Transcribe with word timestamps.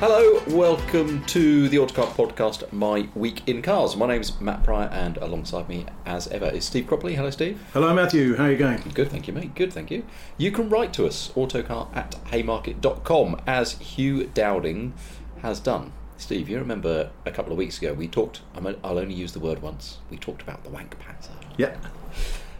Hello, 0.00 0.40
welcome 0.48 1.22
to 1.26 1.68
the 1.68 1.78
Autocar 1.78 2.06
Podcast, 2.06 2.72
My 2.72 3.10
Week 3.14 3.46
in 3.46 3.60
Cars. 3.60 3.96
My 3.96 4.06
name's 4.06 4.40
Matt 4.40 4.64
Prior, 4.64 4.88
and 4.88 5.18
alongside 5.18 5.68
me, 5.68 5.84
as 6.06 6.26
ever, 6.28 6.46
is 6.46 6.64
Steve 6.64 6.86
Cropley. 6.86 7.16
Hello, 7.16 7.28
Steve. 7.28 7.62
Hello, 7.74 7.92
Matthew. 7.92 8.34
How 8.34 8.44
are 8.44 8.50
you 8.50 8.56
going? 8.56 8.80
Good, 8.94 9.10
thank 9.10 9.28
you, 9.28 9.34
mate. 9.34 9.54
Good, 9.54 9.74
thank 9.74 9.90
you. 9.90 10.04
You 10.38 10.52
can 10.52 10.70
write 10.70 10.94
to 10.94 11.06
us, 11.06 11.30
autocar 11.36 11.88
at 11.92 12.12
haymarket.com, 12.30 13.42
as 13.46 13.72
Hugh 13.72 14.24
Dowding 14.32 14.92
has 15.42 15.60
done. 15.60 15.92
Steve, 16.16 16.48
you 16.48 16.56
remember 16.56 17.10
a 17.26 17.30
couple 17.30 17.52
of 17.52 17.58
weeks 17.58 17.76
ago 17.76 17.92
we 17.92 18.08
talked, 18.08 18.40
I'll 18.54 18.98
only 18.98 19.14
use 19.14 19.32
the 19.32 19.38
word 19.38 19.60
once, 19.60 19.98
we 20.08 20.16
talked 20.16 20.40
about 20.40 20.64
the 20.64 20.70
wank 20.70 20.96
panzer. 20.98 21.36
Yeah. 21.58 21.76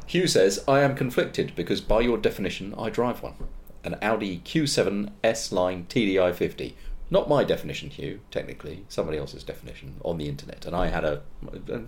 Hugh 0.05 0.27
says, 0.27 0.63
I 0.69 0.81
am 0.81 0.95
conflicted 0.95 1.57
because 1.57 1.81
by 1.81 2.01
your 2.01 2.19
definition, 2.19 2.75
I 2.77 2.91
drive 2.91 3.23
one. 3.23 3.37
An 3.83 3.97
Audi 4.03 4.43
Q7 4.45 5.11
S 5.25 5.53
Line 5.53 5.87
TDI 5.89 6.35
50 6.35 6.77
not 7.11 7.29
my 7.29 7.43
definition, 7.43 7.91
Hugh, 7.91 8.21
technically, 8.31 8.85
somebody 8.89 9.19
else's 9.19 9.43
definition 9.43 9.97
on 10.05 10.17
the 10.17 10.29
internet. 10.29 10.65
And 10.65 10.77
I 10.77 10.87
had 10.87 11.05
a, 11.05 11.23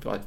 I 0.05 0.21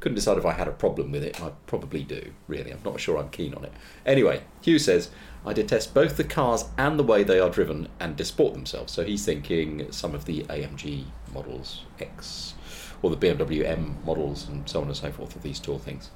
couldn't 0.00 0.16
decide 0.16 0.38
if 0.38 0.44
I 0.44 0.52
had 0.52 0.66
a 0.66 0.72
problem 0.72 1.12
with 1.12 1.22
it. 1.22 1.40
I 1.40 1.52
probably 1.66 2.02
do, 2.02 2.32
really. 2.48 2.72
I'm 2.72 2.82
not 2.84 2.98
sure 2.98 3.16
I'm 3.16 3.30
keen 3.30 3.54
on 3.54 3.64
it. 3.64 3.72
Anyway, 4.04 4.42
Hugh 4.60 4.80
says, 4.80 5.10
I 5.46 5.52
detest 5.52 5.94
both 5.94 6.16
the 6.16 6.24
cars 6.24 6.64
and 6.76 6.98
the 6.98 7.04
way 7.04 7.22
they 7.22 7.38
are 7.38 7.48
driven 7.48 7.88
and 8.00 8.16
disport 8.16 8.54
themselves. 8.54 8.92
So 8.92 9.04
he's 9.04 9.24
thinking 9.24 9.90
some 9.92 10.16
of 10.16 10.24
the 10.24 10.42
AMG 10.42 11.04
models 11.32 11.84
X 12.00 12.54
or 13.02 13.10
the 13.10 13.16
BMW 13.16 13.64
M 13.64 13.98
models 14.04 14.48
and 14.48 14.68
so 14.68 14.80
on 14.80 14.88
and 14.88 14.96
so 14.96 15.12
forth 15.12 15.36
of 15.36 15.42
these 15.42 15.60
tall 15.60 15.78
things. 15.78 16.10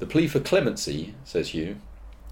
The 0.00 0.06
plea 0.06 0.26
for 0.26 0.40
clemency, 0.40 1.14
says 1.24 1.50
Hugh, 1.50 1.76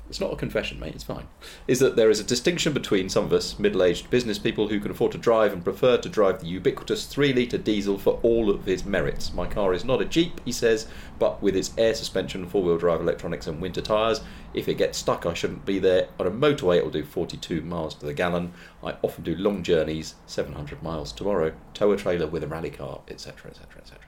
it's 0.08 0.20
not 0.20 0.32
a 0.32 0.36
confession, 0.36 0.78
mate, 0.78 0.94
it's 0.94 1.04
fine, 1.04 1.26
is 1.66 1.78
that 1.80 1.96
there 1.96 2.10
is 2.10 2.20
a 2.20 2.24
distinction 2.24 2.72
between 2.72 3.08
some 3.08 3.24
of 3.24 3.32
us 3.32 3.58
middle 3.58 3.82
aged 3.82 4.10
business 4.10 4.38
people 4.38 4.68
who 4.68 4.78
can 4.78 4.90
afford 4.90 5.12
to 5.12 5.18
drive 5.18 5.52
and 5.52 5.64
prefer 5.64 5.96
to 5.96 6.08
drive 6.08 6.40
the 6.40 6.46
ubiquitous 6.46 7.06
3 7.06 7.32
litre 7.32 7.58
diesel 7.58 7.98
for 7.98 8.20
all 8.22 8.50
of 8.50 8.68
its 8.68 8.84
merits. 8.84 9.32
My 9.32 9.46
car 9.46 9.72
is 9.72 9.84
not 9.84 10.02
a 10.02 10.04
Jeep, 10.04 10.40
he 10.44 10.52
says, 10.52 10.86
but 11.18 11.42
with 11.42 11.56
its 11.56 11.72
air 11.78 11.94
suspension, 11.94 12.46
four 12.46 12.62
wheel 12.62 12.78
drive 12.78 13.00
electronics, 13.00 13.46
and 13.46 13.60
winter 13.60 13.80
tyres, 13.80 14.20
if 14.52 14.68
it 14.68 14.74
gets 14.74 14.98
stuck, 14.98 15.26
I 15.26 15.34
shouldn't 15.34 15.64
be 15.64 15.78
there. 15.78 16.08
On 16.20 16.26
a 16.26 16.30
motorway, 16.30 16.76
it 16.76 16.84
will 16.84 16.90
do 16.90 17.04
42 17.04 17.62
miles 17.62 17.94
to 17.96 18.06
the 18.06 18.14
gallon. 18.14 18.52
I 18.82 18.94
often 19.02 19.24
do 19.24 19.34
long 19.34 19.62
journeys, 19.62 20.14
700 20.26 20.82
miles 20.82 21.12
tomorrow, 21.12 21.52
tow 21.72 21.90
a 21.92 21.96
trailer 21.96 22.26
with 22.26 22.44
a 22.44 22.46
rally 22.46 22.70
car, 22.70 23.00
etc., 23.08 23.50
etc., 23.50 23.80
etc. 23.80 23.98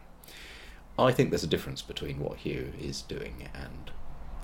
I 0.99 1.13
think 1.13 1.31
there's 1.31 1.45
a 1.45 1.49
difference 1.49 1.83
between 1.83 2.21
what 2.21 2.39
Hugh 2.39 2.73
is 2.81 3.03
doing 3.03 3.49
and 3.55 3.91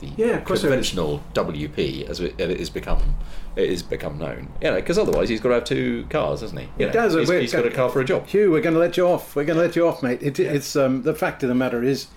the 0.02 0.22
Yeah, 0.22 0.36
of 0.36 0.44
course 0.44 0.62
there 0.62 0.70
is. 0.70 0.90
conventional 0.90 1.22
WP 1.34 2.08
as 2.08 2.20
it, 2.20 2.38
is 2.40 2.70
become 2.70 3.16
it 3.56 3.70
is 3.70 3.82
become 3.82 4.18
known. 4.18 4.48
You 4.60 4.70
know, 4.70 4.76
because 4.76 4.98
otherwise 4.98 5.28
he's 5.28 5.40
got 5.40 5.50
to 5.50 5.54
have 5.56 5.64
two 5.64 6.06
cars, 6.10 6.40
hasn't 6.40 6.60
he? 6.60 6.68
You 6.78 6.86
know, 6.86 6.92
does. 6.92 7.14
He's, 7.14 7.28
he's 7.28 7.52
got 7.52 7.66
a 7.66 7.70
car 7.70 7.90
for 7.90 8.00
a 8.00 8.04
job. 8.04 8.26
Hugh, 8.26 8.50
we're 8.50 8.60
going 8.60 8.74
to 8.74 8.80
let 8.80 8.96
you 8.96 9.06
off. 9.06 9.36
We're 9.36 9.44
going 9.44 9.58
to 9.58 9.62
let 9.62 9.76
you 9.76 9.86
off, 9.86 10.02
mate. 10.02 10.22
It, 10.22 10.38
It's 10.38 10.76
um, 10.76 11.02
the 11.02 11.14
fact 11.14 11.42
of 11.42 11.48
the 11.48 11.54
matter 11.54 11.82
is, 11.82 12.08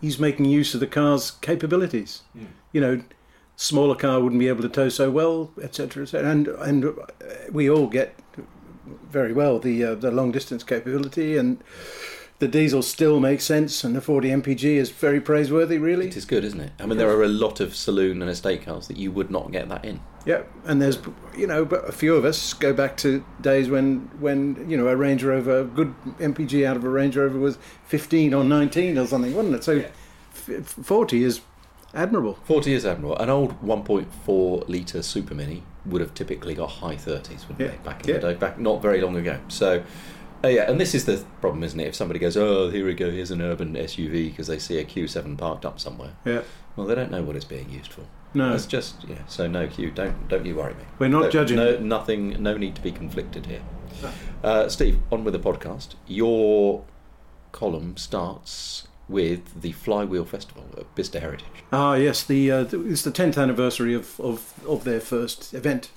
he's 0.00 0.18
making 0.18 0.46
use 0.46 0.74
of 0.74 0.80
the 0.80 0.86
car's 0.86 1.32
capabilities. 1.32 2.22
You 2.72 2.80
know, 2.80 3.02
smaller 3.56 3.94
car 3.94 4.20
wouldn't 4.20 4.40
be 4.40 4.48
able 4.48 4.62
to 4.62 4.68
tow 4.68 4.88
so 4.88 5.10
well, 5.10 5.50
etc., 5.62 6.04
etc. 6.04 6.30
And 6.30 6.48
and 6.48 6.94
we 7.52 7.68
all 7.68 7.86
get 7.86 8.18
very 9.10 9.32
well 9.32 9.58
the 9.58 9.84
uh, 9.84 9.94
the 9.94 10.10
long 10.10 10.32
distance 10.32 10.64
capability 10.64 11.36
and. 11.36 11.62
The 12.44 12.50
diesel 12.50 12.82
still 12.82 13.20
makes 13.20 13.42
sense, 13.42 13.84
and 13.84 13.96
the 13.96 14.02
40 14.02 14.28
MPG 14.28 14.64
is 14.76 14.90
very 14.90 15.18
praiseworthy, 15.18 15.78
really. 15.78 16.08
It 16.08 16.16
is 16.18 16.26
good, 16.26 16.44
isn't 16.44 16.60
it? 16.60 16.72
I 16.78 16.84
mean, 16.84 16.98
there 16.98 17.08
are 17.08 17.22
a 17.24 17.28
lot 17.28 17.58
of 17.58 17.74
saloon 17.74 18.20
and 18.20 18.30
estate 18.30 18.66
cars 18.66 18.86
that 18.88 18.98
you 18.98 19.10
would 19.12 19.30
not 19.30 19.50
get 19.50 19.70
that 19.70 19.82
in. 19.82 20.00
Yeah, 20.26 20.42
and 20.66 20.82
there's 20.82 20.98
you 21.34 21.46
know, 21.46 21.64
but 21.64 21.88
a 21.88 21.92
few 21.92 22.14
of 22.16 22.26
us 22.26 22.52
go 22.52 22.74
back 22.74 22.98
to 22.98 23.24
days 23.40 23.70
when 23.70 24.10
when 24.20 24.68
you 24.68 24.76
know 24.76 24.88
a 24.88 24.94
Range 24.94 25.24
Rover, 25.24 25.60
a 25.60 25.64
good 25.64 25.94
MPG 26.18 26.66
out 26.66 26.76
of 26.76 26.84
a 26.84 26.88
Range 26.90 27.16
Rover 27.16 27.38
was 27.38 27.56
15 27.86 28.34
or 28.34 28.44
19 28.44 28.98
or 28.98 29.06
something, 29.06 29.34
wasn't 29.34 29.54
it? 29.54 29.64
So 29.64 29.82
f- 30.34 30.66
40 30.84 31.24
is 31.24 31.40
admirable. 31.94 32.34
40 32.44 32.74
is 32.74 32.84
admirable. 32.84 33.16
An 33.16 33.30
old 33.30 33.58
1.4 33.62 34.68
litre 34.68 35.02
Super 35.02 35.34
Mini 35.34 35.62
would 35.86 36.02
have 36.02 36.12
typically 36.12 36.52
got 36.52 36.66
high 36.68 36.96
30s, 36.96 37.48
wouldn't 37.48 37.60
Yeah, 37.60 37.68
they? 37.68 37.76
Back 37.82 38.02
in 38.06 38.14
yeah. 38.14 38.20
the 38.20 38.32
day, 38.32 38.38
back 38.38 38.58
not 38.58 38.82
very 38.82 39.00
long 39.00 39.16
ago. 39.16 39.38
So, 39.48 39.82
uh, 40.44 40.48
yeah, 40.48 40.70
and 40.70 40.78
this 40.80 40.94
is 40.94 41.04
the 41.06 41.24
problem, 41.40 41.64
isn't 41.64 41.80
it? 41.80 41.88
If 41.88 41.94
somebody 41.94 42.20
goes, 42.20 42.36
oh, 42.36 42.70
here 42.70 42.84
we 42.86 42.94
go, 42.94 43.10
here's 43.10 43.30
an 43.30 43.40
urban 43.42 43.74
SUV 43.74 44.30
because 44.30 44.46
they 44.46 44.58
see 44.58 44.78
a 44.78 44.84
Q7 44.84 45.36
parked 45.38 45.64
up 45.64 45.80
somewhere. 45.80 46.12
Yeah, 46.24 46.42
Well, 46.76 46.86
they 46.86 46.94
don't 46.94 47.10
know 47.10 47.22
what 47.22 47.34
it's 47.36 47.44
being 47.44 47.70
used 47.70 47.92
for. 47.92 48.02
No. 48.36 48.52
it's 48.52 48.66
just 48.66 49.04
yeah. 49.08 49.24
So 49.28 49.46
no, 49.46 49.66
Hugh, 49.68 49.92
don't 49.92 50.26
don't 50.28 50.44
you 50.44 50.56
worry 50.56 50.74
me. 50.74 50.82
We're 50.98 51.08
not 51.08 51.22
No- 51.24 51.30
judging. 51.30 51.56
No, 51.56 51.78
nothing. 51.78 52.42
No 52.42 52.56
need 52.56 52.74
to 52.74 52.82
be 52.82 52.90
conflicted 52.90 53.46
here. 53.46 53.62
Uh, 54.42 54.68
Steve, 54.68 54.98
on 55.12 55.22
with 55.24 55.34
the 55.34 55.38
podcast. 55.40 55.94
Your 56.08 56.82
column 57.52 57.96
starts 57.96 58.88
with 59.08 59.62
the 59.62 59.70
Flywheel 59.70 60.24
Festival 60.24 60.64
at 60.76 60.92
Bicester 60.96 61.20
Heritage. 61.20 61.46
ah 61.72 61.94
yes, 61.94 62.24
the 62.24 62.50
uh, 62.50 62.64
it's 62.72 63.02
the 63.02 63.12
10th 63.12 63.40
anniversary 63.40 63.94
of 63.94 64.18
of, 64.18 64.52
of 64.66 64.82
their 64.82 64.98
first 65.00 65.54
event, 65.54 65.90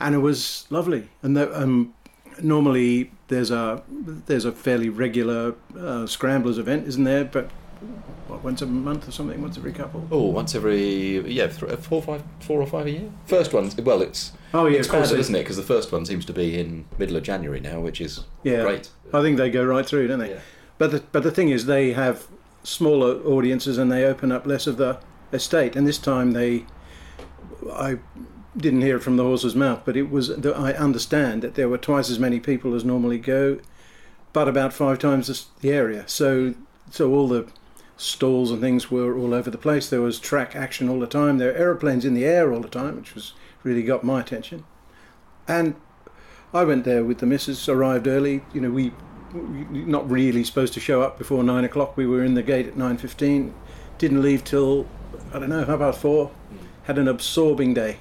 and 0.00 0.14
it 0.16 0.18
was 0.18 0.66
lovely. 0.70 1.08
And 1.22 1.36
the, 1.36 1.56
um, 1.62 1.94
normally 2.42 3.12
there's 3.28 3.50
a 3.50 3.82
there's 4.26 4.44
a 4.44 4.52
fairly 4.52 4.88
regular 4.88 5.54
uh, 5.78 6.06
scramblers 6.06 6.58
event, 6.58 6.86
isn't 6.88 7.04
there? 7.04 7.24
But 7.24 7.50
what, 8.26 8.42
once 8.42 8.60
a 8.62 8.66
month 8.66 9.08
or 9.08 9.12
something, 9.12 9.40
once 9.40 9.56
every 9.56 9.72
couple. 9.72 10.06
Oh, 10.10 10.26
once 10.26 10.54
every 10.54 11.18
yeah, 11.30 11.46
th- 11.46 11.78
four, 11.80 12.02
five, 12.02 12.22
four 12.40 12.60
or 12.60 12.66
five 12.66 12.86
a 12.86 12.90
year. 12.90 13.10
First 13.26 13.52
one, 13.52 13.70
well, 13.84 14.02
it's 14.02 14.32
Oh, 14.54 14.66
yeah, 14.66 14.78
expanded, 14.78 15.12
it- 15.12 15.20
isn't 15.20 15.34
it? 15.34 15.40
Because 15.40 15.56
the 15.56 15.62
first 15.62 15.92
one 15.92 16.04
seems 16.06 16.24
to 16.26 16.32
be 16.32 16.58
in 16.58 16.86
middle 16.98 17.16
of 17.16 17.22
January 17.22 17.60
now, 17.60 17.80
which 17.80 18.00
is 18.00 18.24
Yeah, 18.42 18.62
great. 18.62 18.90
I 19.12 19.22
think 19.22 19.36
they 19.38 19.50
go 19.50 19.64
right 19.64 19.86
through, 19.86 20.08
don't 20.08 20.18
they? 20.18 20.30
Yeah. 20.30 20.40
But 20.78 20.90
the, 20.90 21.02
but 21.12 21.22
the 21.22 21.30
thing 21.30 21.48
is, 21.50 21.66
they 21.66 21.92
have 21.92 22.26
smaller 22.62 23.20
audiences 23.26 23.78
and 23.78 23.90
they 23.92 24.04
open 24.04 24.30
up 24.32 24.46
less 24.46 24.66
of 24.66 24.76
the 24.78 24.98
estate. 25.32 25.76
And 25.76 25.86
this 25.86 25.98
time 25.98 26.32
they, 26.32 26.64
I 27.72 27.98
didn't 28.58 28.82
hear 28.82 28.96
it 28.96 29.02
from 29.02 29.16
the 29.16 29.22
horse's 29.24 29.54
mouth, 29.54 29.82
but 29.84 29.96
it 29.96 30.10
was. 30.10 30.28
that 30.28 30.56
I 30.56 30.72
understand 30.72 31.42
that 31.42 31.54
there 31.54 31.68
were 31.68 31.78
twice 31.78 32.10
as 32.10 32.18
many 32.18 32.40
people 32.40 32.74
as 32.74 32.84
normally 32.84 33.18
go, 33.18 33.58
but 34.32 34.48
about 34.48 34.72
five 34.72 34.98
times 34.98 35.48
the, 35.60 35.70
area. 35.70 36.04
So 36.06 36.54
so 36.90 37.12
all 37.12 37.28
the 37.28 37.46
stalls 37.96 38.50
and 38.50 38.60
things 38.60 38.90
were 38.90 39.16
all 39.16 39.34
over 39.34 39.50
the 39.50 39.58
place. 39.58 39.88
There 39.88 40.00
was 40.00 40.20
track 40.20 40.54
action 40.54 40.88
all 40.88 41.00
the 41.00 41.06
time. 41.06 41.38
There 41.38 41.52
were 41.52 41.58
aeroplanes 41.58 42.04
in 42.04 42.14
the 42.14 42.24
air 42.24 42.52
all 42.52 42.60
the 42.60 42.68
time, 42.68 42.96
which 42.96 43.14
was 43.14 43.32
really 43.62 43.82
got 43.82 44.04
my 44.04 44.20
attention. 44.20 44.64
And 45.46 45.74
I 46.52 46.64
went 46.64 46.84
there 46.84 47.04
with 47.04 47.18
the 47.18 47.26
missus, 47.26 47.68
arrived 47.68 48.06
early. 48.06 48.42
You 48.52 48.60
know, 48.60 48.70
we 48.70 48.92
we- 49.32 49.84
not 49.84 50.10
really 50.10 50.42
supposed 50.42 50.72
to 50.74 50.80
show 50.80 51.02
up 51.02 51.18
before 51.18 51.44
nine 51.44 51.64
o'clock. 51.64 51.96
We 51.96 52.06
were 52.06 52.24
in 52.24 52.34
the 52.34 52.42
gate 52.42 52.66
at 52.66 52.76
nine 52.76 52.96
fifteen. 52.96 53.54
Didn't 53.98 54.22
leave 54.22 54.42
till 54.44 54.86
I 55.32 55.38
don't 55.38 55.50
know 55.50 55.64
how 55.64 55.74
about 55.74 55.96
four. 55.96 56.30
Had 56.84 56.98
an 56.98 57.08
absorbing 57.08 57.74
day. 57.74 57.98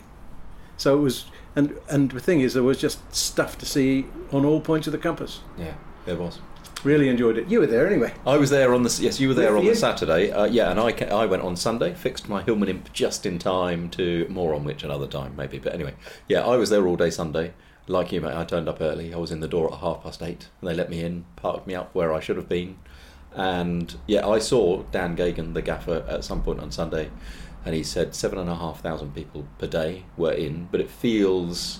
So 0.77 0.97
it 0.97 1.01
was, 1.01 1.25
and 1.55 1.75
and 1.89 2.11
the 2.11 2.19
thing 2.19 2.41
is, 2.41 2.53
there 2.53 2.63
was 2.63 2.77
just 2.77 3.13
stuff 3.13 3.57
to 3.59 3.65
see 3.65 4.05
on 4.31 4.45
all 4.45 4.61
points 4.61 4.87
of 4.87 4.91
the 4.93 4.99
compass. 4.99 5.41
Yeah. 5.57 5.73
there 6.05 6.15
was. 6.15 6.39
Really 6.83 7.09
enjoyed 7.09 7.39
it. 7.39 7.47
You 7.49 7.59
were 7.59 7.65
there 7.65 7.87
anyway. 7.87 8.13
I 8.25 8.37
was 8.37 8.51
there 8.51 8.73
on 8.73 8.83
the 8.83 8.99
yes, 9.01 9.19
you 9.19 9.29
were 9.29 9.33
there 9.33 9.57
on 9.57 9.65
the. 9.65 9.73
Saturday. 9.75 10.31
Uh, 10.31 10.45
yeah, 10.45 10.69
and 10.69 10.79
I 10.79 10.91
ca- 10.91 11.07
I 11.07 11.25
went 11.25 11.41
on 11.41 11.55
Sunday, 11.55 11.93
fixed 11.95 12.29
my 12.29 12.43
Hillman 12.43 12.69
imp 12.69 12.93
just 12.93 13.25
in 13.25 13.39
time 13.39 13.89
to 13.91 14.27
more 14.29 14.53
on 14.53 14.63
which 14.63 14.83
another 14.83 15.07
time 15.07 15.35
maybe. 15.35 15.57
But 15.57 15.73
anyway, 15.73 15.95
yeah, 16.27 16.45
I 16.45 16.55
was 16.55 16.69
there 16.69 16.87
all 16.87 16.95
day 16.95 17.09
Sunday. 17.09 17.53
Like 17.87 18.11
you, 18.11 18.21
mate, 18.21 18.35
I 18.35 18.43
turned 18.45 18.69
up 18.69 18.79
early. 18.79 19.11
I 19.13 19.17
was 19.17 19.31
in 19.31 19.39
the 19.39 19.47
door 19.47 19.73
at 19.73 19.79
half 19.79 20.03
past 20.03 20.21
eight, 20.21 20.49
and 20.61 20.69
they 20.69 20.75
let 20.75 20.89
me 20.89 21.01
in, 21.01 21.25
parked 21.35 21.65
me 21.65 21.73
up 21.73 21.95
where 21.95 22.13
I 22.13 22.19
should 22.19 22.35
have 22.37 22.49
been, 22.49 22.77
and 23.33 23.95
yeah, 24.07 24.27
I 24.27 24.39
saw 24.39 24.83
Dan 24.91 25.15
Geoghegan, 25.15 25.53
the 25.53 25.61
gaffer, 25.61 26.05
at 26.07 26.23
some 26.23 26.43
point 26.43 26.59
on 26.59 26.71
Sunday, 26.71 27.09
and 27.65 27.75
he 27.75 27.83
said 27.83 28.15
seven 28.15 28.39
and 28.39 28.49
a 28.49 28.55
half 28.55 28.81
thousand 28.81 29.13
people 29.15 29.45
per 29.57 29.67
day 29.67 30.03
were 30.17 30.31
in, 30.33 30.67
but 30.71 30.79
it 30.81 30.89
feels 30.89 31.79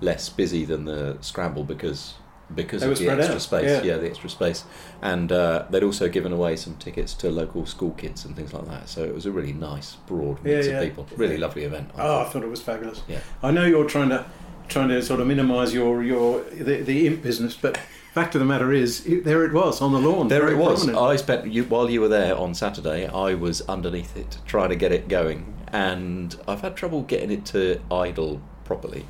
less 0.00 0.28
busy 0.28 0.64
than 0.64 0.84
the 0.84 1.16
scramble 1.20 1.64
because 1.64 2.14
because 2.54 2.82
They 2.82 2.90
of 2.92 2.98
the 2.98 3.08
extra 3.10 3.34
out, 3.36 3.40
space. 3.40 3.64
yeah. 3.70 3.82
yeah, 3.82 3.96
the 3.96 4.06
extra 4.06 4.28
space, 4.28 4.64
and 5.00 5.32
uh, 5.32 5.64
they'd 5.70 5.82
also 5.82 6.08
given 6.10 6.30
away 6.30 6.56
some 6.56 6.76
tickets 6.76 7.14
to 7.14 7.30
local 7.30 7.64
school 7.64 7.92
kids 7.92 8.26
and 8.26 8.36
things 8.36 8.52
like 8.52 8.66
that. 8.66 8.88
So 8.88 9.02
it 9.02 9.14
was 9.14 9.24
a 9.24 9.32
really 9.32 9.54
nice, 9.54 9.96
broad 10.06 10.44
mix 10.44 10.66
Yeah, 10.66 10.72
yeah. 10.74 10.78
of 10.80 10.84
people. 10.84 11.06
Really 11.16 11.38
lovely 11.38 11.64
event. 11.64 11.90
I 11.96 12.02
Oh, 12.02 12.02
I 12.20 12.22
thought. 12.24 12.32
thought 12.34 12.42
it 12.44 12.50
was 12.50 12.60
fabulous. 12.60 13.02
Yeah. 13.08 13.20
I 13.42 13.50
know 13.50 13.64
you're 13.64 13.86
trying 13.88 14.10
to 14.10 14.26
trying 14.68 14.88
to 14.88 15.02
sort 15.02 15.20
of 15.20 15.26
minimise 15.26 15.72
your 15.72 16.02
your 16.04 16.42
the, 16.50 16.82
the 16.82 17.06
imp 17.06 17.22
business, 17.22 17.56
but 17.56 17.78
fact 18.14 18.36
of 18.36 18.38
the 18.38 18.44
matter 18.44 18.72
is, 18.72 19.04
it, 19.06 19.24
there 19.24 19.44
it 19.44 19.52
was 19.52 19.80
on 19.80 19.92
the 19.92 19.98
lawn. 19.98 20.28
There 20.28 20.48
it 20.48 20.56
was. 20.56 20.84
prominent. 20.84 21.10
I 21.10 21.16
spent 21.16 21.52
you, 21.52 21.64
while 21.64 21.90
you 21.90 22.00
were 22.00 22.08
there 22.08 22.36
on 22.36 22.54
Saturday. 22.54 23.06
I 23.06 23.34
was 23.34 23.60
underneath 23.62 24.16
it 24.16 24.38
trying 24.46 24.68
to 24.68 24.76
get 24.76 24.92
it 24.92 25.08
going, 25.08 25.52
and 25.72 26.36
I've 26.46 26.60
had 26.60 26.76
trouble 26.76 27.02
getting 27.02 27.32
it 27.32 27.44
to 27.46 27.80
idle 27.90 28.40
properly 28.64 29.06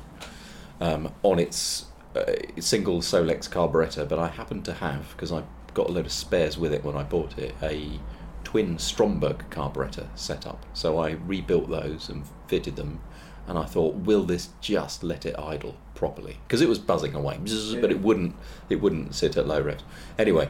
um, 0.81 1.13
on 1.21 1.37
its 1.37 1.85
uh, 2.15 2.33
single 2.59 3.01
Solex 3.01 3.47
carburettor. 3.47 4.09
But 4.09 4.17
I 4.17 4.27
happen 4.27 4.63
to 4.63 4.73
have 4.73 5.09
because 5.11 5.31
I 5.31 5.43
got 5.75 5.89
a 5.89 5.91
load 5.91 6.07
of 6.07 6.11
spares 6.11 6.57
with 6.57 6.73
it 6.73 6.83
when 6.83 6.97
I 6.97 7.03
bought 7.03 7.37
it. 7.37 7.53
A 7.61 7.99
twin 8.43 8.79
Stromberg 8.79 9.49
carburettor 9.51 10.07
set 10.15 10.47
up, 10.47 10.65
so 10.73 10.97
I 10.97 11.11
rebuilt 11.11 11.69
those 11.69 12.09
and 12.09 12.23
fitted 12.47 12.75
them. 12.75 13.01
And 13.47 13.57
I 13.59 13.65
thought, 13.65 13.95
will 13.95 14.23
this 14.23 14.49
just 14.59 15.03
let 15.03 15.25
it 15.25 15.37
idle 15.37 15.75
properly? 15.93 16.37
Because 16.47 16.61
it 16.61 16.69
was 16.69 16.79
buzzing 16.79 17.13
away, 17.13 17.37
but 17.79 17.91
it 17.91 18.01
wouldn't. 18.01 18.35
It 18.69 18.81
wouldn't 18.81 19.13
sit 19.13 19.37
at 19.37 19.47
low 19.47 19.61
revs. 19.61 19.83
Anyway, 20.17 20.49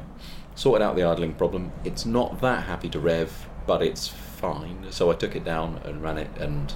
sorted 0.56 0.82
out 0.82 0.96
the 0.96 1.04
idling 1.04 1.34
problem. 1.34 1.72
It's 1.84 2.06
not 2.06 2.40
that 2.42 2.64
happy 2.64 2.88
to 2.90 3.00
rev, 3.00 3.48
but 3.68 3.82
it's 3.82 4.08
fine. 4.08 4.86
So 4.92 5.12
I 5.12 5.16
took 5.16 5.36
it 5.36 5.44
down 5.44 5.82
and 5.84 6.02
ran 6.02 6.18
it, 6.18 6.30
and 6.40 6.74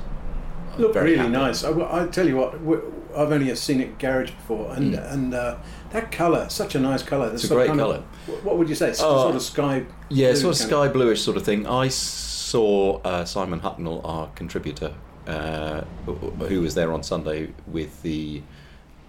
I'm 0.73 0.81
looked 0.81 0.95
really 0.95 1.15
happy. 1.17 1.29
nice. 1.29 1.63
I, 1.63 1.71
I 2.03 2.07
tell 2.07 2.27
you 2.27 2.35
what, 2.35 2.55
I've 3.15 3.31
only 3.31 3.55
seen 3.55 3.79
it 3.79 3.97
garage 3.97 4.31
before, 4.31 4.73
and 4.73 4.93
Mm. 4.95 5.13
and 5.13 5.33
uh, 5.33 5.55
that 5.91 6.11
colour, 6.11 6.49
such 6.49 6.75
a 6.75 6.79
nice 6.79 7.01
colour. 7.01 7.31
It's 7.33 7.45
a 7.45 7.47
great 7.47 7.67
colour. 7.71 8.03
What 8.43 8.57
would 8.57 8.67
you 8.67 8.75
say? 8.75 8.89
Oh, 8.99 9.23
sort 9.23 9.35
of 9.35 9.41
sky. 9.41 9.85
Yeah, 10.09 10.33
sort 10.33 10.51
of 10.55 10.57
sky 10.57 10.87
bluish 10.89 11.21
sort 11.21 11.37
of 11.37 11.43
thing. 11.43 11.65
I 11.65 11.87
saw 11.87 12.99
uh, 13.03 13.23
Simon 13.25 13.61
Hucknall, 13.61 14.01
our 14.03 14.27
contributor, 14.35 14.93
uh, 15.29 15.81
who 16.47 16.61
was 16.61 16.75
there 16.75 16.91
on 16.91 17.03
Sunday 17.03 17.49
with 17.67 18.01
the 18.01 18.41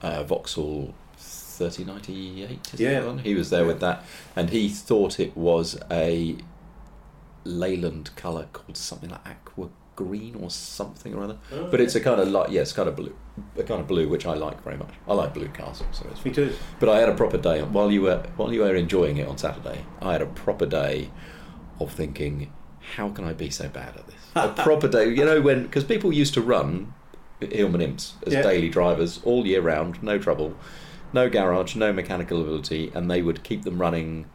uh, 0.02 0.22
Vauxhall 0.24 0.94
3098. 1.16 2.74
Is 2.74 2.80
Yeah. 2.80 3.18
He 3.18 3.34
was 3.34 3.50
there 3.50 3.64
with 3.64 3.80
that, 3.80 4.04
and 4.36 4.50
he 4.50 4.68
thought 4.68 5.18
it 5.20 5.36
was 5.36 5.78
a 5.90 6.36
Leyland 7.44 8.10
colour 8.16 8.46
called 8.52 8.76
something 8.76 9.10
like 9.10 9.26
aqua 9.26 9.68
green 9.96 10.34
or 10.36 10.50
something 10.50 11.14
or 11.14 11.24
other. 11.24 11.38
Oh, 11.52 11.68
but 11.70 11.80
it's 11.80 11.94
a 11.94 12.00
kind 12.00 12.20
of 12.20 12.28
light, 12.28 12.50
yes, 12.50 12.72
kind 12.72 12.88
of 12.88 12.96
blue, 12.96 13.14
a 13.58 13.62
kind 13.62 13.80
of 13.80 13.86
blue 13.86 14.08
which 14.08 14.24
I 14.26 14.34
like 14.34 14.62
very 14.62 14.76
much. 14.76 14.92
I 15.06 15.12
like 15.14 15.34
blue 15.34 15.48
cars, 15.48 15.82
so 15.92 16.06
it's 16.10 16.24
Me 16.24 16.30
too. 16.32 16.52
but 16.78 16.88
I 16.88 16.98
had 17.00 17.08
a 17.08 17.14
proper 17.14 17.36
day 17.38 17.62
while 17.62 17.90
you 17.90 18.02
were 18.02 18.22
while 18.36 18.52
you 18.52 18.60
were 18.60 18.74
enjoying 18.74 19.18
it 19.18 19.28
on 19.28 19.36
Saturday. 19.38 19.84
I 20.00 20.12
had 20.12 20.22
a 20.22 20.26
proper 20.26 20.66
day 20.66 21.10
of 21.78 21.92
thinking, 21.92 22.52
how 22.90 23.08
can 23.10 23.24
I 23.24 23.32
be 23.32 23.50
so 23.50 23.68
bad 23.68 23.96
at 23.96 24.06
this? 24.06 24.16
A 24.34 24.48
proper 24.50 24.88
day, 24.88 25.08
you 25.10 25.24
know, 25.24 25.40
when 25.40 25.62
because 25.64 25.84
people 25.84 26.12
used 26.12 26.34
to 26.34 26.40
run 26.42 26.92
Hillman 27.40 27.80
Imps 27.80 28.14
as 28.26 28.32
Yeah. 28.34 28.42
daily 28.42 28.68
drivers 28.68 29.20
all 29.24 29.46
year 29.46 29.60
round, 29.60 30.02
no 30.02 30.18
trouble, 30.18 30.54
no 31.12 31.28
garage, 31.28 31.74
no 31.76 31.92
mechanical 31.92 32.40
ability, 32.40 32.90
and 32.94 33.10
they 33.10 33.22
would 33.22 33.42
keep 33.42 33.62
them 33.64 33.80
running. 33.80 34.26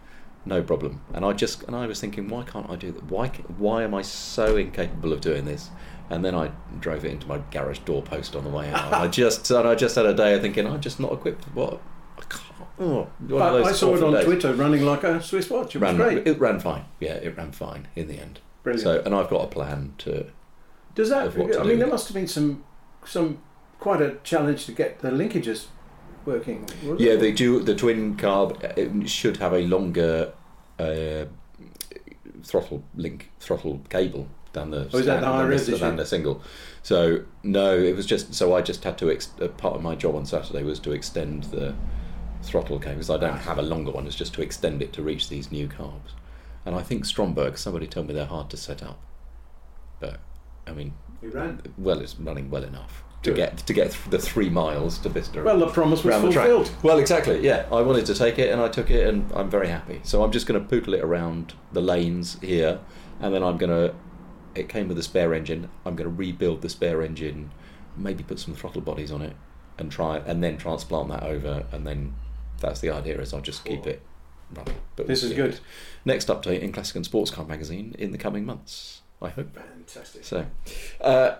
No 0.48 0.62
problem, 0.62 1.02
and 1.12 1.26
I 1.26 1.34
just 1.34 1.64
and 1.64 1.76
I 1.76 1.88
was 1.88 2.00
thinking, 2.00 2.28
why 2.30 2.44
can't 2.44 2.70
I 2.70 2.76
do 2.76 2.92
that? 2.92 3.06
Why 3.06 3.30
why 3.58 3.82
am 3.82 3.96
I 3.96 4.04
so 4.04 4.58
incapable 4.58 5.12
of 5.12 5.20
doing 5.20 5.46
this? 5.46 5.72
And 6.12 6.24
then 6.24 6.36
I 6.36 6.52
drove 6.80 7.04
it 7.04 7.10
into 7.12 7.26
my 7.28 7.40
garage 7.50 7.80
doorpost 7.80 8.36
on 8.36 8.44
the 8.44 8.52
way 8.52 8.70
out. 8.70 8.94
I 8.94 9.08
just 9.22 9.50
and 9.50 9.68
I 9.68 9.74
just 9.74 9.96
had 9.96 10.06
a 10.06 10.14
day 10.14 10.36
of 10.36 10.42
thinking, 10.44 10.68
I'm 10.68 10.82
just 10.82 11.00
not 11.00 11.14
equipped. 11.14 11.46
What? 11.56 11.82
I 12.20 12.22
can't. 12.30 12.44
Oh, 12.78 12.86
one 12.86 13.00
of 13.02 13.30
But 13.30 13.52
those 13.54 13.68
I 13.68 13.72
saw 13.72 13.96
it 13.96 14.04
on 14.04 14.14
days. 14.14 14.26
Twitter 14.26 14.54
running 14.54 14.86
like 14.86 15.04
a 15.04 15.20
Swiss 15.20 15.50
watch. 15.50 15.76
It 15.76 15.80
was 15.80 15.88
Ran, 15.88 15.96
great. 15.96 16.28
It 16.28 16.40
ran 16.40 16.60
fine. 16.60 16.86
Yeah, 17.00 17.14
it 17.14 17.36
ran 17.36 17.52
fine 17.52 17.88
in 17.96 18.08
the 18.08 18.20
end. 18.20 18.40
Brilliant. 18.66 18.84
So, 18.84 19.02
and 19.06 19.16
I've 19.16 19.30
got 19.30 19.46
a 19.46 19.48
plan 19.48 19.94
to. 20.00 20.26
Does 20.96 21.10
that? 21.10 21.28
I 21.28 21.30
do 21.30 21.64
mean, 21.64 21.80
there 21.80 21.88
must 21.88 22.08
have 22.10 22.16
been 22.16 22.28
some 22.28 22.64
some 23.06 23.38
quite 23.80 24.02
a 24.02 24.16
challenge 24.24 24.66
to 24.66 24.72
get 24.74 25.00
the 25.00 25.10
linkages 25.12 25.68
working. 26.26 26.62
wasn't 26.84 27.00
Yeah, 27.00 27.12
it? 27.14 27.20
the 27.22 27.32
du- 27.32 27.62
the 27.64 27.76
twin 27.76 28.18
carb 28.18 28.62
it 28.78 29.08
should 29.10 29.38
have 29.38 29.54
a 29.54 29.62
longer 29.68 30.34
uh, 30.80 31.26
throttle 32.44 32.84
link 32.96 33.30
throttle 33.40 33.82
cable 33.90 34.28
than 34.54 34.72
the 34.72 34.90
Oh, 34.94 34.98
is 34.98 35.06
that 35.06 35.22
the 35.22 35.28
than, 35.28 35.50
the, 35.50 35.78
than 35.78 35.96
the 35.98 36.06
single. 36.06 36.42
So 36.84 37.24
no, 37.44 37.78
it 37.78 37.96
was 37.96 38.06
just 38.06 38.34
so 38.34 38.56
I 38.56 38.62
just 38.62 38.84
had 38.84 38.98
to 39.00 39.12
ex- 39.12 39.28
part 39.58 39.76
of 39.76 39.82
my 39.82 39.96
job 39.96 40.16
on 40.16 40.26
Saturday 40.26 40.64
was 40.64 40.80
to 40.82 40.92
extend 40.92 41.46
the 41.46 41.76
throttle 42.42 42.80
cable 42.80 42.96
because 42.96 43.10
I 43.10 43.18
don't 43.18 43.38
have 43.38 43.58
a 43.58 43.62
longer 43.64 43.92
one. 43.92 44.08
It's 44.08 44.16
just 44.16 44.34
to 44.36 44.42
extend 44.42 44.82
it 44.82 44.94
to 44.94 45.02
reach 45.02 45.30
these 45.30 45.52
new 45.52 45.68
carbs. 45.68 46.12
And 46.66 46.76
I 46.76 46.82
think 46.82 47.06
Stromberg. 47.06 47.58
Somebody 47.58 47.88
told 47.88 48.08
me 48.08 48.14
they're 48.14 48.26
hard 48.26 48.50
to 48.50 48.58
set 48.58 48.82
up, 48.82 49.00
but 50.00 50.20
I 50.66 50.72
mean, 50.72 50.94
ran. 51.22 51.62
well, 51.78 52.00
it's 52.00 52.16
running 52.20 52.50
well 52.50 52.64
enough 52.64 53.04
to 53.26 53.32
Good. 53.32 53.38
get 53.38 53.58
to 53.58 53.74
get 53.74 53.98
the 54.10 54.20
three 54.20 54.50
miles 54.50 54.98
to 55.00 55.10
Bicester. 55.10 55.44
Well, 55.44 55.60
the 55.60 55.68
promise 55.68 56.04
was 56.04 56.16
fulfilled. 56.16 56.72
Well, 56.84 57.00
exactly. 57.00 57.44
Yeah, 57.44 57.66
I 57.72 57.82
wanted 57.82 58.06
to 58.08 58.14
take 58.16 58.40
it, 58.40 58.52
and 58.52 58.62
I 58.62 58.70
took 58.70 58.90
it, 58.90 59.08
and 59.08 59.32
I'm 59.34 59.50
very 59.50 59.68
happy. 59.68 60.02
So 60.04 60.24
I'm 60.24 60.32
just 60.32 60.48
going 60.48 60.62
to 60.62 60.68
poodle 60.68 60.94
it 60.94 61.02
around 61.04 61.54
the 61.74 61.82
lanes 61.82 62.40
here, 62.42 62.80
and 63.20 63.34
then 63.34 63.44
I'm 63.44 63.58
going 63.58 63.72
to. 63.72 63.96
It 64.54 64.70
came 64.70 64.88
with 64.88 64.98
a 64.98 65.04
spare 65.04 65.34
engine. 65.34 65.70
I'm 65.86 65.96
going 65.96 66.10
to 66.10 66.16
rebuild 66.16 66.62
the 66.62 66.70
spare 66.70 67.02
engine, 67.02 67.52
maybe 67.98 68.24
put 68.24 68.40
some 68.40 68.56
throttle 68.56 68.82
bodies 68.82 69.12
on 69.12 69.22
it, 69.22 69.36
and 69.78 69.92
try 69.92 70.18
and 70.18 70.44
then 70.44 70.58
transplant 70.58 71.10
that 71.10 71.24
over, 71.24 71.66
and 71.72 71.86
then 71.86 72.16
that's 72.60 72.80
the 72.80 72.90
idea. 72.90 73.20
Is 73.20 73.34
I'll 73.34 73.42
just 73.42 73.66
keep 73.66 73.86
it 73.86 74.02
But 74.96 75.08
This 75.08 75.24
is 75.24 75.32
yeah. 75.32 75.38
good. 75.38 75.60
Next 76.06 76.28
update 76.28 76.62
in 76.62 76.72
Classic 76.72 76.96
and 76.96 77.06
Sports 77.06 77.32
Car 77.32 77.46
magazine 77.46 77.96
in 77.98 78.12
the 78.12 78.18
coming 78.18 78.46
months. 78.46 79.02
I 79.22 79.30
hope. 79.30 79.56
Fantastic. 79.56 80.24
So, 80.24 80.46
uh, 81.02 81.38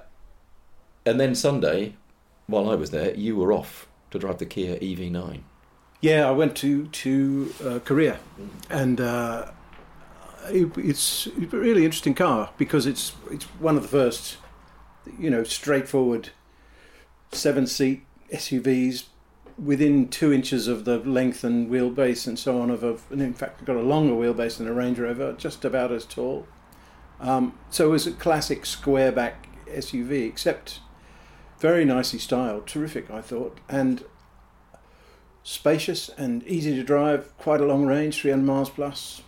and 1.06 1.20
then 1.20 1.36
Sunday, 1.36 1.96
while 2.48 2.70
I 2.70 2.76
was 2.76 2.92
there, 2.92 3.14
you 3.16 3.36
were 3.36 3.54
off 3.54 3.88
to 4.12 4.20
drive 4.20 4.38
the 4.40 4.46
Kia 4.46 4.78
E 4.82 4.96
EV9. 4.96 5.42
Yeah, 6.02 6.28
I 6.28 6.32
went 6.32 6.56
to 6.58 6.88
to 6.88 7.54
uh, 7.64 7.80
Korea, 7.80 8.20
and 8.70 9.00
uh, 9.02 9.52
it, 10.50 10.72
it's 10.78 11.28
a 11.28 11.32
really 11.58 11.86
interesting 11.86 12.14
car 12.16 12.52
because 12.58 12.86
it's 12.86 13.14
it's 13.32 13.46
one 13.60 13.76
of 13.76 13.82
the 13.82 13.90
first, 13.90 14.38
you 15.20 15.30
know, 15.30 15.44
straightforward 15.44 16.30
seven 17.32 17.68
seat 17.68 18.06
SUVs 18.34 19.06
within 19.58 20.10
two 20.10 20.34
inches 20.34 20.68
of 20.68 20.86
the 20.86 21.00
length 21.00 21.44
and 21.44 21.70
wheelbase 21.70 22.28
and 22.28 22.38
so 22.38 22.60
on 22.60 22.70
of 22.70 22.84
a, 22.84 22.98
and 23.10 23.22
in 23.22 23.34
fact 23.34 23.64
got 23.66 23.76
a 23.76 23.82
longer 23.82 24.14
wheelbase 24.14 24.58
than 24.58 24.68
a 24.68 24.74
Range 24.74 25.00
Rover, 25.00 25.34
just 25.34 25.64
about 25.64 25.92
as 25.92 26.06
tall. 26.06 26.48
Um, 27.20 27.58
so 27.70 27.86
it 27.88 27.92
was 27.92 28.08
a 28.08 28.12
classic 28.12 28.66
square 28.66 29.12
back 29.12 29.48
SUV, 29.68 30.28
except 30.28 30.80
very 31.60 31.86
nicely 31.86 32.20
styled, 32.20 32.68
terrific, 32.68 33.10
I 33.10 33.22
thought, 33.22 33.60
and 33.70 34.04
spacious 35.44 36.10
and 36.10 36.44
easy 36.44 36.76
to 36.76 36.84
drive, 36.84 37.36
quite 37.38 37.62
a 37.62 37.66
long 37.66 37.86
range, 37.86 38.22
300 38.22 38.44
miles 38.44 38.70
plus, 38.70 39.22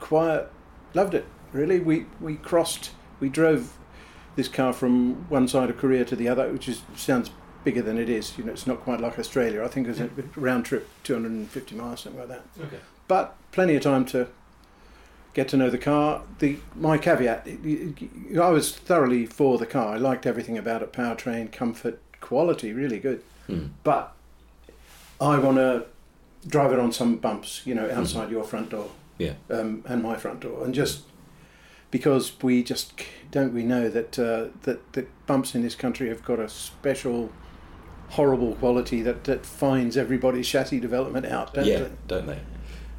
quiet, 0.00 0.50
loved 0.94 1.14
it. 1.14 1.26
Really, 1.52 1.78
we 1.78 2.06
we 2.20 2.36
crossed, 2.36 2.90
we 3.20 3.28
drove 3.28 3.78
this 4.34 4.48
car 4.48 4.72
from 4.72 5.28
one 5.28 5.46
side 5.46 5.70
of 5.70 5.76
Korea 5.76 6.04
to 6.06 6.16
the 6.16 6.28
other, 6.28 6.50
which 6.50 6.68
is 6.68 6.82
sounds 6.96 7.30
bigger 7.64 7.82
than 7.82 7.98
it 7.98 8.08
is. 8.08 8.36
You 8.38 8.44
know, 8.44 8.52
it's 8.52 8.66
not 8.66 8.80
quite 8.80 9.00
like 9.00 9.18
Australia. 9.18 9.62
I 9.64 9.68
think 9.68 9.86
it 9.86 9.90
was 9.90 10.00
a 10.00 10.10
round 10.36 10.64
trip, 10.66 10.88
250 11.04 11.74
miles, 11.74 12.00
something 12.00 12.20
like 12.20 12.28
that. 12.28 12.42
Okay. 12.60 12.78
But 13.08 13.36
plenty 13.52 13.74
of 13.76 13.82
time 13.82 14.04
to 14.06 14.28
get 15.34 15.48
to 15.48 15.56
know 15.56 15.70
the 15.70 15.78
car. 15.78 16.22
The 16.38 16.58
my 16.74 16.98
caveat: 16.98 17.46
I 18.40 18.48
was 18.50 18.74
thoroughly 18.76 19.26
for 19.26 19.58
the 19.58 19.66
car. 19.66 19.94
I 19.94 19.96
liked 19.98 20.26
everything 20.26 20.56
about 20.58 20.82
it: 20.82 20.92
powertrain, 20.92 21.50
comfort, 21.52 22.00
quality, 22.20 22.72
really 22.72 22.98
good. 22.98 23.22
Hmm. 23.46 23.66
But 23.82 24.14
I 25.20 25.38
want 25.38 25.56
to 25.58 25.86
drive 26.46 26.72
it 26.72 26.78
on 26.78 26.92
some 26.92 27.16
bumps, 27.16 27.62
you 27.64 27.74
know, 27.74 27.88
outside 27.90 28.28
your 28.30 28.42
front 28.44 28.70
door 28.70 28.90
Yeah. 29.18 29.34
um, 29.50 29.84
and 29.86 30.02
my 30.02 30.16
front 30.16 30.40
door, 30.40 30.64
and 30.64 30.74
just 30.74 31.02
because 31.92 32.32
we 32.42 32.62
just 32.64 32.92
don't 33.30 33.52
we 33.52 33.62
know 33.62 33.88
that 33.88 34.18
uh, 34.18 34.46
that 34.62 34.92
that 34.94 35.26
bumps 35.26 35.54
in 35.54 35.62
this 35.62 35.74
country 35.74 36.08
have 36.08 36.24
got 36.24 36.38
a 36.40 36.48
special 36.48 37.30
horrible 38.12 38.54
quality 38.56 39.00
that, 39.02 39.24
that 39.24 39.44
finds 39.46 39.96
everybody's 39.96 40.46
chassis 40.46 40.78
development 40.78 41.24
out, 41.26 41.54
don't 41.54 41.64
yeah, 41.64 41.78
they? 41.78 41.90
don't 42.06 42.26
they? 42.26 42.38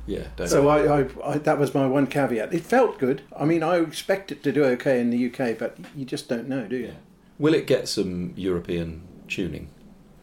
Yeah, 0.07 0.23
don't 0.35 0.47
So 0.47 0.67
I, 0.67 1.01
I, 1.01 1.07
I, 1.23 1.37
that 1.37 1.59
was 1.59 1.73
my 1.73 1.85
one 1.87 2.07
caveat. 2.07 2.53
It 2.53 2.65
felt 2.65 2.97
good. 2.97 3.21
I 3.37 3.45
mean, 3.45 3.63
I 3.63 3.77
expect 3.77 4.31
it 4.31 4.43
to 4.43 4.51
do 4.51 4.63
okay 4.65 4.99
in 4.99 5.11
the 5.11 5.27
UK, 5.27 5.57
but 5.57 5.77
you 5.95 6.03
just 6.03 6.27
don't 6.27 6.49
know, 6.49 6.65
do 6.67 6.75
you? 6.75 6.95
Will 7.37 7.53
it 7.53 7.67
get 7.67 7.87
some 7.87 8.33
European 8.35 9.03
tuning 9.27 9.69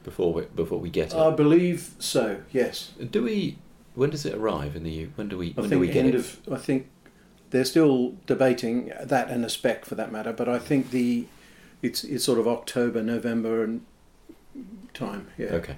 before 0.03 0.33
we, 0.33 0.43
before 0.55 0.79
we 0.79 0.91
get 0.91 1.15
it? 1.15 1.17
I 1.19 1.31
believe 1.31 1.95
so. 1.99 2.43
Yes. 2.51 2.93
do 3.11 3.23
we? 3.23 3.59
When 3.95 4.11
does 4.11 4.27
it 4.27 4.35
arrive 4.35 4.77
in 4.77 4.83
the 4.83 4.91
U? 4.91 5.13
When 5.15 5.29
do 5.29 5.39
we? 5.39 5.51
I 5.57 5.61
When 5.61 5.65
do 5.65 5.69
think 5.71 5.81
we 5.81 5.87
get 5.89 6.05
end 6.05 6.15
it? 6.15 6.19
of. 6.19 6.41
I 6.53 6.57
think 6.57 6.89
they're 7.51 7.65
still 7.65 8.17
debating 8.27 8.93
that 9.01 9.29
and 9.29 9.45
a 9.45 9.49
spec 9.49 9.85
for 9.85 9.95
that 9.97 10.11
matter, 10.13 10.33
but 10.33 10.49
I 10.49 10.59
think 10.59 10.91
the 10.91 11.27
it's 11.83 12.05
it's 12.05 12.25
sort 12.25 12.39
of 12.39 12.47
October, 12.47 13.03
November, 13.03 13.65
and 13.65 13.85
time. 14.95 15.29
Yeah. 15.39 15.49
Okay. 15.49 15.77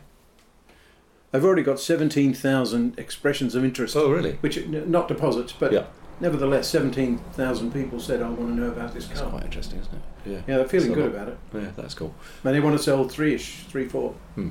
I've 1.33 1.45
already 1.45 1.62
got 1.62 1.81
seventeen 1.81 2.35
thousand 2.35 2.99
expressions 2.99 3.54
of 3.54 3.64
interest. 3.64 3.97
Oh, 3.97 4.11
really? 4.11 4.33
Which 4.40 4.64
not 4.66 5.09
deposits, 5.09 5.52
but 5.52 5.73
Yeah. 5.73 5.85
nevertheless, 6.21 6.69
seventeen 6.69 7.19
thousand 7.33 7.73
people 7.73 8.00
said 8.00 8.21
I 8.21 8.28
want 8.28 8.54
to 8.54 8.61
know 8.61 8.69
about 8.69 8.92
this 8.92 9.07
That's 9.07 9.21
car. 9.21 9.31
quite 9.31 9.45
interesting, 9.45 9.81
isn't 9.81 9.95
it? 9.95 10.02
Yeah. 10.26 10.40
Yeah, 10.47 10.57
they're 10.59 10.69
feeling 10.69 10.92
good 10.92 11.14
about 11.14 11.28
it. 11.28 11.38
Yeah, 11.54 11.71
that's 11.76 11.95
cool. 11.95 12.14
And 12.45 12.54
they 12.54 12.61
want 12.61 12.76
to 12.76 12.83
sell 12.83 13.09
three-ish, 13.09 13.64
three, 13.64 13.88
four. 13.88 14.14
Hmm. 14.35 14.50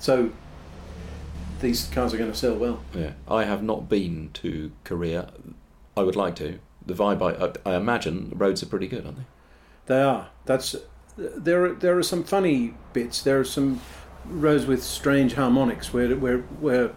So 0.00 0.30
these 1.60 1.88
cars 1.88 2.12
are 2.14 2.18
going 2.18 2.32
to 2.32 2.36
sell 2.36 2.54
well. 2.56 2.80
Yeah, 2.94 3.12
I 3.28 3.44
have 3.44 3.62
not 3.62 3.88
been 3.88 4.30
to 4.34 4.72
Korea. 4.84 5.30
I 5.96 6.02
would 6.02 6.16
like 6.16 6.36
to. 6.36 6.58
The 6.86 6.94
vibe, 6.94 7.22
I, 7.66 7.70
I 7.70 7.76
imagine, 7.76 8.30
the 8.30 8.36
roads 8.36 8.62
are 8.62 8.66
pretty 8.66 8.88
good, 8.88 9.04
aren't 9.06 9.18
they? 9.18 9.24
They 9.86 10.02
are. 10.02 10.28
That's 10.46 10.74
there. 11.16 11.64
Are, 11.64 11.74
there 11.74 11.98
are 11.98 12.02
some 12.02 12.24
funny 12.24 12.74
bits. 12.92 13.22
There 13.22 13.38
are 13.40 13.44
some 13.44 13.80
rows 14.26 14.66
with 14.66 14.82
strange 14.82 15.34
harmonics 15.34 15.92
where 15.92 16.14
where 16.16 16.38
where 16.38 16.92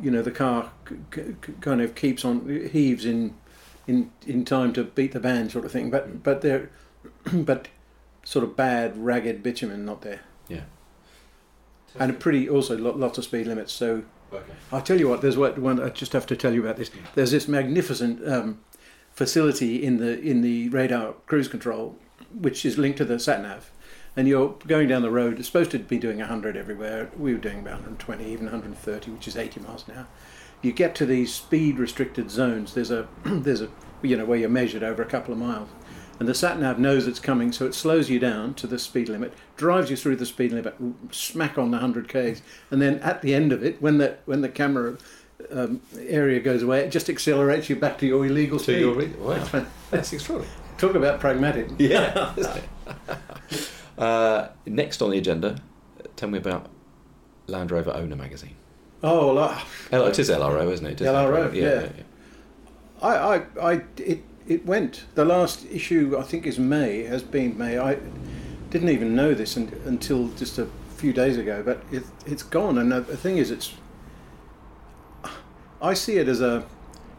you 0.00 0.10
know 0.10 0.22
the 0.22 0.30
car 0.30 0.70
c- 0.88 0.96
c- 1.14 1.34
kind 1.60 1.80
of 1.80 1.94
keeps 1.94 2.24
on 2.24 2.68
heaves 2.72 3.04
in 3.04 3.34
in 3.86 4.10
in 4.26 4.44
time 4.44 4.72
to 4.74 4.84
beat 4.84 5.12
the 5.12 5.20
band 5.20 5.50
sort 5.52 5.64
of 5.64 5.72
thing. 5.72 5.90
But 5.90 6.22
but 6.22 6.40
they're 6.40 6.70
but 7.32 7.68
sort 8.24 8.44
of 8.44 8.56
bad 8.56 8.96
ragged 8.96 9.42
bitumen 9.42 9.84
not 9.84 10.02
there. 10.02 10.20
Yeah. 10.48 10.62
And 11.98 12.10
a 12.10 12.14
pretty 12.14 12.48
also 12.48 12.76
lo- 12.78 12.96
lots 12.96 13.18
of 13.18 13.24
speed 13.24 13.46
limits. 13.46 13.72
So 13.72 14.02
Okay. 14.32 14.52
I'll 14.72 14.80
tell 14.80 14.98
you 14.98 15.08
what. 15.08 15.20
There's 15.20 15.36
what 15.36 15.58
one. 15.58 15.78
I 15.78 15.90
just 15.90 16.14
have 16.14 16.24
to 16.28 16.36
tell 16.36 16.54
you 16.54 16.62
about 16.62 16.78
this. 16.78 16.90
There's 17.14 17.32
this 17.32 17.46
magnificent 17.48 18.26
um, 18.26 18.60
facility 19.12 19.84
in 19.84 19.98
the 19.98 20.18
in 20.18 20.40
the 20.40 20.70
radar 20.70 21.12
cruise 21.26 21.48
control, 21.48 21.98
which 22.34 22.64
is 22.64 22.78
linked 22.78 22.98
to 22.98 23.04
the 23.04 23.18
sat 23.18 23.42
nav, 23.42 23.70
and 24.16 24.28
you're 24.28 24.56
going 24.66 24.88
down 24.88 25.02
the 25.02 25.10
road. 25.10 25.38
It's 25.38 25.46
supposed 25.48 25.70
to 25.72 25.78
be 25.78 25.98
doing 25.98 26.18
100 26.18 26.56
everywhere. 26.56 27.10
We 27.16 27.32
were 27.32 27.40
doing 27.40 27.60
about 27.60 27.74
120, 27.74 28.24
even 28.24 28.46
130, 28.46 29.10
which 29.10 29.28
is 29.28 29.36
80 29.36 29.60
miles 29.60 29.86
an 29.88 29.96
hour. 29.98 30.06
You 30.60 30.72
get 30.72 30.94
to 30.96 31.06
these 31.06 31.32
speed 31.34 31.78
restricted 31.78 32.30
zones. 32.30 32.74
There's 32.74 32.90
a 32.90 33.08
there's 33.24 33.60
a 33.62 33.68
you 34.02 34.16
know 34.16 34.24
where 34.24 34.38
you're 34.38 34.48
measured 34.48 34.82
over 34.82 35.02
a 35.02 35.06
couple 35.06 35.32
of 35.32 35.38
miles. 35.38 35.68
And 36.20 36.28
the 36.28 36.34
sat 36.34 36.60
nav 36.60 36.78
knows 36.78 37.08
it's 37.08 37.18
coming, 37.18 37.50
so 37.50 37.66
it 37.66 37.74
slows 37.74 38.08
you 38.08 38.20
down 38.20 38.54
to 38.54 38.68
the 38.68 38.78
speed 38.78 39.08
limit, 39.08 39.32
drives 39.56 39.90
you 39.90 39.96
through 39.96 40.16
the 40.16 40.26
speed 40.26 40.52
limit, 40.52 40.76
smack 41.10 41.58
on 41.58 41.72
the 41.72 41.78
100 41.78 42.06
k's, 42.08 42.42
and 42.70 42.80
then 42.80 43.00
at 43.00 43.22
the 43.22 43.34
end 43.34 43.50
of 43.50 43.64
it, 43.64 43.82
when 43.82 43.98
the 43.98 44.18
when 44.24 44.40
the 44.40 44.48
camera 44.48 44.98
um, 45.50 45.80
area 45.98 46.38
goes 46.38 46.62
away, 46.62 46.80
it 46.80 46.90
just 46.90 47.08
accelerates 47.08 47.68
you 47.68 47.74
back 47.74 47.98
to 47.98 48.06
your 48.06 48.24
illegal 48.24 48.58
To 48.58 48.64
speed. 48.64 48.80
your 48.80 49.26
wow, 49.26 49.66
that's 49.90 50.12
extraordinary. 50.12 50.54
Talk 50.82 50.96
about 50.96 51.20
pragmatic. 51.20 51.68
Yeah. 51.78 52.34
uh, 53.98 54.48
next 54.66 55.00
on 55.00 55.10
the 55.10 55.18
agenda, 55.18 55.62
tell 56.16 56.28
me 56.28 56.38
about 56.38 56.70
Land 57.46 57.70
Rover 57.70 57.92
Owner 57.92 58.16
magazine. 58.16 58.56
Oh, 59.00 59.32
well, 59.32 59.44
I- 59.44 59.62
L- 59.92 60.06
it 60.08 60.18
is 60.18 60.28
LRO, 60.28 60.72
isn't 60.72 60.84
it? 60.84 61.00
It 61.00 61.02
is 61.02 61.06
LRO, 61.06 61.14
Land 61.14 61.30
Rover. 61.30 61.56
yeah. 61.56 61.88
I, 63.00 63.16
I, 63.16 63.42
I, 63.60 63.72
it, 63.96 64.24
it 64.48 64.66
went. 64.66 65.04
The 65.14 65.24
last 65.24 65.64
issue, 65.70 66.16
I 66.18 66.22
think, 66.22 66.46
is 66.48 66.58
May. 66.58 67.04
Has 67.04 67.22
been 67.22 67.56
May. 67.56 67.78
I 67.78 67.98
didn't 68.70 68.88
even 68.88 69.14
know 69.14 69.34
this 69.34 69.56
un, 69.56 69.70
until 69.84 70.30
just 70.30 70.58
a 70.58 70.66
few 70.96 71.12
days 71.12 71.36
ago. 71.36 71.62
But 71.64 71.84
it, 71.92 72.02
it's 72.26 72.42
gone. 72.42 72.76
And 72.76 72.90
the 72.90 73.02
thing 73.16 73.36
is, 73.38 73.52
it's. 73.52 73.72
I 75.80 75.94
see 75.94 76.16
it 76.16 76.26
as 76.26 76.40
a, 76.40 76.66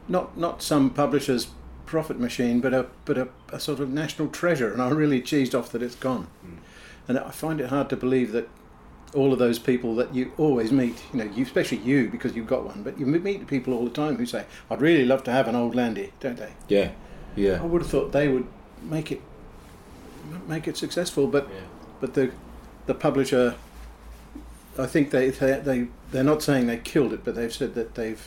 not 0.10 0.38
not 0.38 0.62
some 0.62 0.90
publisher's 0.90 1.48
profit 1.94 2.20
machine, 2.20 2.60
but 2.60 2.74
a 2.74 2.88
but 3.06 3.20
a, 3.20 3.28
a 3.52 3.60
sort 3.60 3.80
of 3.80 3.88
national 3.88 4.28
treasure. 4.30 4.74
And 4.74 4.82
I'm 4.82 4.96
really 4.96 5.22
cheesed 5.22 5.54
off 5.54 5.72
that 5.74 5.84
it's 5.84 5.94
gone. 5.94 6.26
Hmm. 6.42 6.56
And 7.08 7.20
I 7.20 7.30
find 7.30 7.62
it 7.62 7.68
hard 7.70 7.88
to 7.92 7.96
believe 7.96 8.32
that 8.32 8.50
all 9.14 9.32
of 9.32 9.38
those 9.38 9.60
people 9.60 9.94
that 9.98 10.16
you 10.16 10.32
always 10.40 10.72
meet, 10.72 11.04
you 11.14 11.20
know, 11.20 11.32
you, 11.36 11.44
especially 11.44 11.78
you 11.78 12.10
because 12.10 12.36
you've 12.36 12.48
got 12.48 12.66
one, 12.66 12.82
but 12.82 13.00
you 13.00 13.06
meet 13.06 13.46
people 13.46 13.76
all 13.76 13.84
the 13.86 13.92
time 13.92 14.16
who 14.16 14.26
say, 14.26 14.46
"I'd 14.72 14.82
really 14.82 15.06
love 15.06 15.24
to 15.26 15.32
have 15.32 15.48
an 15.48 15.56
old 15.56 15.76
Landy," 15.76 16.12
don't 16.20 16.38
they? 16.38 16.54
Yeah, 16.68 16.90
yeah. 17.36 17.62
I 17.62 17.66
would 17.66 17.84
have 17.84 17.92
thought 17.92 18.12
they 18.12 18.28
would 18.28 18.48
make 18.82 19.12
it 19.12 19.22
make 20.48 20.68
it 20.68 20.76
successful, 20.76 21.28
but 21.28 21.48
Yeah. 21.48 21.68
but 22.02 22.16
the 22.16 22.32
the 22.88 22.96
publisher, 22.96 23.54
I 24.80 24.88
think 24.88 25.12
they 25.12 25.30
they 25.30 25.60
they 25.60 25.88
they're 26.12 26.30
not 26.34 26.42
saying 26.42 26.66
they 26.66 26.78
killed 26.78 27.14
it, 27.14 27.24
but 27.24 27.36
they've 27.36 27.54
said 27.54 27.76
that 27.76 27.94
they've 27.94 28.24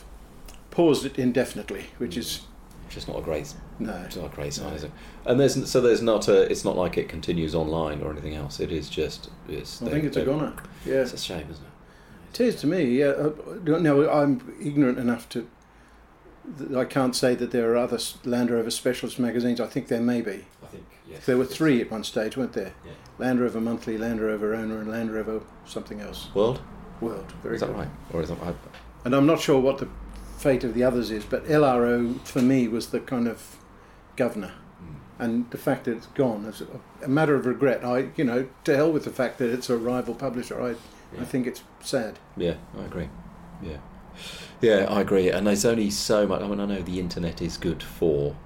paused 0.71 1.05
it 1.05 1.19
indefinitely, 1.19 1.87
which 1.99 2.15
hmm. 2.15 2.21
is 2.21 2.43
Which 2.87 2.97
is 2.97 3.09
not 3.09 3.19
a 3.19 3.23
great, 3.23 3.53
no. 3.81 3.93
it's 4.07 4.17
not 4.17 4.27
a 4.33 4.35
great 4.35 4.55
sign, 4.55 4.73
is 4.73 4.85
it? 4.85 4.93
And 5.25 5.39
there's 5.41 5.69
so 5.69 5.81
there's 5.81 6.03
not 6.03 6.29
a. 6.29 6.43
It's 6.51 6.65
not 6.65 6.77
like 6.77 6.97
it 6.97 7.09
continues 7.09 7.55
online 7.55 8.01
or 8.01 8.13
anything 8.13 8.35
else. 8.35 8.61
It 8.61 8.71
is 8.73 8.89
just. 8.89 9.29
It's. 9.49 9.83
I 9.83 9.87
they- 9.87 9.91
think 9.91 10.05
it's 10.05 10.17
a 10.17 10.25
goner. 10.25 10.55
Yeah, 10.85 10.97
It's 11.03 11.13
a 11.13 11.19
shame, 11.19 11.47
isn't 11.51 11.65
it? 11.65 12.41
It 12.41 12.41
is 12.49 12.57
to 12.61 12.67
me. 12.67 12.85
Yeah, 12.85 13.07
uh, 13.07 13.33
no, 13.65 14.09
I'm 14.11 14.55
ignorant 14.63 14.99
enough 14.99 15.29
to. 15.31 15.49
I 16.77 16.85
can't 16.85 17.17
say 17.17 17.35
that 17.35 17.51
there 17.51 17.73
are 17.73 17.77
other 17.77 17.99
Land 18.25 18.51
Rover 18.51 18.71
specialist 18.71 19.19
magazines. 19.19 19.61
I 19.61 19.67
think 19.67 19.89
there 19.89 20.01
may 20.01 20.21
be. 20.23 20.45
I 20.63 20.67
think 20.67 20.85
yes. 21.09 21.27
There 21.27 21.37
were 21.37 21.45
three 21.45 21.81
at 21.81 21.91
one 21.91 22.05
stage, 22.05 22.37
weren't 22.37 22.53
there? 22.53 22.73
Yeah. 22.85 22.93
Land 23.19 23.41
Rover 23.41 23.61
Monthly, 23.61 23.99
Land 23.99 24.21
Rover 24.21 24.55
Owner, 24.55 24.79
and 24.79 24.89
Land 24.89 25.13
Rover 25.13 25.41
something 25.65 26.01
else. 26.01 26.29
World. 26.35 26.61
World. 27.01 27.33
Very 27.43 27.57
Is 27.57 27.63
that 27.63 27.67
good. 27.69 27.77
right? 27.79 27.89
Or 28.13 28.23
is 28.23 28.29
that? 28.29 28.39
I, 28.43 28.55
And 29.05 29.15
I'm 29.17 29.27
not 29.27 29.41
sure 29.41 29.59
what 29.61 29.79
the 29.79 29.89
fate 30.47 30.63
of 30.63 30.75
the 30.75 30.85
others 30.85 31.11
is, 31.11 31.25
but 31.25 31.45
LRO 31.47 32.21
for 32.25 32.41
me 32.41 32.69
was 32.69 32.91
the 32.91 33.01
kind 33.01 33.27
of 33.27 33.57
governor. 34.15 34.53
Hmm. 34.79 35.23
And 35.23 35.51
the 35.51 35.59
fact 35.59 35.87
that 35.87 35.97
it's 35.97 36.07
gone 36.07 36.45
is 36.45 36.63
a, 37.03 37.09
matter 37.09 37.35
of 37.35 37.47
regret. 37.47 37.85
I, 37.85 38.11
you 38.17 38.23
know, 38.23 38.47
to 38.63 38.77
hell 38.77 38.93
with 38.93 39.03
the 39.03 39.11
fact 39.11 39.39
that 39.39 39.51
it's 39.51 39.69
a 39.69 39.77
rival 39.77 40.15
publisher. 40.15 40.63
I, 40.63 40.77
I 41.21 41.25
think 41.25 41.49
it's 41.49 41.65
sad. 41.81 42.21
Yeah, 42.37 42.55
I 42.79 42.85
agree. 42.85 43.09
Yeah, 43.61 43.79
yeah, 44.61 44.87
I 44.89 45.01
agree. 45.01 45.31
And 45.31 45.49
there's 45.49 45.65
only 45.65 45.91
so 45.91 46.29
much. 46.29 46.43
I 46.43 46.47
mean, 46.47 46.61
I 46.61 46.67
know 46.67 46.83
the 46.83 47.01
internet 47.01 47.43
is 47.43 47.57
good 47.57 47.83
for 47.83 48.37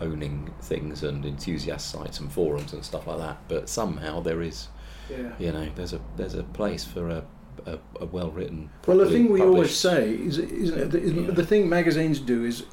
owning 0.00 0.52
things 0.60 1.04
and 1.04 1.24
enthusiast 1.24 1.90
sites 1.90 2.18
and 2.18 2.32
forums 2.32 2.72
and 2.72 2.84
stuff 2.84 3.06
like 3.06 3.18
that, 3.18 3.38
but 3.46 3.68
somehow 3.68 4.20
there 4.20 4.42
is, 4.42 4.66
Yeah. 5.08 5.32
you 5.38 5.52
know, 5.52 5.68
there's 5.76 5.92
a 5.92 6.00
there's 6.16 6.34
a 6.34 6.42
place 6.42 6.84
for 6.84 7.08
a 7.08 7.24
a, 7.66 7.78
a 8.00 8.06
well 8.06 8.30
written. 8.30 8.70
Well, 8.86 8.98
the 8.98 9.10
thing 9.10 9.30
we 9.30 9.42
always 9.42 9.76
say 9.76 10.14
is, 10.14 10.38
is, 10.38 10.72
the, 10.72 10.98
is 10.98 11.12
Yeah. 11.12 11.30
the 11.30 11.44
thing 11.44 11.68
magazines 11.68 12.20
do 12.20 12.44
is 12.44 12.64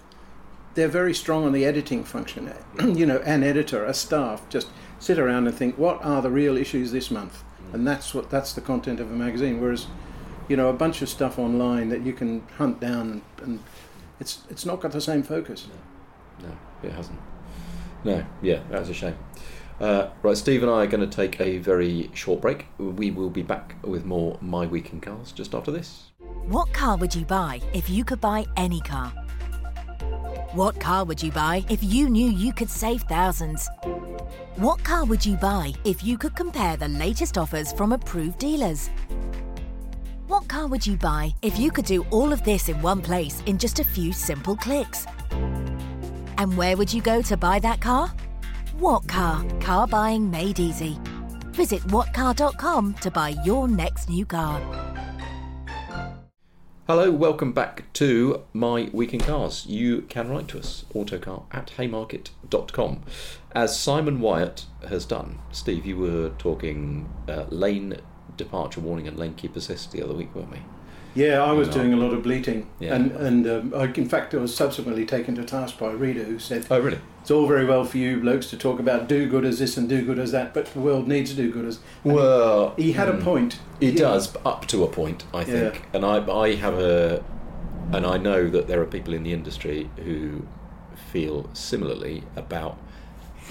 they're 0.76 0.88
very 0.88 1.14
strong 1.14 1.46
on 1.46 1.52
the 1.52 1.66
editing 1.66 2.04
function. 2.04 2.52
you 2.80 3.06
know, 3.06 3.18
an 3.20 3.44
editor, 3.44 3.84
a 3.86 3.94
staff, 3.94 4.48
just 4.50 4.68
sit 5.00 5.20
around 5.20 5.48
and 5.48 5.56
think, 5.56 5.78
what 5.78 6.04
are 6.04 6.22
the 6.22 6.30
real 6.30 6.58
issues 6.58 6.92
this 6.92 7.12
month? 7.12 7.44
Mm. 7.70 7.74
And 7.74 7.88
that's 7.88 8.14
what 8.14 8.30
that's 8.30 8.54
the 8.54 8.62
content 8.62 9.00
of 9.00 9.12
a 9.12 9.16
magazine. 9.16 9.60
Whereas, 9.60 9.88
you 10.48 10.56
know, 10.56 10.70
a 10.70 10.74
bunch 10.74 11.02
of 11.02 11.10
stuff 11.10 11.38
online 11.40 11.90
that 11.90 12.02
you 12.02 12.14
can 12.14 12.42
hunt 12.58 12.80
down 12.80 13.22
and, 13.42 13.60
it's 14.20 14.44
it's 14.50 14.66
not 14.66 14.80
got 14.80 14.92
the 14.92 15.02
same 15.02 15.24
focus. 15.24 15.68
No, 16.42 16.56
it 16.84 16.92
hasn't. 16.92 17.20
No, 18.04 18.24
yeah, 18.42 18.62
that's 18.70 18.88
a 18.90 18.94
shame. 18.94 19.16
Uh, 19.84 20.10
right, 20.22 20.38
Steve 20.38 20.64
and 20.64 20.72
I 20.72 20.84
are 20.84 20.88
going 20.88 21.02
to 21.08 21.14
take 21.14 21.42
a 21.42 21.58
very 21.58 22.10
short 22.14 22.40
break. 22.40 22.68
We 22.78 23.12
will 23.12 23.30
be 23.30 23.42
back 23.42 23.76
with 23.84 24.06
more 24.06 24.38
My 24.40 24.66
Week 24.66 24.94
in 24.94 25.02
Cars 25.02 25.34
just 25.34 25.54
after 25.54 25.72
this. 25.72 26.04
What 26.48 26.72
car 26.72 26.96
would 26.96 27.14
you 27.14 27.26
buy 27.26 27.60
if 27.74 27.90
you 27.90 28.06
could 28.06 28.22
buy 28.22 28.46
any 28.56 28.80
car? 28.80 29.10
What 30.54 30.80
car 30.80 31.04
would 31.04 31.22
you 31.22 31.34
buy 31.34 31.66
if 31.70 31.84
you 31.84 32.08
knew 32.08 32.30
you 32.30 32.54
could 32.54 32.70
save 32.70 33.02
thousands? 33.02 33.70
What 34.56 34.82
car 34.86 35.04
would 35.04 35.26
you 35.26 35.36
buy 35.36 35.74
if 35.84 36.02
you 36.02 36.18
could 36.18 36.34
compare 36.34 36.78
the 36.78 36.88
latest 36.88 37.38
offers 37.38 37.74
from 37.74 37.92
approved 37.92 38.40
dealers? 38.40 38.90
What 40.28 40.48
car 40.48 40.68
would 40.68 40.88
you 40.88 40.96
buy 40.96 41.34
if 41.42 41.60
you 41.60 41.72
could 41.72 41.84
do 41.84 42.06
all 42.10 42.32
of 42.32 42.42
this 42.46 42.70
in 42.70 42.82
one 42.82 43.02
place 43.02 43.44
in 43.48 43.58
just 43.58 43.80
a 43.80 43.84
few 43.84 44.14
simple 44.14 44.56
clicks? 44.56 45.06
And 46.38 46.56
where 46.56 46.78
would 46.78 46.94
you 46.94 47.02
go 47.02 47.22
to 47.24 47.36
buy 47.36 47.60
that 47.60 47.82
car? 47.82 48.14
What 48.84 49.08
car? 49.08 49.42
Car 49.62 49.88
buying 49.88 50.30
made 50.30 50.60
easy. 50.60 51.00
Visit 51.54 51.82
whatcar.com 51.84 52.96
to 52.96 53.10
buy 53.10 53.30
your 53.46 53.66
next 53.66 54.10
new 54.10 54.26
car. 54.26 54.60
Hello, 56.86 57.10
welcome 57.10 57.54
back 57.54 57.86
to 57.94 58.44
My 58.52 58.90
Week 58.92 59.14
in 59.14 59.22
Cars. 59.22 59.66
You 59.68 60.02
can 60.10 60.28
write 60.30 60.50
to 60.50 60.60
us, 60.60 60.84
autocar 60.94 61.44
at 61.54 61.70
haymarket.com. 61.78 63.04
As 63.54 63.80
Simon 63.80 64.20
Wyatt 64.20 64.66
has 64.90 65.06
done. 65.06 65.40
Steve, 65.54 65.86
you 65.86 65.96
were 65.96 66.32
talking 66.38 67.08
uh, 67.30 67.46
lane 67.50 68.02
departure 68.38 68.82
warning 68.82 69.08
and 69.08 69.18
lane 69.18 69.34
keep 69.36 69.56
assist 69.56 69.92
the 69.92 70.02
other 70.04 70.14
week, 70.14 70.34
weren't 70.36 70.52
we? 70.52 70.60
Yeah, 71.16 71.44
I 71.44 71.52
was 71.52 71.68
No. 71.68 71.74
doing 71.76 71.94
a 71.94 71.98
lot 71.98 72.12
of 72.12 72.24
bleating, 72.24 72.66
Yeah. 72.80 72.96
and 72.96 73.12
and 73.12 73.48
um, 73.48 73.74
I, 73.76 73.84
in 73.86 74.10
fact, 74.10 74.34
I 74.34 74.38
was 74.38 74.56
subsequently 74.56 75.06
taken 75.06 75.36
to 75.36 75.44
task 75.44 75.78
by 75.78 75.92
a 75.92 75.96
reader 75.96 76.24
who 76.24 76.40
said, 76.40 76.66
Oh, 76.72 76.80
really? 76.80 76.98
"It's 77.22 77.30
all 77.30 77.46
very 77.46 77.66
well 77.66 77.84
for 77.86 78.00
you 78.00 78.20
blokes 78.20 78.50
to 78.50 78.58
talk 78.58 78.80
about 78.80 79.08
do-gooders 79.08 79.60
this 79.60 79.78
and 79.78 79.88
do-gooders 79.88 80.32
that, 80.32 80.56
but 80.56 80.74
the 80.74 80.80
world 80.80 81.08
needs 81.08 81.34
do-gooders." 81.36 81.78
And 82.04 82.14
Well, 82.16 82.74
he 82.78 82.94
had 82.94 83.10
a 83.10 83.14
mm. 83.14 83.24
point. 83.24 83.60
It 83.80 83.92
He- 83.92 83.98
does, 84.00 84.36
up 84.44 84.66
to 84.70 84.84
a 84.84 84.88
point, 84.88 85.26
I 85.34 85.44
think. 85.44 85.76
Yeah. 85.76 85.82
And 85.94 86.04
I, 86.04 86.16
I 86.36 86.56
have 86.56 86.80
a, 86.80 87.24
and 87.92 88.08
I 88.08 88.18
know 88.18 88.50
that 88.50 88.68
there 88.68 88.82
are 88.82 88.86
people 88.88 89.14
in 89.14 89.22
the 89.22 89.34
industry 89.34 89.92
who 90.04 90.48
feel 91.12 91.48
similarly 91.54 92.24
about 92.36 92.78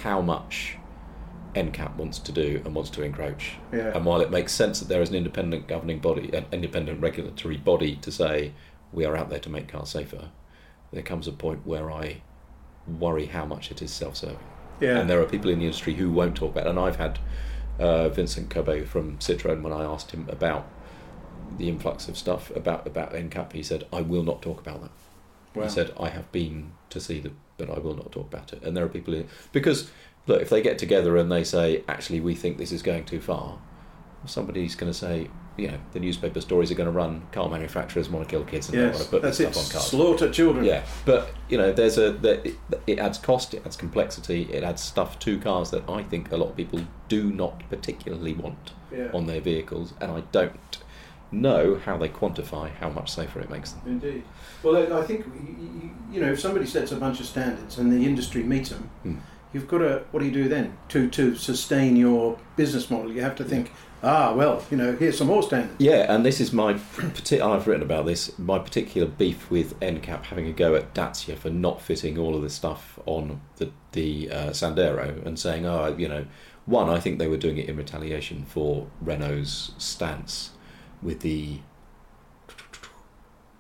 how 0.03 0.21
much 0.21 0.79
NCAP 1.55 1.97
wants 1.97 2.19
to 2.19 2.33
do 2.33 2.61
and 2.65 2.75
wants 2.75 2.91
to 2.91 3.03
encroach. 3.03 3.57
Yeah. 3.73 3.95
And 3.95 4.05
while 4.05 4.21
it 4.21 4.31
makes 4.31 4.53
sense 4.53 4.81
that 4.81 4.89
there 4.89 5.03
is 5.03 5.11
an 5.11 5.17
independent 5.17 5.69
governing 5.69 5.99
body, 5.99 6.31
an 6.35 6.47
independent 6.53 7.01
regulatory 7.01 7.57
body 7.57 7.97
to 7.97 8.11
say 8.11 8.53
we 8.93 9.05
are 9.05 9.17
out 9.17 9.31
there 9.31 9.41
to 9.41 9.51
make 9.51 9.69
cars 9.69 9.91
safer, 9.91 10.31
there 10.93 11.03
comes 11.03 11.27
a 11.29 11.33
point 11.33 11.67
where 11.67 11.91
I 11.91 12.23
worry 12.87 13.27
how 13.27 13.45
much 13.45 13.71
it 13.71 13.83
is 13.83 13.93
self-serving. 13.93 14.39
Yeah. 14.81 14.99
And 14.99 15.09
there 15.09 15.21
are 15.21 15.27
people 15.27 15.51
in 15.51 15.59
the 15.59 15.67
industry 15.67 15.95
who 15.95 16.11
won't 16.11 16.37
talk 16.37 16.53
about 16.53 16.67
it. 16.67 16.71
And 16.71 16.79
I've 16.79 16.97
had 16.97 17.19
uh, 17.79 18.09
Vincent 18.09 18.49
Cobée 18.49 18.87
from 18.87 19.19
Citroën 19.19 19.63
when 19.63 19.73
I 19.73 19.85
asked 19.85 20.11
him 20.11 20.29
about 20.29 20.69
the 21.59 21.69
influx 21.69 22.09
of 22.09 22.17
stuff 22.17 22.51
about, 22.57 22.87
about 22.87 23.13
NCAP, 23.13 23.53
he 23.53 23.63
said, 23.63 23.87
I 23.93 24.01
will 24.01 24.23
not 24.23 24.43
talk 24.43 24.61
about 24.61 24.83
that. 24.83 24.91
Wow. 25.55 25.65
He 25.65 25.69
said, 25.69 25.93
I 26.01 26.09
have 26.09 26.31
been 26.33 26.73
to 26.91 27.01
see 27.01 27.21
them, 27.21 27.37
but 27.59 27.71
I 27.71 27.79
will 27.79 27.95
not 27.95 28.11
talk 28.13 28.27
about 28.27 28.53
it. 28.53 28.63
And 28.63 28.77
there 28.77 28.85
are 28.85 28.89
people 28.89 29.15
in, 29.15 29.29
because, 29.53 29.91
look, 30.27 30.41
if 30.43 30.49
they 30.51 30.63
get 30.63 30.79
together 30.79 31.17
and 31.17 31.31
they 31.31 31.45
say, 31.45 31.85
actually, 31.89 32.21
we 32.21 32.35
think 32.35 32.59
this 32.59 32.73
is 32.73 32.83
going 32.83 33.05
too 33.05 33.21
far, 33.21 33.59
somebody's 34.27 34.75
going 34.75 34.91
to 34.93 34.97
say, 34.99 35.29
you 35.57 35.69
know, 35.69 35.79
the 35.93 36.01
newspaper 36.01 36.41
stories 36.41 36.71
are 36.71 36.75
going 36.75 36.87
to 36.87 36.93
run 36.93 37.23
car 37.33 37.49
manufacturers 37.49 38.09
want 38.09 38.27
to 38.27 38.31
kill 38.31 38.45
kids 38.45 38.69
and 38.71 38.79
they 38.79 38.85
want 38.87 38.97
to 38.97 39.05
put 39.05 39.25
it. 39.25 39.35
stuff 39.35 39.49
on 39.49 39.71
cars. 39.71 39.87
Slaughter 39.87 40.31
children. 40.31 40.65
Yeah, 40.65 40.85
but 41.05 41.29
you 41.51 41.59
know, 41.59 41.73
there's 41.73 41.99
a 41.99 42.13
there, 42.13 42.41
it, 42.45 42.55
it 42.87 42.99
adds 42.99 43.19
cost, 43.19 43.53
it 43.53 43.63
adds 43.67 43.77
complexity, 43.77 44.45
it 44.51 44.63
adds 44.65 44.81
stuff 44.81 45.19
to 45.21 45.39
cars 45.39 45.71
that 45.73 45.87
I 45.91 46.05
think 46.05 46.33
a 46.33 46.37
lot 46.39 46.51
of 46.51 46.57
people 46.57 46.81
do 47.09 47.31
not 47.33 47.69
particularly 47.69 48.33
want 48.33 48.73
Yeah. 48.91 49.11
on 49.13 49.27
their 49.27 49.41
vehicles, 49.43 49.93
and 50.01 50.11
I 50.11 50.21
don't 50.33 50.79
know 51.31 51.81
how 51.85 51.97
they 51.99 52.09
quantify 52.09 52.71
how 52.77 52.89
much 52.89 53.11
safer 53.11 53.41
it 53.41 53.51
makes 53.51 53.73
them. 53.73 53.83
Indeed. 53.87 54.23
Well, 54.63 54.95
I 54.97 55.03
think 55.03 55.27
you 56.11 56.21
know 56.21 56.33
if 56.33 56.41
somebody 56.41 56.65
sets 56.65 56.93
a 56.93 56.97
bunch 56.97 57.21
of 57.21 57.27
standards 57.27 57.77
and 57.77 57.93
the 57.93 58.07
industry 58.07 58.43
meets 58.43 58.71
them, 58.71 58.89
Hmm. 59.03 59.17
You've 59.53 59.69
got 59.69 59.79
to. 59.79 60.05
What 60.11 60.21
do 60.21 60.27
you 60.27 60.33
do 60.33 60.49
then 60.49 60.77
to 60.89 61.09
to 61.11 61.35
sustain 61.37 61.97
your 61.97 62.39
business 62.57 62.91
model? 62.91 63.13
You 63.13 63.23
have 63.23 63.37
to 63.37 63.45
think. 63.45 63.73
Ah, 64.05 64.35
well, 64.35 64.65
you 64.69 64.77
know, 64.77 64.97
here's 64.97 65.17
some 65.17 65.29
more 65.29 65.45
standards. 65.45 65.77
Yeah, 65.79 66.13
and 66.13 66.27
this 66.27 66.41
is 66.41 66.53
my 66.53 66.71
I've 66.73 67.67
written 67.67 67.83
about 67.83 68.05
this. 68.05 68.37
My 68.39 68.59
particular 68.59 69.07
beef 69.07 69.49
with 69.49 69.79
NCAP 69.79 70.25
having 70.25 70.47
a 70.47 70.53
go 70.53 70.75
at 70.75 70.93
Dacia 70.93 71.37
for 71.37 71.51
not 71.51 71.81
fitting 71.81 72.19
all 72.19 72.35
of 72.35 72.43
this 72.43 72.55
stuff 72.55 72.99
on 73.07 73.41
the 73.57 73.71
the 73.93 74.31
uh, 74.31 74.51
Sandero 74.51 75.25
and 75.25 75.39
saying, 75.39 75.67
oh, 75.67 75.95
you 75.97 76.09
know, 76.09 76.27
one, 76.67 76.89
I 76.89 76.99
think 76.99 77.19
they 77.19 77.29
were 77.29 77.37
doing 77.37 77.59
it 77.59 77.69
in 77.69 77.77
retaliation 77.77 78.45
for 78.45 78.89
Renault's 79.01 79.73
stance 79.79 80.51
with 81.03 81.21
the. 81.21 81.61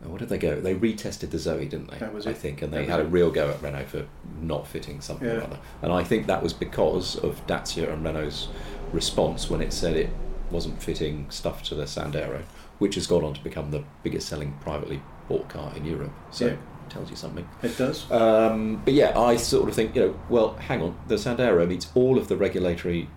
What 0.05 0.19
did 0.19 0.29
they 0.29 0.39
go? 0.39 0.61
They 0.61 0.75
retested 0.75 1.31
the 1.31 1.39
Zoe, 1.39 1.67
didn't 1.67 1.91
they? 1.91 1.99
That 1.99 2.13
was 2.13 2.27
I 2.27 2.33
think, 2.33 2.61
and 2.63 2.73
they 2.73 2.87
had 2.87 3.01
a 3.01 3.05
real 3.05 3.31
go 3.31 3.51
at 3.51 3.63
Renault 3.63 3.87
for 3.87 4.07
not 4.41 4.67
fitting 4.67 5.01
something 5.01 5.29
or 5.29 5.43
other. 5.43 5.59
And 5.81 5.93
I 5.93 6.03
think 6.05 6.27
that 6.27 6.43
was 6.43 6.53
because 6.53 7.17
of 7.17 7.47
Dacia 7.47 7.93
and 7.93 8.05
Renault's 8.05 8.49
response 8.93 9.49
when 9.49 9.61
it 9.61 9.73
said 9.73 9.97
it 9.97 10.11
wasn't 10.51 10.83
fitting 10.83 11.31
stuff 11.31 11.63
to 11.65 11.75
the 11.75 11.85
Sandero, 11.85 12.43
which 12.79 12.97
has 12.97 13.07
gone 13.07 13.25
on 13.25 13.33
to 13.35 13.41
become 13.43 13.71
the 13.71 13.85
biggest 14.03 14.29
selling 14.29 14.55
privately 14.61 15.01
bought 15.29 15.49
car 15.49 15.73
in 15.77 15.85
Europe. 15.85 16.13
So 16.31 16.47
Yeah. 16.47 16.53
it 16.53 16.59
tells 16.91 17.09
you 17.09 17.17
something. 17.17 17.49
It 17.63 17.79
does. 17.79 18.11
Um, 18.11 18.83
but 18.85 18.93
yeah, 18.95 19.19
I 19.19 19.37
sort 19.37 19.69
of 19.69 19.75
think, 19.75 19.95
you 19.95 20.03
know, 20.03 20.21
well, 20.29 20.55
hang 20.55 20.83
on, 20.83 20.97
the 21.09 21.15
Sandero 21.15 21.67
meets 21.67 21.88
all 21.95 22.19
of 22.19 22.29
the 22.29 22.37
regulatory 22.37 23.09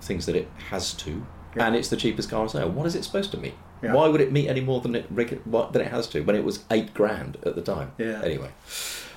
things 0.00 0.26
that 0.26 0.34
it 0.36 0.48
has 0.70 0.92
to, 0.94 1.24
Yeah. 1.56 1.66
and 1.66 1.76
it's 1.76 1.88
the 1.88 1.96
cheapest 1.96 2.28
car 2.28 2.40
on 2.42 2.48
sale. 2.48 2.68
What 2.68 2.86
is 2.86 2.94
it 2.96 3.04
supposed 3.04 3.30
to 3.30 3.38
meet? 3.38 3.54
Yeah. 3.82 3.94
Why 3.94 4.08
would 4.08 4.20
it 4.20 4.30
meet 4.30 4.48
any 4.48 4.60
more 4.60 4.80
than 4.80 4.94
it 4.94 5.14
than 5.14 5.80
it 5.80 5.88
has 5.88 6.06
to 6.08 6.22
when 6.22 6.36
it 6.36 6.44
was 6.44 6.64
eight 6.70 6.94
grand 6.94 7.38
at 7.44 7.54
the 7.56 7.62
time? 7.62 7.92
Yeah. 7.98 8.22
Anyway, 8.22 8.50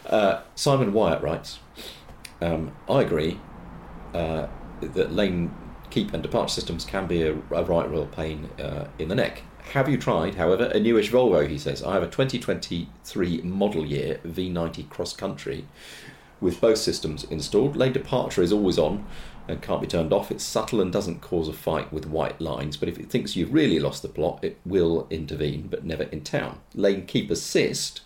uh, 0.07 0.41
Simon 0.55 0.91
Wyatt 0.93 1.21
writes, 1.21 1.59
um, 2.41 2.75
I 2.89 3.01
agree 3.01 3.39
uh, 4.13 4.47
that 4.81 5.13
lane 5.13 5.53
keep 5.89 6.13
and 6.13 6.23
departure 6.23 6.53
systems 6.53 6.83
can 6.83 7.07
be 7.07 7.21
a, 7.21 7.33
a 7.51 7.63
right 7.63 7.89
real 7.89 8.07
pain 8.07 8.49
uh, 8.59 8.87
in 8.99 9.07
the 9.07 9.15
neck. 9.15 9.43
Have 9.73 9.89
you 9.89 9.97
tried, 9.97 10.35
however, 10.35 10.65
a 10.65 10.79
newish 10.79 11.11
Volvo? 11.11 11.47
He 11.47 11.57
says, 11.57 11.81
I 11.81 11.93
have 11.93 12.03
a 12.03 12.07
2023 12.07 13.41
model 13.41 13.85
year 13.85 14.19
V90 14.25 14.89
cross 14.89 15.13
country 15.13 15.65
with 16.39 16.61
both 16.61 16.77
systems 16.77 17.23
installed. 17.23 17.75
Lane 17.75 17.93
departure 17.93 18.43
is 18.43 18.51
always 18.51 18.77
on 18.77 19.05
and 19.47 19.61
can't 19.61 19.81
be 19.81 19.87
turned 19.87 20.11
off. 20.11 20.31
It's 20.31 20.43
subtle 20.43 20.81
and 20.81 20.91
doesn't 20.91 21.21
cause 21.21 21.47
a 21.47 21.53
fight 21.53 21.91
with 21.93 22.07
white 22.07 22.41
lines, 22.41 22.77
but 22.77 22.89
if 22.89 22.97
it 22.97 23.09
thinks 23.09 23.35
you've 23.35 23.53
really 23.53 23.79
lost 23.79 24.01
the 24.01 24.09
plot, 24.09 24.39
it 24.41 24.57
will 24.65 25.07
intervene, 25.09 25.67
but 25.67 25.85
never 25.85 26.03
in 26.03 26.21
town. 26.21 26.59
Lane 26.73 27.05
keep 27.05 27.29
assist 27.29 28.01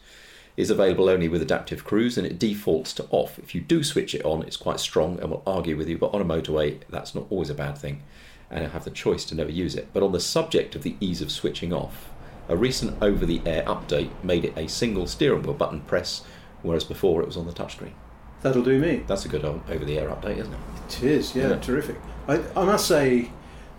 is 0.57 0.69
available 0.69 1.07
only 1.07 1.29
with 1.29 1.41
adaptive 1.41 1.85
cruise 1.85 2.17
and 2.17 2.27
it 2.27 2.37
defaults 2.37 2.91
to 2.93 3.07
off. 3.11 3.39
If 3.39 3.55
you 3.55 3.61
do 3.61 3.83
switch 3.83 4.13
it 4.13 4.25
on, 4.25 4.43
it's 4.43 4.57
quite 4.57 4.81
strong 4.81 5.17
and 5.19 5.31
will 5.31 5.43
argue 5.47 5.77
with 5.77 5.87
you, 5.87 5.97
but 5.97 6.13
on 6.13 6.21
a 6.21 6.25
motorway, 6.25 6.81
that's 6.89 7.15
not 7.15 7.27
always 7.29 7.49
a 7.49 7.53
bad 7.53 7.77
thing, 7.77 8.03
and 8.51 8.65
I 8.65 8.67
have 8.67 8.83
the 8.83 8.91
choice 8.91 9.23
to 9.25 9.35
never 9.35 9.51
use 9.51 9.75
it. 9.75 9.87
But 9.93 10.03
on 10.03 10.11
the 10.11 10.19
subject 10.19 10.75
of 10.75 10.83
the 10.83 10.97
ease 10.99 11.21
of 11.21 11.31
switching 11.31 11.71
off, 11.71 12.09
a 12.49 12.57
recent 12.57 13.01
over 13.01 13.25
the 13.25 13.41
air 13.45 13.63
update 13.63 14.09
made 14.23 14.43
it 14.43 14.57
a 14.57 14.67
single 14.67 15.07
steering 15.07 15.43
wheel 15.43 15.53
button 15.53 15.81
press, 15.81 16.23
whereas 16.61 16.83
before 16.83 17.21
it 17.21 17.27
was 17.27 17.37
on 17.37 17.45
the 17.45 17.53
touchscreen. 17.53 17.93
That'll 18.41 18.63
do 18.63 18.79
me. 18.79 19.03
That's 19.07 19.25
a 19.25 19.29
good 19.29 19.43
over 19.43 19.85
the 19.85 19.99
air 19.99 20.09
update, 20.09 20.37
isn't 20.37 20.53
it? 20.53 20.59
It 20.87 21.03
is, 21.03 21.35
yeah, 21.35 21.49
Yeah. 21.49 21.59
terrific. 21.59 21.97
I, 22.27 22.41
I 22.55 22.65
must 22.65 22.87
say, 22.87 23.31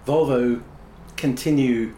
Volvo 0.07 0.63
continue 1.17 1.95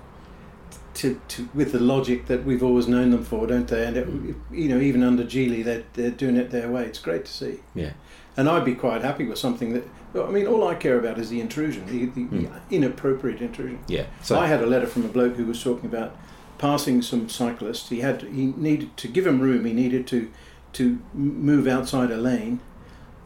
to, 0.94 1.20
to 1.29 1.48
with 1.55 1.72
the 1.72 1.81
logic 1.81 2.27
that 2.27 2.44
we've 2.44 2.62
always 2.62 2.87
known 2.87 3.11
them 3.11 3.25
for, 3.25 3.46
don't 3.46 3.68
they? 3.68 3.87
And 3.87 3.96
it, 3.96 4.09
you 4.51 4.68
know, 4.68 4.79
even 4.79 5.03
under 5.03 5.25
Geely, 5.25 5.64
they're 5.64 5.85
they're 5.94 6.11
doing 6.11 6.37
it 6.37 6.51
their 6.51 6.70
way. 6.70 6.85
It's 6.85 6.98
great 6.98 7.25
to 7.25 7.33
see. 7.33 7.61
Yeah. 7.75 7.92
And 8.37 8.48
I'd 8.48 8.64
be 8.64 8.75
quite 8.75 9.03
happy 9.03 9.27
with 9.27 9.38
something 9.38 9.72
that. 9.72 9.85
I 10.14 10.31
mean, 10.31 10.46
all 10.46 10.68
I 10.68 10.75
care 10.75 10.98
about 10.98 11.18
is 11.18 11.31
the 11.31 11.40
intrusion, 11.40 11.87
the, 11.87 12.05
the 12.05 12.25
hmm. 12.25 12.46
inappropriate 12.70 13.40
intrusion. 13.40 13.83
Yeah. 13.88 14.05
So 14.22 14.38
I 14.38 14.46
had 14.46 14.62
a 14.62 14.66
letter 14.66 14.87
from 14.87 15.07
a 15.07 15.09
bloke 15.09 15.37
who 15.37 15.46
was 15.46 15.62
talking 15.62 15.87
about 15.87 16.14
passing 16.59 17.01
some 17.01 17.31
cyclists. 17.31 17.88
He 17.88 18.01
had 18.01 18.22
he 18.22 18.53
needed 18.57 18.96
to 18.98 19.09
give 19.09 19.27
him 19.27 19.40
room. 19.40 19.64
He 19.64 19.72
needed 19.72 20.07
to 20.09 20.31
to 20.74 21.00
move 21.14 21.66
outside 21.66 22.11
a 22.11 22.16
lane. 22.16 22.61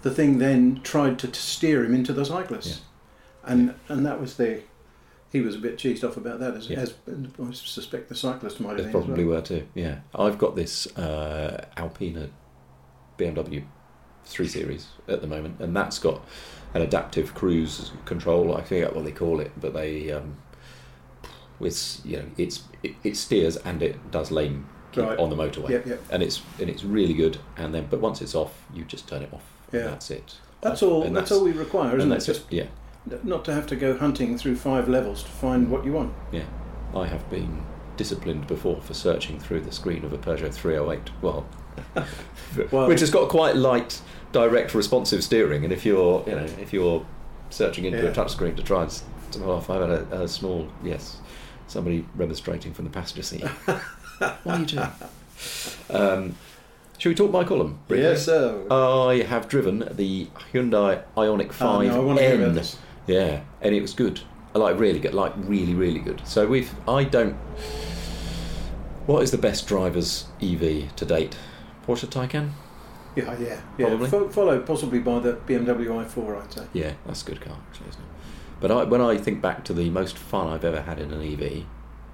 The 0.02 0.11
thing 0.11 0.38
then 0.38 0.80
tried 0.82 1.18
to, 1.20 1.28
to 1.28 1.40
steer 1.40 1.85
him 1.85 1.94
into 1.94 2.12
the 2.12 2.24
cyclist, 2.24 2.82
and 3.44 3.74
and 3.88 4.04
that 4.06 4.20
was 4.20 4.37
the. 4.37 4.62
He 5.32 5.40
was 5.40 5.56
a 5.56 5.59
bit 5.59 5.76
cheesed 5.76 6.04
off 6.09 6.16
about 6.16 6.38
that, 6.38 6.54
as, 6.54 6.70
Yeah. 6.70 6.78
as 6.78 6.94
I 7.06 7.52
suspect 7.52 8.09
the 8.09 8.14
cyclist 8.14 8.61
might 8.61 8.78
have 8.78 8.90
probably 8.92 9.24
well. 9.24 9.37
were 9.37 9.42
too. 9.42 9.66
Yeah, 9.74 9.98
I've 10.14 10.38
got 10.38 10.54
this 10.54 10.87
uh, 10.96 11.66
Alpina 11.76 12.30
BMW 13.18 13.64
3 14.24 14.46
Series 14.46 14.87
at 15.09 15.20
the 15.20 15.26
moment, 15.26 15.61
and 15.61 15.76
that's 15.76 15.98
got 15.98 16.22
an 16.74 16.82
adaptive 16.82 17.35
cruise 17.35 17.90
control. 18.04 18.56
I 18.56 18.62
forget 18.62 18.94
what 18.94 19.04
they 19.04 19.12
call 19.12 19.40
it, 19.40 19.50
but 19.61 19.74
they 19.74 20.12
um, 20.12 20.37
it's 21.61 22.00
you 22.04 22.18
know 22.18 22.26
it's 22.38 22.62
it, 22.82 22.94
it 23.02 23.16
steers 23.16 23.56
and 23.59 23.82
it 23.82 24.11
does 24.11 24.30
lane 24.30 24.66
keep 24.96 25.04
Right. 25.11 25.18
on 25.18 25.30
the 25.30 25.37
motorway, 25.37 25.70
Yep, 25.70 25.87
yep. 25.87 26.02
and 26.11 26.22
it's 26.22 26.42
and 26.61 26.68
it's 26.68 26.82
really 26.85 27.14
good. 27.14 27.38
And 27.56 27.74
then 27.74 27.87
but 27.90 28.00
once 28.00 28.20
it's 28.20 28.35
off, 28.35 28.52
you 28.74 28.85
just 28.85 29.09
turn 29.09 29.22
it 29.22 29.32
off. 29.32 29.42
and 29.72 29.82
Yeah. 29.82 29.88
that's 29.90 30.11
it. 30.11 30.37
That's 30.62 30.82
all. 30.82 31.02
and 31.04 31.14
That's, 31.16 31.30
all 31.30 31.44
we 31.44 31.52
require, 31.52 31.90
and 31.90 31.98
isn't 31.98 32.11
it? 32.11 32.14
that's 32.14 32.26
Just 32.26 32.40
it. 32.52 32.68
Yeah. 33.09 33.16
not 33.22 33.44
to 33.44 33.52
have 33.54 33.66
to 33.68 33.76
go 33.76 33.96
hunting 33.96 34.37
through 34.38 34.56
five 34.56 34.88
levels 34.88 35.22
to 35.22 35.28
find 35.30 35.70
what 35.70 35.85
you 35.85 35.92
want. 35.92 36.12
Yeah, 36.32 36.42
I 36.94 37.06
have 37.06 37.28
been 37.30 37.62
disciplined 37.96 38.46
before 38.46 38.80
for 38.80 38.94
searching 38.94 39.38
through 39.38 39.61
the 39.61 39.72
screen 39.72 40.04
of 40.04 40.12
a 40.12 40.18
Peugeot 40.18 40.52
308. 40.52 41.11
Well, 41.22 41.46
Well- 42.72 42.88
which 42.88 43.00
has 43.00 43.11
got 43.11 43.28
quite 43.28 43.54
light, 43.56 44.00
direct, 44.32 44.74
responsive 44.74 45.22
steering. 45.22 45.62
And 45.64 45.72
if 45.72 45.85
you're, 45.85 46.22
you 46.26 46.35
know, 46.35 46.46
if 46.61 46.72
you're 46.72 47.04
searching 47.50 47.85
into 47.85 47.98
Yeah. 48.02 48.11
a 48.11 48.14
touchscreen 48.14 48.56
to 48.56 48.62
try 48.62 48.82
and 48.82 49.02
turn 49.30 49.42
it 49.42 49.46
off, 49.48 49.68
I've 49.70 49.80
had 49.82 49.90
a, 50.12 50.22
a 50.22 50.28
small 50.28 50.66
yes, 50.82 51.18
somebody 51.68 52.04
remonstrating 52.16 52.72
from 52.72 52.85
the 52.87 52.90
passenger 52.90 53.22
seat. 53.22 53.44
what 54.18 54.40
are 54.46 54.59
you 54.61 54.66
doing? 54.66 54.88
Um, 55.90 56.35
should 56.98 57.11
we 57.11 57.14
talk 57.14 57.31
Mike 57.31 57.46
column? 57.48 57.79
briefly? 57.88 58.05
Yes, 58.07 58.24
sir. 58.24 58.66
I 58.70 59.22
have 59.29 59.48
driven 59.48 59.81
the 59.92 60.26
Hyundai 60.52 61.02
Ioniq 61.16 61.52
5 61.52 61.68
Oh, 61.68 61.83
no, 61.83 61.94
I 61.94 61.98
want 62.05 62.18
to 62.18 62.24
hear 62.24 62.37
about 62.37 62.48
N. 62.48 62.55
this. 62.55 62.79
Yeah, 63.07 63.42
and 63.61 63.74
it 63.74 63.83
was 63.83 63.92
good. 63.92 64.20
I 64.55 64.59
like 64.59 64.79
really 64.79 64.98
good, 64.98 65.12
like 65.14 65.33
really, 65.37 65.74
really 65.74 66.00
good. 66.00 66.22
So 66.26 66.46
we've. 66.46 66.74
I 66.88 67.05
don't. 67.05 67.37
What 69.07 69.22
is 69.22 69.31
the 69.31 69.38
best 69.38 69.68
driver's 69.68 70.24
EV 70.42 70.94
to 70.96 71.05
date? 71.05 71.37
Porsche 71.87 72.07
Taycan. 72.09 72.50
Yeah, 73.14 73.38
yeah, 73.38 73.61
yeah. 73.79 73.87
Probably. 73.88 74.09
Fo- 74.09 74.29
followed 74.29 74.66
possibly 74.66 74.98
by 74.98 75.20
the 75.20 75.35
BMW 75.35 75.87
i4, 75.88 76.42
I'd 76.42 76.52
say. 76.52 76.66
Yeah, 76.72 76.94
that's 77.07 77.22
a 77.22 77.26
good 77.26 77.40
car 77.40 77.57
actually, 77.70 77.90
isn't 77.90 78.00
it? 78.00 78.09
But 78.61 78.70
I, 78.72 78.85
when 78.85 79.00
I 79.02 79.18
think 79.18 79.40
back 79.42 79.64
to 79.66 79.72
the 79.74 79.90
most 79.90 80.16
fun 80.18 80.48
I've 80.48 80.64
ever 80.64 80.81
had 80.83 80.98
in 80.98 81.12
an 81.12 81.22
EV, 81.22 81.64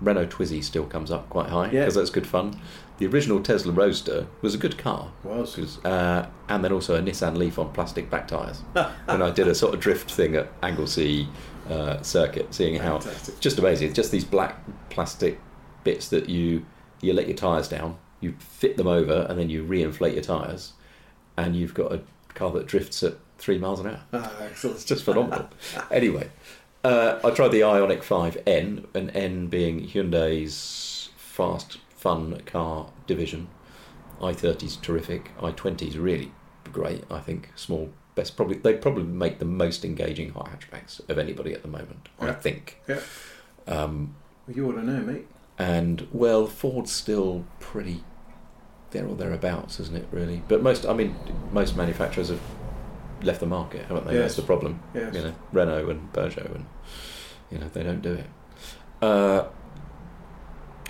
Renault 0.02 0.26
Twizy 0.26 0.62
still 0.62 0.84
comes 0.84 1.10
up 1.10 1.28
quite 1.30 1.48
high 1.48 1.66
Yeah. 1.70 1.80
because 1.80 1.94
that's 1.94 2.10
good 2.10 2.26
fun. 2.26 2.60
The 2.98 3.06
original 3.06 3.40
Tesla 3.42 3.72
Roadster 3.72 4.26
was 4.42 4.54
a 4.54 4.58
good 4.58 4.78
car. 4.78 5.10
Was. 5.24 5.78
uh, 5.84 6.26
and 6.48 6.64
then 6.64 6.72
also 6.72 6.94
a 6.94 7.00
Nissan 7.02 7.36
Leaf 7.36 7.58
on 7.58 7.72
plastic 7.72 8.10
back 8.10 8.28
tyres. 8.28 8.62
and 8.74 9.22
I 9.22 9.30
did 9.30 9.48
a 9.48 9.54
sort 9.54 9.74
of 9.74 9.80
drift 9.80 10.10
thing 10.12 10.34
at 10.36 10.48
Anglesey 10.62 11.28
uh, 11.68 12.00
circuit, 12.02 12.52
seeing 12.54 12.76
how 12.76 12.98
Fantastic. 12.98 13.40
just 13.40 13.58
amazing. 13.58 13.92
Just 13.94 14.10
these 14.12 14.24
black 14.24 14.56
plastic 14.90 15.40
bits 15.84 16.08
that 16.08 16.28
you 16.28 16.64
you 17.00 17.12
let 17.12 17.26
your 17.26 17.36
tyres 17.36 17.66
down, 17.68 17.96
you 18.20 18.34
fit 18.38 18.76
them 18.76 18.86
over, 18.86 19.26
and 19.28 19.36
then 19.38 19.50
you 19.50 19.64
re-inflate 19.64 20.14
your 20.14 20.22
tyres, 20.22 20.72
and 21.36 21.56
you've 21.56 21.74
got 21.74 21.92
a 21.92 22.00
car 22.34 22.50
that 22.52 22.66
drifts 22.66 23.02
at 23.02 23.14
three 23.38 23.58
miles 23.58 23.80
an 23.80 23.88
hour. 23.88 24.00
Ah, 24.12 24.32
excellent. 24.42 24.76
It's 24.76 24.84
just 24.84 25.02
phenomenal. 25.04 25.48
anyway, 25.90 26.30
uh, 26.84 27.18
I 27.24 27.30
tried 27.30 27.48
the 27.48 27.60
Ioniq 27.60 28.02
5N, 28.02 28.86
and 28.94 29.10
N 29.16 29.46
being 29.48 29.88
Hyundai's 29.88 31.10
fast, 31.16 31.78
fun 31.96 32.40
car 32.46 32.90
division. 33.06 33.48
i30's 34.20 34.76
terrific. 34.76 35.30
i20's 35.38 35.96
really 35.98 36.32
great. 36.72 37.04
I 37.10 37.20
think 37.20 37.50
small, 37.56 37.90
best 38.14 38.36
probably 38.36 38.56
they 38.58 38.74
probably 38.74 39.04
make 39.04 39.38
the 39.38 39.44
most 39.44 39.84
engaging 39.84 40.30
hot 40.30 40.50
hatchbacks 40.50 41.06
of 41.08 41.18
anybody 41.18 41.52
at 41.52 41.62
the 41.62 41.68
moment. 41.68 42.08
I 42.20 42.32
think. 42.32 42.80
Yeah. 42.88 43.00
Um, 43.66 44.14
Well, 44.46 44.56
you 44.56 44.68
ought 44.68 44.74
to 44.74 44.82
know, 44.82 45.00
mate. 45.00 45.26
and 45.58 46.06
well, 46.12 46.46
Ford's 46.46 46.90
still 46.92 47.44
pretty 47.60 48.02
there 48.90 49.06
or 49.06 49.14
thereabouts, 49.16 49.80
isn't 49.80 49.96
it? 49.96 50.06
Really, 50.10 50.42
but 50.48 50.62
most, 50.62 50.84
I 50.84 50.92
mean, 50.92 51.14
most 51.52 51.76
manufacturers 51.76 52.28
have 52.28 52.40
left 53.22 53.40
the 53.40 53.46
market, 53.46 53.86
haven't 53.86 54.06
they? 54.06 54.14
Yes. 54.14 54.22
That's 54.22 54.36
the 54.36 54.42
problem. 54.42 54.80
Yes. 54.94 55.14
You 55.14 55.22
know, 55.22 55.34
Renault 55.52 55.88
and 55.88 56.12
Peugeot, 56.12 56.54
and 56.54 56.66
you 57.50 57.58
know 57.58 57.68
they 57.68 57.82
don't 57.82 58.02
do 58.02 58.14
it. 58.14 58.26
Uh, 59.00 59.48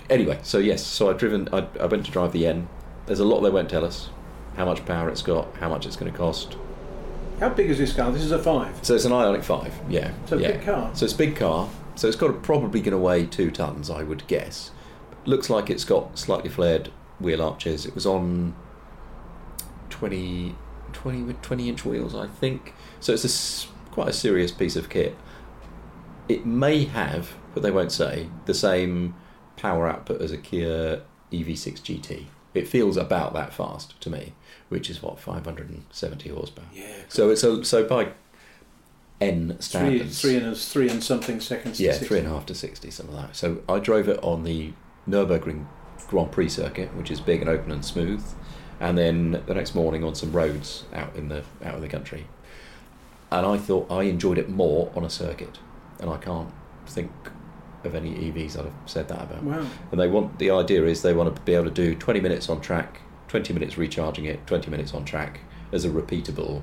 anyway, 0.09 0.39
so 0.43 0.57
yes, 0.57 0.85
so 0.85 1.09
I've 1.09 1.17
driven. 1.17 1.49
I, 1.53 1.67
I 1.79 1.85
went 1.85 2.05
to 2.05 2.11
drive 2.11 2.31
the 2.31 2.47
N. 2.47 2.67
There's 3.05 3.19
a 3.19 3.25
lot 3.25 3.41
they 3.41 3.49
won't 3.49 3.69
tell 3.69 3.85
us. 3.85 4.09
How 4.55 4.65
much 4.65 4.85
power 4.85 5.09
it's 5.09 5.23
got, 5.23 5.55
how 5.57 5.67
much 5.67 5.85
it's 5.85 5.95
going 5.95 6.11
to 6.11 6.17
cost. 6.17 6.57
How 7.39 7.49
big 7.49 7.69
is 7.69 7.79
this 7.79 7.91
car? 7.91 8.11
This 8.11 8.21
is 8.21 8.31
a 8.31 8.37
five. 8.39 8.85
So 8.85 8.93
it's 8.95 9.05
an 9.05 9.11
Ioniq 9.11 9.43
Five, 9.43 9.73
yeah. 9.89 10.11
So 10.27 10.37
yeah. 10.37 10.51
big 10.51 10.61
car. 10.61 10.91
So 10.93 11.05
it's 11.05 11.13
a 11.13 11.17
big 11.17 11.35
car. 11.35 11.69
So 11.95 12.07
it's 12.07 12.17
got 12.17 12.41
probably 12.41 12.79
going 12.79 12.91
to 12.91 12.97
weigh 12.97 13.25
two 13.25 13.51
tons, 13.51 13.89
I 13.89 14.03
would 14.03 14.25
guess. 14.27 14.71
Looks 15.25 15.49
like 15.49 15.69
it's 15.69 15.85
got 15.85 16.17
slightly 16.17 16.49
flared 16.49 16.91
wheel 17.19 17.41
arches. 17.41 17.85
It 17.85 17.95
was 17.95 18.05
on 18.05 18.55
20, 19.89 20.55
20 20.93 21.23
with 21.23 21.41
20 21.41 21.69
inch 21.69 21.85
wheels, 21.85 22.15
I 22.15 22.27
think. 22.27 22.73
So 22.99 23.13
it's 23.13 23.65
a 23.65 23.91
quite 23.91 24.09
a 24.09 24.13
serious 24.13 24.51
piece 24.51 24.75
of 24.75 24.89
kit. 24.89 25.15
It 26.29 26.45
may 26.45 26.85
have, 26.85 27.33
but 27.53 27.63
they 27.63 27.71
won't 27.71 27.91
say, 27.91 28.29
the 28.45 28.53
same 28.53 29.15
power 29.57 29.87
output 29.87 30.21
as 30.21 30.31
a 30.31 30.37
Kia 30.37 31.01
EV6 31.31 31.81
GT. 31.81 32.25
It 32.53 32.67
feels 32.67 32.97
about 32.97 33.33
that 33.33 33.53
fast 33.53 33.99
to 34.01 34.09
me, 34.09 34.33
which 34.69 34.89
is 34.89 35.01
what 35.01 35.19
570 35.19 36.29
horsepower. 36.29 36.65
Yeah. 36.73 36.87
So 37.09 37.29
it's 37.29 37.43
a 37.43 37.65
so 37.65 37.83
by 37.85 38.13
N 39.19 39.49
Three, 39.49 39.61
standards. 39.61 40.21
three 40.21 40.35
and 40.37 40.55
three 40.57 40.89
and 40.89 41.03
something 41.03 41.39
seconds. 41.39 41.77
to 41.77 41.83
Yeah, 41.83 41.91
60. 41.91 42.07
three 42.07 42.19
and 42.19 42.27
a 42.27 42.31
half 42.31 42.45
to 42.47 42.55
sixty, 42.55 42.91
something 42.91 43.15
like 43.15 43.27
that. 43.27 43.35
So 43.35 43.61
I 43.69 43.79
drove 43.79 44.07
it 44.09 44.19
on 44.23 44.43
the 44.43 44.73
Nurburgring 45.07 45.65
Grand 46.07 46.31
Prix 46.31 46.49
circuit, 46.49 46.93
which 46.95 47.09
is 47.09 47.19
big 47.21 47.41
and 47.41 47.49
open 47.49 47.71
and 47.71 47.83
smooth, 47.85 48.23
and 48.83 48.97
then 48.97 49.41
the 49.45 49.53
next 49.53 49.75
morning 49.75 50.03
on 50.03 50.13
some 50.13 50.33
roads 50.33 50.83
out 50.93 51.15
in 51.15 51.29
the 51.29 51.43
out 51.63 51.75
in 51.75 51.81
the 51.81 51.87
country. 51.87 52.27
And 53.31 53.45
I 53.45 53.57
thought 53.57 53.89
I 53.89 54.03
enjoyed 54.03 54.37
it 54.37 54.49
more 54.49 54.91
on 54.93 55.05
a 55.05 55.09
circuit, 55.09 55.57
and 55.99 56.09
I 56.09 56.17
can't 56.17 56.51
think 56.85 57.09
of 57.85 57.95
any 57.95 58.13
EVs 58.13 58.59
I've 58.59 58.73
said 58.85 59.07
that 59.07 59.21
about. 59.21 59.43
Wow. 59.43 59.65
And 59.91 59.99
they 59.99 60.07
want 60.07 60.37
the 60.37 60.51
idea 60.51 60.85
is 60.85 61.01
they 61.01 61.13
want 61.13 61.33
to 61.33 61.41
be 61.43 61.53
able 61.53 61.65
to 61.65 61.71
do 61.71 61.95
twenty 61.95 62.19
minutes 62.19 62.49
on 62.49 62.59
track, 62.59 62.99
twenty 63.29 63.53
minutes 63.53 63.77
recharging 63.77 64.25
it, 64.25 64.45
twenty 64.45 64.69
minutes 64.69 64.93
on 64.93 65.05
track 65.05 65.39
as 65.71 65.85
a 65.85 65.89
repeatable 65.89 66.61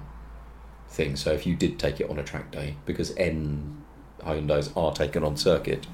thing. 0.88 1.16
So 1.16 1.32
if 1.32 1.46
you 1.46 1.56
did 1.56 1.78
take 1.78 2.00
it 2.00 2.10
on 2.10 2.18
a 2.18 2.22
track 2.22 2.52
day, 2.52 2.76
because 2.84 3.16
N 3.16 3.82
Hyundai's 4.20 4.70
are 4.76 4.92
taken 4.92 5.24
on 5.24 5.38
circuit, 5.38 5.86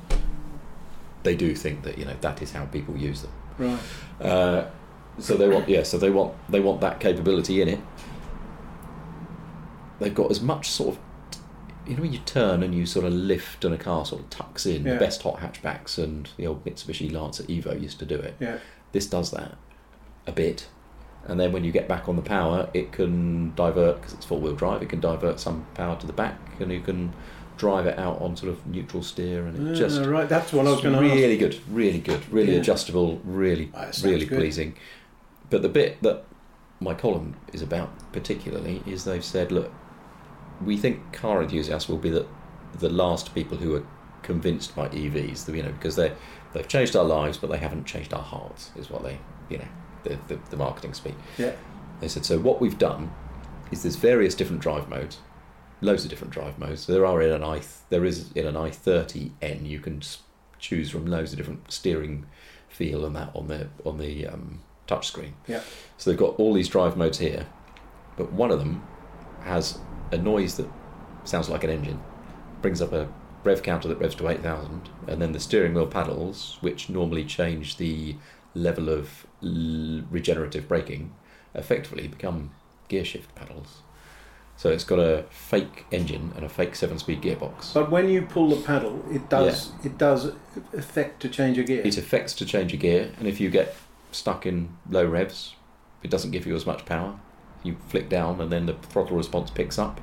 they 1.22 1.36
do 1.36 1.54
think 1.54 1.84
that 1.84 1.98
you 1.98 2.04
know 2.04 2.16
that 2.20 2.42
is 2.42 2.50
how 2.50 2.64
people 2.66 2.96
use 2.96 3.22
them. 3.22 3.32
Right. 3.58 3.78
Uh, 4.20 4.66
so 5.18 5.36
they 5.36 5.48
want 5.48 5.68
yeah, 5.68 5.82
so 5.82 5.98
they 5.98 6.10
want 6.10 6.34
they 6.48 6.60
want 6.60 6.80
that 6.80 7.00
capability 7.00 7.60
in 7.62 7.68
it. 7.68 7.80
They've 9.98 10.14
got 10.14 10.30
as 10.30 10.40
much 10.40 10.68
sort 10.70 10.96
of 10.96 11.00
you 11.86 11.94
know 11.96 12.02
when 12.02 12.12
you 12.12 12.18
turn 12.20 12.62
and 12.62 12.74
you 12.74 12.84
sort 12.84 13.06
of 13.06 13.12
lift 13.12 13.64
and 13.64 13.72
a 13.74 13.78
car 13.78 14.04
sort 14.04 14.22
of 14.22 14.30
tucks 14.30 14.66
in 14.66 14.84
Yeah. 14.84 14.94
the 14.94 14.98
best 14.98 15.22
hot 15.22 15.38
hatchbacks 15.40 15.98
and 16.02 16.28
the 16.36 16.46
old 16.46 16.64
Mitsubishi 16.64 17.10
Lancer 17.12 17.44
Evo 17.44 17.80
used 17.80 17.98
to 18.00 18.04
do 18.04 18.16
it. 18.16 18.34
Yeah. 18.40 18.58
This 18.92 19.06
does 19.06 19.30
that 19.30 19.56
a 20.26 20.32
bit. 20.32 20.66
And 21.28 21.38
then 21.40 21.50
when 21.52 21.64
you 21.64 21.72
get 21.72 21.88
back 21.88 22.08
on 22.08 22.14
the 22.16 22.22
power, 22.22 22.68
it 22.72 22.92
can 22.92 23.52
divert, 23.56 23.96
because 23.96 24.12
it's 24.14 24.24
four 24.24 24.38
wheel 24.40 24.54
drive, 24.54 24.80
it 24.82 24.88
can 24.88 25.00
divert 25.00 25.40
some 25.40 25.66
power 25.74 25.96
to 25.98 26.06
the 26.06 26.12
back 26.12 26.38
and 26.60 26.70
you 26.72 26.80
can 26.80 27.12
drive 27.56 27.86
it 27.86 27.98
out 27.98 28.20
on 28.20 28.36
sort 28.36 28.50
of 28.52 28.64
neutral 28.66 29.02
steer 29.02 29.46
and 29.46 29.68
it 29.68 29.72
Ah, 29.72 29.74
just 29.74 30.00
right. 30.02 30.28
That's 30.28 30.52
what 30.52 30.66
I 30.66 30.70
was 30.70 30.80
going 30.82 30.94
to 30.94 31.00
ask. 31.00 31.14
really 31.14 31.36
good, 31.36 31.58
really 31.70 31.98
good, 32.00 32.20
really 32.32 32.52
Yeah. 32.54 32.60
adjustable, 32.60 33.20
really, 33.24 33.70
Ah, 33.74 33.90
really 34.04 34.26
good. 34.26 34.38
pleasing. 34.38 34.74
But 35.50 35.62
the 35.62 35.68
bit 35.68 36.02
that 36.02 36.24
my 36.80 36.94
column 36.94 37.36
is 37.52 37.62
about 37.62 37.90
particularly 38.12 38.82
is 38.86 39.04
they've 39.04 39.24
said, 39.24 39.52
look, 39.52 39.72
we 40.64 40.76
think 40.76 41.12
car 41.12 41.42
enthusiasts 41.42 41.88
will 41.88 41.98
be 41.98 42.10
the 42.10 42.26
the 42.78 42.88
last 42.90 43.34
people 43.34 43.56
who 43.56 43.74
are 43.74 43.86
convinced 44.22 44.74
by 44.76 44.88
EVs, 44.88 45.54
you 45.54 45.62
know, 45.62 45.72
because 45.72 45.96
they 45.96 46.12
they've 46.52 46.68
changed 46.68 46.96
our 46.96 47.04
lives, 47.04 47.38
but 47.38 47.50
they 47.50 47.58
haven't 47.58 47.86
changed 47.86 48.12
our 48.12 48.22
hearts, 48.22 48.70
is 48.76 48.90
what 48.90 49.02
they, 49.02 49.18
you 49.48 49.58
know, 49.58 49.68
the 50.02 50.18
the, 50.28 50.38
the 50.50 50.56
marketing 50.56 50.94
speak. 50.94 51.14
Yeah. 51.38 51.52
They 52.00 52.08
said, 52.08 52.26
so 52.26 52.38
what 52.38 52.60
we've 52.60 52.78
done 52.78 53.10
is 53.70 53.82
there's 53.82 53.96
various 53.96 54.34
different 54.34 54.60
drive 54.60 54.88
modes, 54.88 55.18
loads 55.80 56.04
of 56.04 56.10
different 56.10 56.32
drive 56.32 56.58
modes. 56.58 56.86
There 56.86 57.06
are 57.06 57.22
in 57.22 57.32
an 57.32 57.44
i 57.44 57.62
there 57.88 58.04
is 58.04 58.32
in 58.32 58.46
an 58.46 58.54
i30n 58.54 59.66
you 59.66 59.80
can 59.80 60.02
choose 60.58 60.90
from 60.90 61.06
loads 61.06 61.32
of 61.32 61.38
different 61.38 61.70
steering 61.70 62.26
feel 62.68 63.04
and 63.04 63.14
that 63.16 63.30
on 63.34 63.48
the 63.48 63.68
on 63.84 63.98
the 63.98 64.26
um, 64.26 64.60
touch 64.86 65.08
screen. 65.08 65.34
Yeah. 65.46 65.60
So 65.96 66.10
they've 66.10 66.18
got 66.18 66.38
all 66.38 66.52
these 66.54 66.68
drive 66.68 66.96
modes 66.96 67.18
here, 67.18 67.46
but 68.16 68.32
one 68.32 68.50
of 68.50 68.58
them 68.58 68.82
has 69.42 69.78
a 70.12 70.18
noise 70.18 70.56
that 70.56 70.68
sounds 71.24 71.48
like 71.48 71.64
an 71.64 71.70
engine, 71.70 72.02
brings 72.62 72.80
up 72.80 72.92
a 72.92 73.08
rev 73.44 73.62
counter 73.62 73.88
that 73.88 73.98
revs 73.98 74.14
to 74.16 74.28
8000, 74.28 74.88
and 75.06 75.22
then 75.22 75.32
the 75.32 75.40
steering 75.40 75.74
wheel 75.74 75.86
paddles, 75.86 76.58
which 76.60 76.88
normally 76.88 77.24
change 77.24 77.76
the 77.76 78.16
level 78.54 78.88
of 78.88 79.26
l- 79.42 80.02
regenerative 80.10 80.66
braking, 80.68 81.14
effectively 81.54 82.08
become 82.08 82.50
gear 82.88 83.04
shift 83.04 83.34
paddles. 83.34 83.82
So 84.56 84.70
it's 84.70 84.84
got 84.84 84.98
a 84.98 85.24
fake 85.28 85.84
engine 85.92 86.32
and 86.34 86.44
a 86.44 86.48
fake 86.48 86.74
seven 86.76 86.98
speed 86.98 87.20
gearbox. 87.20 87.74
But 87.74 87.90
when 87.90 88.08
you 88.08 88.22
pull 88.22 88.48
the 88.48 88.56
paddle, 88.62 89.04
it 89.10 89.28
does 89.28 89.72
it 89.84 89.98
does 89.98 90.32
affect 90.72 91.20
to 91.20 91.28
change 91.28 91.58
a 91.58 91.62
gear. 91.62 91.82
It 91.84 91.98
affects 91.98 92.32
to 92.34 92.46
change 92.46 92.72
a 92.72 92.78
gear, 92.78 93.12
and 93.18 93.28
if 93.28 93.38
you 93.38 93.50
get 93.50 93.76
stuck 94.16 94.46
in 94.46 94.76
low 94.90 95.04
revs, 95.06 95.54
it 96.02 96.10
doesn't 96.10 96.30
give 96.30 96.46
you 96.46 96.54
as 96.56 96.66
much 96.66 96.84
power. 96.86 97.18
You 97.62 97.76
flick 97.88 98.08
down, 98.08 98.40
and 98.40 98.50
then 98.50 98.66
the 98.66 98.74
throttle 98.74 99.16
response 99.16 99.50
picks 99.50 99.78
up. 99.78 100.00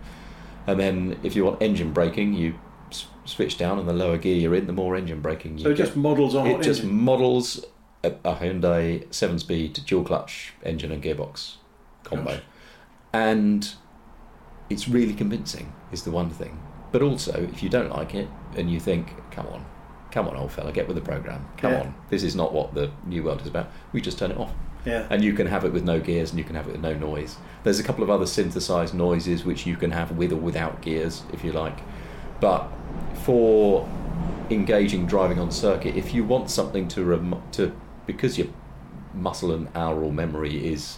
And 0.67 0.79
then 0.79 1.19
if 1.23 1.35
you 1.35 1.45
want 1.45 1.61
engine 1.61 1.91
braking, 1.93 2.33
you 2.33 2.55
s- 2.91 3.07
switch 3.25 3.57
down, 3.57 3.79
and 3.79 3.87
the 3.87 3.93
lower 3.93 4.17
gear 4.17 4.35
you're 4.35 4.55
in, 4.55 4.67
the 4.67 4.73
more 4.73 4.95
engine 4.95 5.21
braking 5.21 5.57
you 5.57 5.63
so 5.65 5.69
it 5.71 5.77
get. 5.77 5.85
just 5.85 5.95
models 5.97 6.35
on 6.35 6.47
it 6.47 6.61
just 6.61 6.81
engine? 6.83 6.95
models 6.95 7.65
a, 8.03 8.09
a 8.25 8.35
Hyundai 8.35 9.13
seven-speed 9.13 9.79
dual 9.85 10.03
clutch 10.03 10.53
engine 10.63 10.91
and 10.91 11.01
gearbox 11.03 11.55
combo, 12.03 12.31
Gosh. 12.35 12.41
and 13.13 13.73
it's 14.69 14.87
really 14.87 15.13
convincing. 15.13 15.73
Is 15.91 16.03
the 16.03 16.11
one 16.11 16.29
thing. 16.31 16.59
But 16.91 17.01
also, 17.01 17.47
if 17.53 17.61
you 17.63 17.69
don't 17.69 17.89
like 17.89 18.13
it 18.15 18.27
and 18.55 18.69
you 18.71 18.79
think, 18.79 19.13
"Come 19.31 19.47
on, 19.47 19.65
come 20.13 20.27
on, 20.27 20.37
old 20.37 20.51
fella, 20.51 20.71
get 20.71 20.87
with 20.87 20.95
the 20.95 21.01
program. 21.01 21.45
Come 21.57 21.71
Yeah. 21.73 21.79
on, 21.81 21.95
this 22.09 22.23
is 22.23 22.35
not 22.35 22.53
what 22.53 22.73
the 22.75 22.91
new 23.05 23.23
world 23.23 23.41
is 23.41 23.47
about." 23.47 23.67
We 23.91 23.99
just 23.99 24.17
turn 24.19 24.29
it 24.31 24.37
off, 24.37 24.53
Yeah. 24.85 25.07
and 25.09 25.23
you 25.23 25.33
can 25.33 25.47
have 25.47 25.65
it 25.65 25.73
with 25.73 25.83
no 25.83 25.99
gears, 25.99 26.29
and 26.29 26.37
you 26.39 26.45
can 26.45 26.55
have 26.55 26.67
it 26.67 26.73
with 26.73 26.81
no 26.81 26.93
noise. 26.93 27.37
There's 27.63 27.79
a 27.79 27.83
couple 27.83 28.03
of 28.03 28.09
other 28.09 28.25
synthesized 28.27 28.93
noises 28.93 29.43
which 29.43 29.65
you 29.65 29.75
can 29.75 29.91
have 29.91 30.11
with 30.11 30.31
or 30.31 30.37
without 30.37 30.81
gears, 30.81 31.23
if 31.33 31.43
you 31.43 31.51
like. 31.51 31.79
But 32.39 32.67
for 33.23 33.87
engaging 34.49 35.07
driving 35.07 35.39
on 35.39 35.49
circuit, 35.51 35.95
if 35.95 36.13
you 36.13 36.23
want 36.23 36.49
something 36.49 36.87
to 36.89 37.03
rem- 37.03 37.41
to 37.53 37.71
because 38.05 38.37
your 38.37 38.47
muscle 39.13 39.51
and 39.51 39.67
aural 39.75 40.11
memory 40.11 40.67
is 40.73 40.97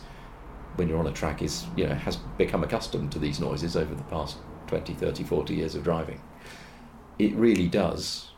when 0.75 0.89
you're 0.89 0.99
on 0.99 1.07
a 1.07 1.11
track 1.11 1.41
is 1.41 1.65
you 1.75 1.85
know 1.87 1.93
has 1.93 2.17
become 2.37 2.63
accustomed 2.63 3.11
to 3.11 3.19
these 3.19 3.39
noises 3.39 3.75
over 3.77 3.93
the 3.93 4.03
past 4.03 4.37
20 4.67 4.93
30 4.93 5.23
40 5.23 5.53
years 5.53 5.75
of 5.75 5.83
driving 5.83 6.19
it 7.19 7.33
really 7.35 7.67
does 7.67 8.31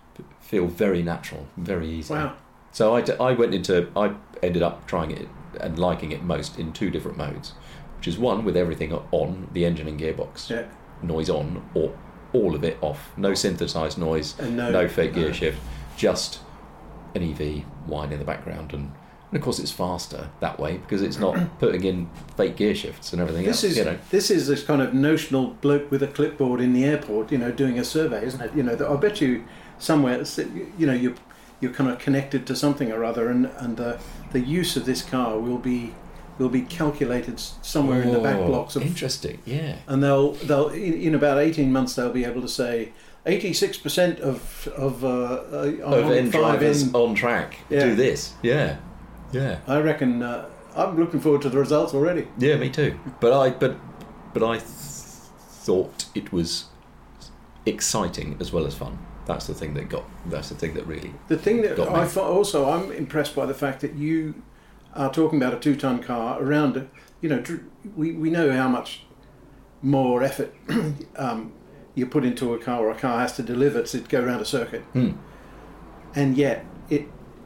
feel 0.47 0.65
very 0.67 1.01
natural 1.03 1.45
very 1.57 1.87
easy 1.89 2.13
Wow. 2.13 2.33
so 2.71 2.95
I, 2.95 3.01
d- 3.01 3.13
I 3.19 3.33
went 3.33 3.53
into 3.53 3.87
I 3.95 4.13
ended 4.41 4.63
up 4.63 4.87
trying 4.87 5.11
it 5.11 5.27
and 5.59 5.77
liking 5.77 6.11
it 6.11 6.23
most 6.23 6.57
in 6.57 6.71
two 6.73 6.89
different 6.89 7.17
modes 7.17 7.53
which 7.97 8.07
is 8.07 8.17
one 8.17 8.45
with 8.45 8.55
everything 8.55 8.93
on 9.11 9.49
the 9.53 9.65
engine 9.65 9.87
and 9.87 9.99
gearbox 9.99 10.49
Yeah. 10.49 10.65
noise 11.01 11.29
on 11.29 11.67
or 11.73 11.97
all 12.33 12.55
of 12.55 12.63
it 12.63 12.77
off 12.81 13.11
no 13.17 13.33
synthesized 13.33 13.97
noise 13.97 14.39
And 14.39 14.55
no- 14.57 14.87
fake 14.87 15.13
gear 15.13 15.27
no. 15.27 15.33
shift 15.33 15.59
just 15.97 16.39
an 17.15 17.23
EV 17.23 17.63
whine 17.87 18.11
in 18.11 18.19
the 18.19 18.25
background, 18.25 18.73
and, 18.73 18.91
and 19.31 19.37
of 19.37 19.41
course 19.41 19.57
it's 19.57 19.71
faster 19.71 20.29
that 20.39 20.59
way 20.59 20.77
because 20.77 21.01
it's 21.01 21.17
not 21.17 21.35
putting 21.59 21.83
in 21.83 22.07
fake 22.35 22.55
gear 22.57 22.75
shifts 22.75 23.11
and 23.11 23.19
everything 23.21 23.43
This 23.45 23.63
else. 23.63 23.71
is 23.71 23.77
you 23.77 23.85
know, 23.85 23.97
this 24.11 24.29
is 24.29 24.45
this 24.47 24.63
kind 24.63 24.81
of 24.81 24.93
notional 24.93 25.47
bloke 25.61 25.89
with 25.89 26.03
a 26.03 26.07
clipboard 26.07 26.61
in 26.61 26.73
the 26.73 26.83
airport, 26.85 27.31
you 27.31 27.39
know, 27.39 27.51
doing 27.51 27.79
a 27.79 27.83
survey, 27.83 28.23
isn't 28.25 28.41
it? 28.41 28.51
You 28.55 28.61
know, 28.61 28.73
I 28.93 28.95
bet 28.97 29.19
you 29.21 29.45
somewhere, 29.79 30.23
you 30.77 30.85
know, 30.87 30.93
you're 30.93 31.15
you're 31.59 31.71
kind 31.73 31.89
of 31.89 31.97
connected 31.99 32.45
to 32.47 32.55
something 32.55 32.91
or 32.91 33.03
other, 33.03 33.29
and 33.29 33.45
and 33.57 33.77
the 33.77 33.99
the 34.31 34.39
use 34.39 34.75
of 34.77 34.85
this 34.85 35.01
car 35.01 35.39
will 35.39 35.57
be 35.57 35.93
will 36.37 36.49
be 36.49 36.61
calculated 36.61 37.39
somewhere 37.39 38.01
in 38.03 38.11
the 38.11 38.19
back 38.19 38.35
Oh, 38.37 38.45
blocks 38.47 38.75
of, 38.75 38.83
interesting. 38.83 39.39
Yeah. 39.45 39.77
and 39.87 40.03
they'll 40.03 40.33
they'll 40.33 40.69
in, 40.69 40.93
in 40.93 41.15
about 41.15 41.39
eighteen 41.39 41.71
months 41.71 41.95
they'll 41.95 42.11
be 42.13 42.25
able 42.25 42.41
to 42.41 42.47
say. 42.49 42.93
Eighty-six 43.25 43.77
percent 43.77 44.19
of 44.21 44.69
of 44.77 45.03
uh, 45.03 45.07
uh, 45.07 45.73
Of 45.83 46.05
on 46.05 46.29
drivers 46.29 46.83
N- 46.83 46.91
on 46.93 47.13
track 47.13 47.57
Yeah. 47.69 47.83
do 47.83 47.95
this. 47.95 48.33
Yeah. 48.41 48.77
Yeah. 49.33 49.59
I 49.67 49.79
reckon 49.81 50.23
uh, 50.23 50.47
I'm 50.77 50.97
looking 50.97 51.19
forward 51.19 51.41
to 51.41 51.49
the 51.49 51.57
results 51.57 51.93
already. 51.93 52.27
Yeah, 52.37 52.55
me 52.55 52.69
too. 52.69 52.97
But 53.19 53.33
I 53.33 53.49
but 53.49 53.75
but 54.33 54.43
I 54.43 54.59
th- 54.59 54.63
thought 55.65 56.05
it 56.15 56.31
was 56.31 56.65
exciting 57.65 58.37
as 58.39 58.53
well 58.53 58.65
as 58.65 58.75
fun. 58.75 58.97
That's 59.27 59.45
the 59.47 59.53
thing 59.53 59.73
that 59.75 59.89
got. 59.89 60.03
That's 60.29 60.49
the 60.49 60.55
thing 60.55 60.73
that 60.75 60.87
really. 60.87 61.13
The 61.27 61.37
thing 61.37 61.61
that 61.61 61.75
Got 61.77 61.89
me. 61.89 61.95
I 61.99 62.25
also 62.25 62.69
I'm 62.69 62.91
impressed 62.91 63.35
by 63.35 63.45
the 63.45 63.53
fact 63.53 63.81
that 63.81 63.93
you 63.95 64.41
are 64.95 65.11
talking 65.11 65.37
about 65.41 65.53
a 65.53 65.59
two-ton 65.59 66.01
car 66.01 66.41
around. 66.41 66.77
a- 66.77 66.87
You 67.21 67.29
know, 67.29 67.43
we 67.95 68.13
we 68.13 68.29
know 68.29 68.51
how 68.51 68.67
much 68.69 69.03
more 69.81 70.23
effort 70.23 70.53
um, 71.17 71.51
you 71.93 72.05
put 72.05 72.23
into 72.23 72.53
a 72.53 72.57
car, 72.57 72.79
or 72.85 72.91
a 72.91 72.95
car 72.95 73.19
has 73.19 73.33
to 73.35 73.43
deliver 73.43 73.83
to 73.83 73.99
go 73.99 74.21
around 74.23 74.39
a 74.41 74.45
circuit, 74.45 74.81
Hmm. 74.93 75.11
and 76.15 76.37
yet 76.37 76.65
it 76.89 77.03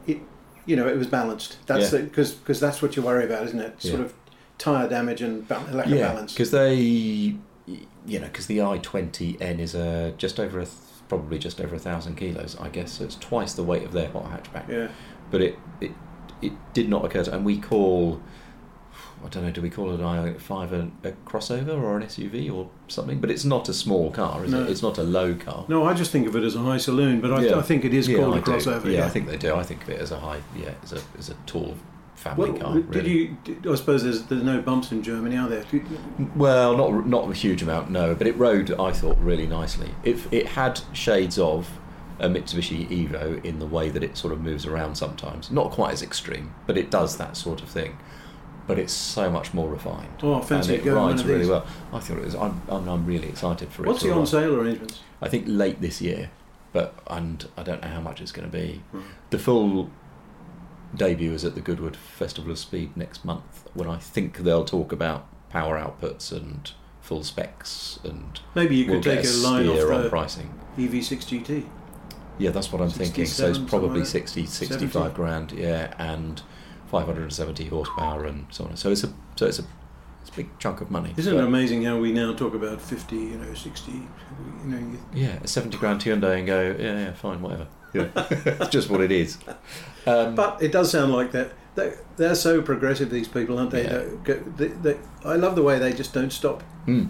it 0.08 0.20
you 0.66 0.76
know 0.76 0.88
it 0.88 0.98
was 0.98 1.08
balanced. 1.08 1.58
That's 1.66 1.92
Yeah. 1.94 2.02
because 2.02 2.32
because 2.34 2.60
that's 2.60 2.82
what 2.82 2.96
you 2.96 3.02
worry 3.02 3.26
about, 3.26 3.44
isn't 3.48 3.60
it? 3.60 3.82
Sort 3.82 4.00
Yeah. 4.00 4.06
of 4.06 4.14
tire 4.58 4.88
damage 4.88 5.22
and 5.22 5.48
ba- 5.48 5.66
lack 5.72 5.88
of 5.88 5.92
Yeah, 5.94 6.14
balance. 6.14 6.34
because 6.34 6.52
they, 6.52 6.76
you 6.76 8.20
know, 8.20 8.28
because 8.28 8.46
the 8.48 8.62
i 8.62 8.78
twenty 8.78 9.38
N 9.42 9.60
is 9.60 9.74
a 9.74 10.14
just 10.18 10.40
over 10.40 10.60
a 10.60 10.66
th- 10.66 10.78
probably 11.12 11.38
just 11.38 11.60
over 11.60 11.76
a 11.76 11.80
thousand 11.80 12.16
kilos, 12.16 12.56
I 12.58 12.70
guess. 12.70 12.94
So 12.94 13.04
it's 13.04 13.18
twice 13.18 13.52
the 13.52 13.64
weight 13.64 13.84
of 13.84 13.92
their 13.92 14.08
hot 14.08 14.32
hatchback. 14.32 14.70
Yeah. 14.70 14.88
But 15.30 15.42
it 15.42 15.60
it 15.82 15.92
it 16.42 16.54
did 16.74 16.88
not 16.88 17.04
occur 17.04 17.26
to, 17.26 17.36
and 17.36 17.44
we 17.44 17.60
call. 17.60 18.22
I 19.24 19.28
don't 19.28 19.44
know. 19.44 19.52
Do 19.52 19.62
we 19.62 19.70
call 19.70 19.92
an 19.92 20.02
i 20.02 20.34
five 20.36 20.72
a, 20.72 20.90
a 21.04 21.12
crossover 21.30 21.80
or 21.80 21.98
an 21.98 22.04
SUV 22.04 22.52
or 22.52 22.70
something? 22.88 23.20
But 23.20 23.30
it's 23.30 23.44
not 23.44 23.68
a 23.68 23.74
small 23.74 24.10
car, 24.10 24.46
is 24.46 24.52
No. 24.52 24.64
it? 24.64 24.70
It's 24.70 24.82
not 24.82 24.98
a 24.98 25.04
low 25.04 25.36
car. 25.36 25.66
No, 25.68 25.86
I 25.86 25.94
just 25.94 26.12
think 26.12 26.28
of 26.28 26.36
it 26.36 26.44
as 26.44 26.56
a 26.56 26.60
high 26.60 26.78
saloon, 26.78 27.20
but 27.22 27.32
I, 27.32 27.42
Yeah. 27.46 27.58
I 27.60 27.62
think 27.62 27.84
it 27.86 27.94
is 27.94 28.08
Yeah, 28.08 28.18
called 28.20 28.36
I 28.36 28.38
a 28.40 28.42
crossover. 28.42 28.92
Yeah, 28.92 29.06
I 29.06 29.10
think 29.10 29.28
they 29.28 29.38
do. 29.38 29.54
I 29.54 29.64
think 29.64 29.84
of 29.84 29.90
it 29.90 30.00
as 30.00 30.12
a 30.12 30.20
high, 30.20 30.42
yeah, 30.56 30.74
as 30.82 30.94
a 30.94 31.02
as 31.20 31.30
a 31.30 31.36
tall 31.46 31.76
family 32.22 32.52
Well, 32.52 32.60
car. 32.62 32.74
did 32.76 32.96
really. 32.96 33.12
you? 33.12 33.72
I 33.72 33.76
suppose 33.76 34.04
there's, 34.04 34.24
there's 34.24 34.44
no 34.44 34.62
bumps 34.62 34.92
in 34.92 35.02
Germany, 35.04 35.38
are 35.38 35.50
there? 35.50 35.66
Well, 36.36 36.78
not 36.78 37.08
not 37.08 37.30
a 37.30 37.34
huge 37.34 37.62
amount, 37.62 37.90
no, 37.90 38.16
but 38.16 38.28
it 38.28 38.38
rode, 38.38 38.72
I 38.80 38.92
thought, 38.92 39.18
really 39.18 39.48
nicely. 39.48 39.90
It 40.04 40.18
it 40.32 40.48
had 40.48 40.82
shades 40.94 41.38
of 41.38 41.70
a 42.20 42.28
Mitsubishi 42.30 42.88
Evo 42.88 43.44
in 43.44 43.58
the 43.60 43.66
way 43.66 43.90
that 43.90 44.04
it 44.04 44.16
sort 44.16 44.32
of 44.32 44.42
moves 44.42 44.66
around 44.66 44.96
sometimes. 44.96 45.50
Not 45.50 45.72
quite 45.72 45.92
as 45.92 46.02
extreme, 46.04 46.54
but 46.68 46.78
it 46.78 46.92
does 46.92 47.18
that 47.18 47.36
sort 47.36 47.62
of 47.64 47.68
thing. 47.70 47.98
But 48.68 48.78
it's 48.78 48.94
so 48.94 49.32
much 49.32 49.54
more 49.56 49.68
refined. 49.68 50.14
Oh, 50.22 50.40
fancy 50.40 50.76
and 50.76 50.86
it 50.86 50.92
rides 50.92 51.26
really 51.26 51.48
well. 51.50 51.66
I 51.92 52.00
thought 52.00 52.20
it 52.20 52.24
was. 52.24 52.36
I'm, 52.36 52.62
I'm, 52.70 52.88
I'm 52.88 53.06
really 53.08 53.28
excited 53.28 53.70
for 53.70 53.84
it. 53.84 53.88
What's 53.88 54.04
the 54.04 54.14
on 54.14 54.28
sale 54.28 54.56
arrangements? 54.56 55.00
I 55.20 55.30
think 55.30 55.46
late 55.48 55.82
this 55.82 56.00
year, 56.00 56.30
but 56.72 56.94
and 57.08 57.48
I 57.58 57.64
don't 57.64 57.82
know 57.82 57.88
how 57.90 58.02
much 58.02 58.22
it's 58.22 58.32
going 58.32 58.50
to 58.50 58.56
be. 58.56 58.84
Hmm. 58.92 59.02
The 59.32 59.40
full 59.40 59.90
debut 60.96 61.34
is 61.34 61.46
at 61.46 61.56
the 61.56 61.62
Goodwood 61.62 61.96
Festival 61.96 62.52
of 62.52 62.60
Speed 62.60 62.96
next 62.96 63.24
month, 63.26 63.68
when 63.74 63.88
I 63.88 63.98
think 63.98 64.40
they'll 64.40 64.66
talk 64.66 64.92
about 64.92 65.28
power 65.50 65.78
outputs 65.80 66.32
and 66.32 66.72
full 67.02 67.24
specs 67.24 68.00
and 68.04 68.40
Maybe 68.56 68.76
you 68.78 68.86
we'll 68.92 69.02
could 69.02 69.24
take 69.24 69.26
a 69.26 69.38
line 69.48 69.68
off 69.68 69.76
steer 69.76 69.92
on 69.92 70.04
the 70.04 70.10
pricing. 70.10 70.54
EV6 70.78 71.44
GT. 71.44 71.66
Yeah, 72.38 72.52
that's 72.52 72.72
what 72.72 72.82
I'm 72.82 72.90
thinking. 72.90 73.26
So 73.26 73.50
it's 73.50 73.60
probably 73.60 74.06
60, 74.06 74.46
65 74.46 74.92
70? 74.92 75.16
grand, 75.16 75.52
yeah, 75.52 75.94
and 75.98 76.42
570 76.90 77.66
horsepower 77.66 78.26
and 78.26 78.48
so 78.50 78.66
on. 78.66 78.76
So 78.78 78.92
it's 78.92 79.04
a 79.04 79.14
so 79.36 79.46
it's 79.46 79.60
a 79.60 79.66
it's 80.22 80.30
a 80.30 80.34
big 80.34 80.50
chunk 80.60 80.82
of 80.82 80.90
money. 80.92 81.14
Isn't 81.18 81.36
it 81.38 81.44
amazing 81.44 81.84
how 81.84 81.98
we 82.00 82.12
now 82.12 82.34
talk 82.34 82.54
about 82.54 82.82
50, 82.82 83.16
you 83.16 83.38
know, 83.38 83.54
60, 83.54 83.92
you 83.92 84.00
know, 84.66 84.78
you, 84.78 85.00
Yeah, 85.14 85.40
a 85.44 85.48
70 85.48 85.78
grand 85.78 86.02
Hyundai 86.02 86.38
and 86.38 86.48
go, 86.48 86.76
yeah, 86.80 87.00
yeah, 87.00 87.14
fine, 87.14 87.42
whatever. 87.42 87.68
Yeah. 87.94 88.08
it's 88.16 88.70
just 88.70 88.90
what 88.90 89.02
it 89.02 89.12
is. 89.12 89.38
Um, 90.08 90.36
But 90.36 90.62
it 90.62 90.72
does 90.72 90.92
sound 90.92 91.12
like 91.12 91.32
that. 91.34 91.54
They're, 91.76 91.98
they're 92.18 92.36
so 92.36 92.62
progressive, 92.62 93.10
these 93.10 93.28
people, 93.28 93.58
aren't 93.60 93.72
they? 93.72 93.84
Yeah. 93.84 94.04
They- 94.26 94.40
they, 94.58 94.68
they, 94.68 94.98
I 95.26 95.36
love 95.36 95.56
the 95.56 95.64
way 95.64 95.80
they 95.80 95.94
just 95.94 96.14
don't 96.14 96.32
stop. 96.32 96.64
mm, 96.86 97.10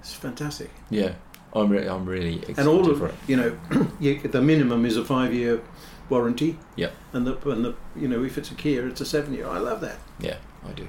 It's 0.00 0.14
fantastic. 0.14 0.70
yeah, 0.90 1.14
I'm, 1.54 1.68
re- 1.70 1.86
I'm 1.88 2.04
really 2.06 2.36
excited 2.36 2.58
And 2.58 2.68
all 2.68 2.84
for 2.84 2.92
of, 2.92 3.02
it. 3.10 3.14
you 3.26 3.36
know, 3.36 3.58
you, 4.00 4.20
the 4.20 4.40
minimum 4.42 4.84
is 4.86 4.96
a 4.96 5.04
five 5.04 5.32
year 5.34 5.60
warranty. 6.08 6.58
Yeah. 6.76 6.90
And 7.12 7.26
the, 7.26 7.36
and 7.50 7.64
the, 7.64 7.74
you 7.96 8.08
know, 8.08 8.22
if 8.24 8.38
it's 8.38 8.50
a 8.50 8.54
Kia, 8.54 8.86
it's 8.88 9.00
a 9.00 9.06
seven 9.06 9.34
year. 9.34 9.46
I 9.48 9.58
love 9.58 9.80
that. 9.82 9.98
Yeah, 10.20 10.36
I 10.66 10.72
do. 10.72 10.86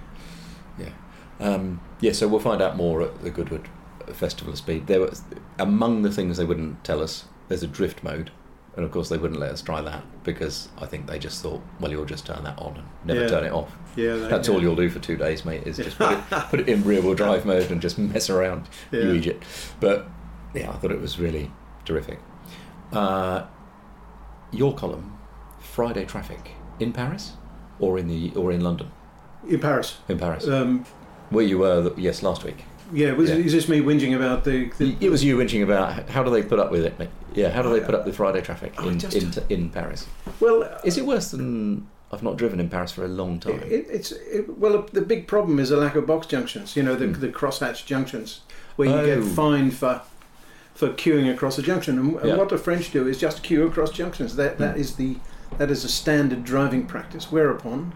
Yeah, 1.40 1.48
um, 1.48 1.82
yeah. 2.02 2.12
So 2.12 2.28
we'll 2.28 2.40
find 2.40 2.62
out 2.62 2.76
more 2.78 3.02
at 3.02 3.22
the 3.22 3.30
Goodwood 3.30 3.68
Festival 4.14 4.52
of 4.54 4.58
Speed. 4.60 4.88
There 4.88 5.00
was 5.02 5.24
among 5.58 6.02
the 6.04 6.12
things 6.12 6.38
they 6.38 6.46
wouldn't 6.46 6.84
tell 6.84 7.02
us. 7.02 7.26
There's 7.48 7.64
a 7.64 7.68
drift 7.68 8.04
mode, 8.04 8.32
and 8.76 8.86
of 8.86 8.92
course 8.92 9.10
they 9.10 9.18
wouldn't 9.18 9.40
let 9.40 9.52
us 9.52 9.62
try 9.62 9.82
that 9.82 10.04
because 10.24 10.70
I 10.78 10.86
think 10.86 11.08
they 11.08 11.18
just 11.20 11.42
thought, 11.42 11.62
well, 11.80 11.92
you'll 11.92 12.06
just 12.06 12.26
turn 12.26 12.44
that 12.44 12.58
on 12.60 12.76
and 12.78 12.86
never 13.06 13.22
Yeah. 13.22 13.28
turn 13.28 13.44
it 13.46 13.52
off. 13.52 13.76
Yeah. 13.96 14.16
That, 14.16 14.30
That's 14.30 14.48
yeah. 14.48 14.54
all 14.56 14.62
you'll 14.62 14.76
do 14.76 14.90
for 14.90 15.00
two 15.00 15.18
days, 15.18 15.46
mate. 15.46 15.66
Is 15.66 15.78
just 15.78 15.98
put 15.98 16.12
it, 16.12 16.20
put 16.30 16.60
it 16.60 16.70
in 16.70 16.84
rear 16.84 17.02
wheel 17.02 17.16
drive 17.16 17.46
mode 17.46 17.72
and 17.72 17.82
just 17.82 17.98
mess 17.98 18.30
around. 18.30 18.68
You 18.92 19.00
Yeah. 19.02 19.14
idiot. 19.14 19.44
But 19.80 20.08
yeah, 20.54 20.70
I 20.70 20.74
thought 20.74 20.92
it 20.92 21.02
was 21.02 21.20
really 21.20 21.52
terrific. 21.86 22.20
Uh, 22.92 23.46
your 24.52 24.74
column, 24.76 25.18
Friday 25.60 26.06
traffic 26.06 26.52
in 26.80 26.92
Paris, 26.94 27.34
or 27.80 27.98
in 28.00 28.08
the 28.08 28.32
or 28.36 28.52
in 28.52 28.62
London. 28.62 28.92
In 29.48 29.60
Paris. 29.60 29.98
In 30.08 30.18
Paris, 30.20 30.48
Um, 30.48 30.86
where 31.30 31.46
you 31.46 31.58
were, 31.60 31.84
th- 31.84 31.98
yes, 31.98 32.24
last 32.24 32.44
week. 32.44 32.64
yeah, 32.94 33.12
was, 33.14 33.30
Yeah. 33.30 33.36
is 33.38 33.52
this 33.54 33.70
me 33.70 33.82
whinging 33.82 34.16
about 34.16 34.44
the. 34.44 34.72
the 34.78 34.96
It 35.00 35.10
was 35.10 35.24
you 35.24 35.38
whinging 35.38 35.64
about 35.64 36.10
how 36.10 36.24
do 36.24 36.30
they 36.32 36.42
put 36.44 36.60
up 36.60 36.72
with 36.72 36.86
it? 36.86 36.98
mate? 37.00 37.10
Yeah, 37.36 37.50
how 37.50 37.62
do 37.62 37.70
they 37.72 37.80
put 37.86 37.94
up 37.96 38.06
with 38.06 38.16
Friday 38.16 38.42
traffic 38.42 38.74
Oh, 38.80 38.88
in 38.90 39.00
just- 39.00 39.16
in, 39.16 39.32
in 39.50 39.70
Paris? 39.70 40.08
well, 40.40 40.64
Is 40.84 40.98
it 40.98 41.06
worse 41.06 41.30
than 41.32 41.88
I've 42.12 42.24
not 42.24 42.38
driven 42.38 42.60
in 42.60 42.70
Paris 42.70 42.92
for 42.92 43.06
a 43.06 43.08
long 43.08 43.40
time? 43.40 43.62
It, 43.66 43.86
it's 43.90 44.12
it, 44.12 44.58
well, 44.58 44.88
the 44.92 45.02
big 45.02 45.28
problem 45.28 45.60
is 45.60 45.70
the 45.70 45.78
lack 45.78 45.96
of 45.96 46.08
box 46.08 46.26
junctions. 46.26 46.76
You 46.76 46.82
know, 46.84 46.96
the, 46.96 47.06
Mm. 47.06 47.20
the 47.20 47.30
crosshatch 47.30 47.86
junctions 47.86 48.42
where 48.78 48.90
you 48.90 49.06
get 49.06 49.18
Oh. 49.20 49.22
fined 49.24 49.76
for 49.76 50.02
for 50.74 50.90
queuing 50.90 51.30
across 51.32 51.60
a 51.60 51.62
junction. 51.62 52.00
And, 52.00 52.16
and 52.16 52.30
Yeah. 52.30 52.36
what 52.38 52.48
the 52.50 52.58
French 52.58 52.90
do 52.92 53.06
is 53.06 53.18
just 53.20 53.44
queue 53.44 53.68
across 53.68 53.92
junctions. 53.92 54.36
That 54.38 54.58
that 54.58 54.76
Mm. 54.76 54.80
is 54.80 54.96
the 54.96 55.18
that 55.60 55.70
is 55.70 55.84
a 55.86 55.90
standard 55.90 56.44
driving 56.44 56.86
practice. 56.88 57.32
Whereupon 57.32 57.94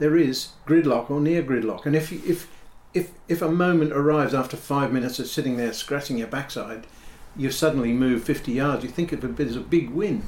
there 0.00 0.16
is 0.16 0.48
gridlock 0.66 1.08
or 1.10 1.20
near 1.20 1.42
gridlock, 1.44 1.86
and 1.86 1.94
if 1.94 2.10
you, 2.10 2.20
if 2.26 2.48
if 2.92 3.12
if 3.28 3.40
a 3.42 3.50
moment 3.50 3.92
arrives 3.92 4.34
after 4.34 4.56
five 4.56 4.92
minutes 4.92 5.20
of 5.20 5.28
sitting 5.28 5.56
there 5.56 5.72
scratching 5.72 6.18
your 6.18 6.26
backside, 6.26 6.86
you 7.36 7.50
suddenly 7.52 7.92
move 7.92 8.24
fifty 8.24 8.52
yards. 8.52 8.82
You 8.82 8.90
think 8.90 9.12
of 9.12 9.22
it 9.24 9.46
as 9.46 9.54
a 9.56 9.60
big 9.60 9.90
win, 9.90 10.24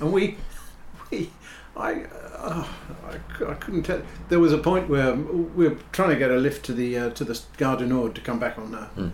and 0.00 0.12
we 0.12 0.36
we 1.10 1.30
I. 1.76 2.02
Uh, 2.42 2.66
I, 3.06 3.44
I 3.50 3.54
couldn't 3.54 3.84
tell. 3.84 4.02
There 4.28 4.40
was 4.40 4.52
a 4.52 4.58
point 4.58 4.88
where 4.88 5.14
we 5.14 5.68
were 5.68 5.76
trying 5.92 6.10
to 6.10 6.16
get 6.16 6.30
a 6.32 6.36
lift 6.36 6.64
to 6.66 6.72
the 6.72 6.98
uh, 6.98 7.10
to 7.10 7.24
the 7.24 7.40
Gare 7.56 7.76
du 7.76 7.86
Nord 7.86 8.16
to 8.16 8.20
come 8.20 8.38
back 8.40 8.58
on 8.58 8.74
uh, 8.74 8.88
Mm. 8.96 9.12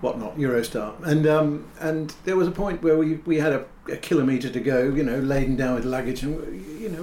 whatnot 0.00 0.38
Eurostar, 0.38 0.92
and 1.02 1.26
um, 1.26 1.66
and 1.80 2.14
there 2.24 2.36
was 2.36 2.46
a 2.46 2.52
point 2.52 2.80
where 2.82 2.96
we, 2.96 3.14
we 3.26 3.36
had 3.40 3.52
a, 3.52 3.64
a 3.92 3.96
kilometre 3.96 4.50
to 4.50 4.60
go, 4.60 4.84
you 4.84 5.02
know, 5.02 5.18
laden 5.18 5.56
down 5.56 5.74
with 5.74 5.84
luggage, 5.84 6.22
and 6.22 6.34
you 6.80 6.88
know, 6.90 7.02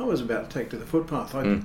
I 0.00 0.04
was 0.04 0.20
about 0.20 0.50
to 0.50 0.58
take 0.58 0.70
to 0.70 0.76
the 0.76 0.86
footpath. 0.86 1.34
I'd, 1.34 1.44
Mm. 1.46 1.64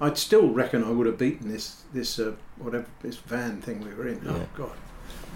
I'd 0.00 0.18
still 0.18 0.48
reckon 0.50 0.82
I 0.82 0.90
would 0.90 1.06
have 1.06 1.18
beaten 1.18 1.48
this 1.48 1.82
this 1.94 2.18
uh, 2.18 2.32
whatever 2.58 2.86
this 3.02 3.16
van 3.16 3.60
thing 3.62 3.80
we 3.84 3.94
were 3.94 4.08
in. 4.08 4.20
Oh 4.28 4.46
God, 4.56 4.72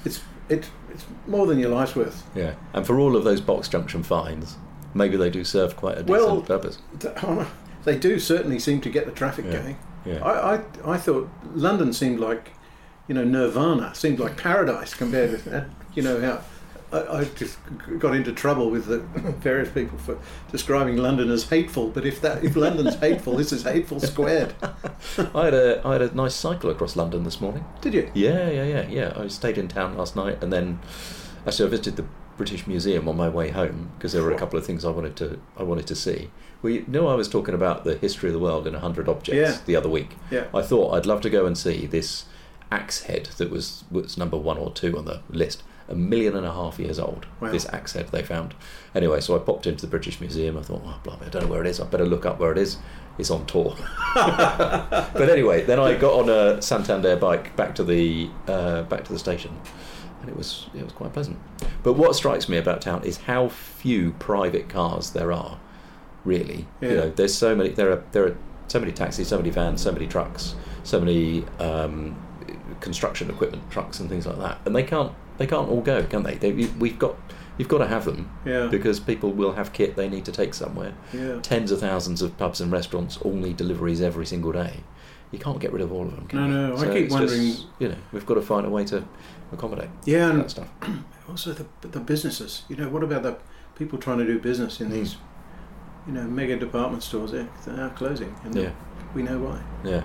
it's 0.05 0.21
it, 0.49 0.69
it's 0.91 1.05
more 1.27 1.47
than 1.47 1.59
your 1.59 1.71
life's 1.71 1.95
worth. 1.95 2.25
Yeah, 2.35 2.55
and 2.73 2.85
for 2.87 2.99
all 2.99 3.15
of 3.17 3.23
those 3.25 3.41
box 3.41 3.69
junction 3.69 4.03
fines, 4.03 4.57
maybe 4.95 5.17
they 5.17 5.31
do 5.31 5.45
serve 5.45 5.77
quite 5.77 5.99
a 5.99 6.03
decent 6.03 6.09
Well- 6.11 6.41
purpose. 6.43 6.79
They 7.85 7.97
do 7.97 8.19
certainly 8.19 8.59
seem 8.59 8.81
to 8.81 8.91
get 8.91 9.07
the 9.07 9.12
traffic 9.12 9.45
Yeah. 9.45 9.53
going. 9.62 9.79
Yeah. 10.05 10.25
I, 10.25 10.57
I 10.57 10.61
I 10.95 10.97
thought 10.97 11.29
London 11.55 11.93
seemed 11.93 12.19
like, 12.19 12.51
you 13.07 13.15
know, 13.15 13.23
nirvana. 13.23 13.95
Seemed 13.95 14.19
like 14.19 14.37
paradise 14.37 14.93
compared 14.93 15.31
with 15.31 15.45
that. 15.45 15.69
You 15.95 16.03
know 16.03 16.21
how. 16.21 16.41
I, 16.97 17.21
I 17.21 17.25
just 17.25 17.59
got 17.99 18.15
into 18.15 18.33
trouble 18.33 18.71
with 18.71 18.87
the 18.87 18.99
various 19.41 19.71
people 19.71 19.99
for 19.99 20.19
describing 20.51 20.97
London 20.97 21.31
as 21.31 21.45
hateful. 21.49 21.89
But 21.89 22.05
if 22.07 22.21
that 22.23 22.45
if 22.45 22.57
London's 22.57 22.97
hateful, 22.97 23.37
this 23.37 23.53
is 23.53 23.63
hateful 23.63 24.01
squared. 24.01 24.55
I 24.63 25.45
had 25.45 25.55
a 25.55 25.83
I 25.87 25.93
had 25.95 26.03
a 26.03 26.15
nice 26.15 26.35
cycle 26.35 26.71
across 26.71 26.97
London 26.97 27.25
this 27.25 27.41
morning. 27.41 27.65
Did 27.81 27.95
you? 27.95 28.11
Yeah, 28.15 28.49
yeah, 28.51 28.65
yeah, 28.65 28.89
yeah. 28.89 29.13
I 29.17 29.29
stayed 29.29 29.59
in 29.59 29.69
town 29.69 29.97
last 29.97 30.17
night, 30.17 30.43
and 30.43 30.53
then 30.53 30.81
actually 31.47 31.67
I 31.67 31.71
visited 31.71 31.97
the 31.97 32.05
British 32.37 32.67
Museum 32.67 33.09
on 33.09 33.17
my 33.17 33.29
way 33.29 33.51
home 33.51 33.91
because 33.97 34.13
there 34.13 34.23
were 34.23 34.33
a 34.33 34.39
couple 34.39 34.59
of 34.59 34.67
things 34.67 34.85
I 34.85 34.91
wanted 34.91 35.17
to 35.17 35.39
I 35.57 35.63
wanted 35.63 35.87
to 35.89 35.95
see. 35.95 36.31
Well, 36.63 36.73
you 36.73 36.85
know, 36.89 37.07
I 37.09 37.15
was 37.15 37.29
talking 37.29 37.55
about 37.55 37.85
the 37.85 37.97
history 37.97 38.29
of 38.29 38.33
the 38.35 38.39
world 38.39 38.67
in 38.67 38.75
hundred 38.75 39.09
objects 39.09 39.37
Yeah. 39.39 39.59
the 39.67 39.77
other 39.77 39.89
week. 39.89 40.17
Yeah. 40.31 40.45
I 40.55 40.63
thought 40.63 40.93
I'd 40.95 41.07
love 41.07 41.21
to 41.23 41.31
go 41.31 41.47
and 41.47 41.57
see 41.57 41.87
this 41.87 42.25
axe 42.73 43.03
head 43.05 43.27
that 43.39 43.51
was 43.51 43.85
was 43.91 44.19
number 44.19 44.37
one 44.37 44.59
or 44.59 44.71
two 44.73 44.99
on 44.99 45.05
the 45.05 45.21
list. 45.31 45.63
A 45.88 45.94
million 45.94 46.37
and 46.37 46.44
a 46.44 46.53
half 46.53 46.79
years 46.81 46.99
old. 46.99 47.27
Wow. 47.40 47.53
This 47.53 47.66
axe 47.72 47.92
head 47.92 48.09
they 48.09 48.22
found. 48.22 48.55
Anyway, 48.94 49.20
so 49.20 49.37
I 49.37 49.38
popped 49.38 49.66
into 49.68 49.83
the 49.83 49.90
British 49.90 50.20
Museum. 50.20 50.57
I 50.59 50.62
thought, 50.62 50.83
oh, 50.85 50.99
blimey, 51.05 51.27
I 51.27 51.29
don't 51.29 51.44
know 51.44 51.49
where 51.51 51.61
it 51.61 51.68
is. 51.68 51.79
I 51.81 51.85
better 51.85 52.07
look 52.07 52.27
up 52.27 52.40
where 52.40 52.51
it 52.51 52.59
is. 52.59 52.79
It's 53.18 53.31
on 53.31 53.46
tour. 53.46 53.77
but 54.14 55.29
anyway, 55.31 55.64
then 55.64 55.79
I 55.79 55.94
got 55.94 56.12
on 56.20 56.29
a 56.29 56.61
Santander 56.61 57.16
bike 57.16 57.55
back 57.57 57.75
to 57.77 57.85
the 57.85 58.29
uh, 58.49 58.83
back 58.83 59.05
to 59.05 59.12
the 59.12 59.18
station, 59.18 59.57
and 60.20 60.29
it 60.29 60.37
was 60.37 60.66
it 60.75 60.83
was 60.83 60.92
quite 60.92 61.12
pleasant. 61.12 61.38
But 61.83 61.94
what 61.94 62.14
strikes 62.16 62.49
me 62.49 62.57
about 62.59 62.81
town 62.83 63.05
is 63.05 63.18
how 63.18 63.49
few 63.49 64.12
private 64.18 64.68
cars 64.68 65.11
there 65.11 65.33
are. 65.33 65.59
Really, 66.25 66.66
Yeah. 66.81 66.88
you 66.88 66.96
know, 66.96 67.11
there's 67.11 67.35
so 67.35 67.55
many. 67.55 67.70
There 67.70 67.90
are 67.92 68.03
there 68.12 68.27
are 68.27 68.37
so 68.68 68.81
many 68.81 68.90
taxis, 68.92 69.29
so 69.29 69.37
many 69.37 69.51
vans, 69.51 69.81
so 69.81 69.92
many 69.92 70.09
trucks, 70.09 70.57
so 70.83 70.99
many 70.99 71.44
um, 71.61 72.16
construction 72.81 73.31
equipment 73.31 73.70
trucks 73.70 74.01
and 74.01 74.09
things 74.09 74.27
like 74.27 74.38
that, 74.38 74.59
and 74.66 74.75
they 74.75 74.83
can't 74.83 75.12
they 75.38 75.46
can't 75.46 75.68
all 75.68 75.81
go, 75.83 76.03
can 76.05 76.22
they? 76.22 76.35
they 76.35 76.53
we- 76.53 76.72
we've 76.79 76.99
got 76.99 77.16
you've 77.59 77.68
got 77.68 77.79
to 77.79 77.87
have 77.87 78.05
them 78.05 78.29
Yeah. 78.44 78.66
because 78.66 79.01
people 79.01 79.33
will 79.33 79.53
have 79.53 79.72
kit 79.72 79.96
they 79.96 80.09
need 80.09 80.25
to 80.27 80.33
take 80.33 80.53
somewhere. 80.55 80.92
Yeah. 81.12 81.38
Tens 81.40 81.70
of 81.72 81.81
thousands 81.81 82.20
of 82.22 82.37
pubs 82.37 82.61
and 82.61 82.70
restaurants 82.70 83.16
all 83.18 83.33
need 83.33 83.57
deliveries 83.57 84.01
every 84.03 84.27
single 84.27 84.53
day. 84.53 84.81
You 85.33 85.38
can't 85.38 85.59
get 85.59 85.72
rid 85.72 85.81
of 85.83 85.90
all 85.90 86.03
of 86.05 86.14
them. 86.14 86.27
Can 86.27 86.38
No, 86.38 86.46
you? 86.46 86.53
no, 86.75 86.77
I 86.77 86.94
keep 87.01 87.11
wondering- 87.11 87.40
Just, 87.53 87.66
you 87.79 87.88
know, 87.88 87.96
we've 88.12 88.27
got 88.27 88.35
to 88.35 88.42
find 88.42 88.66
a 88.66 88.70
way 88.70 88.85
to 88.85 89.05
accommodate 89.53 89.88
Yeah, 90.05 90.29
and 90.31 90.40
that 90.40 90.51
stuff. 90.51 90.68
also 91.29 91.53
the 91.53 91.66
the 91.88 92.01
businesses. 92.01 92.64
You 92.68 92.77
know, 92.77 92.88
what 92.90 93.03
about 93.03 93.22
the 93.22 93.37
people 93.75 93.99
trying 93.99 94.18
to 94.18 94.27
do 94.27 94.38
business 94.38 94.81
in 94.81 94.88
Mm. 94.88 94.92
these, 94.92 95.16
you 96.07 96.12
know, 96.12 96.25
mega 96.25 96.57
department 96.57 97.03
stores? 97.03 97.33
They're, 97.33 97.49
they're 97.66 97.88
closing, 97.90 98.35
and 98.44 98.55
Yeah. 98.55 98.70
we 99.14 99.22
know 99.22 99.38
why. 99.38 99.61
Yeah. 99.83 100.03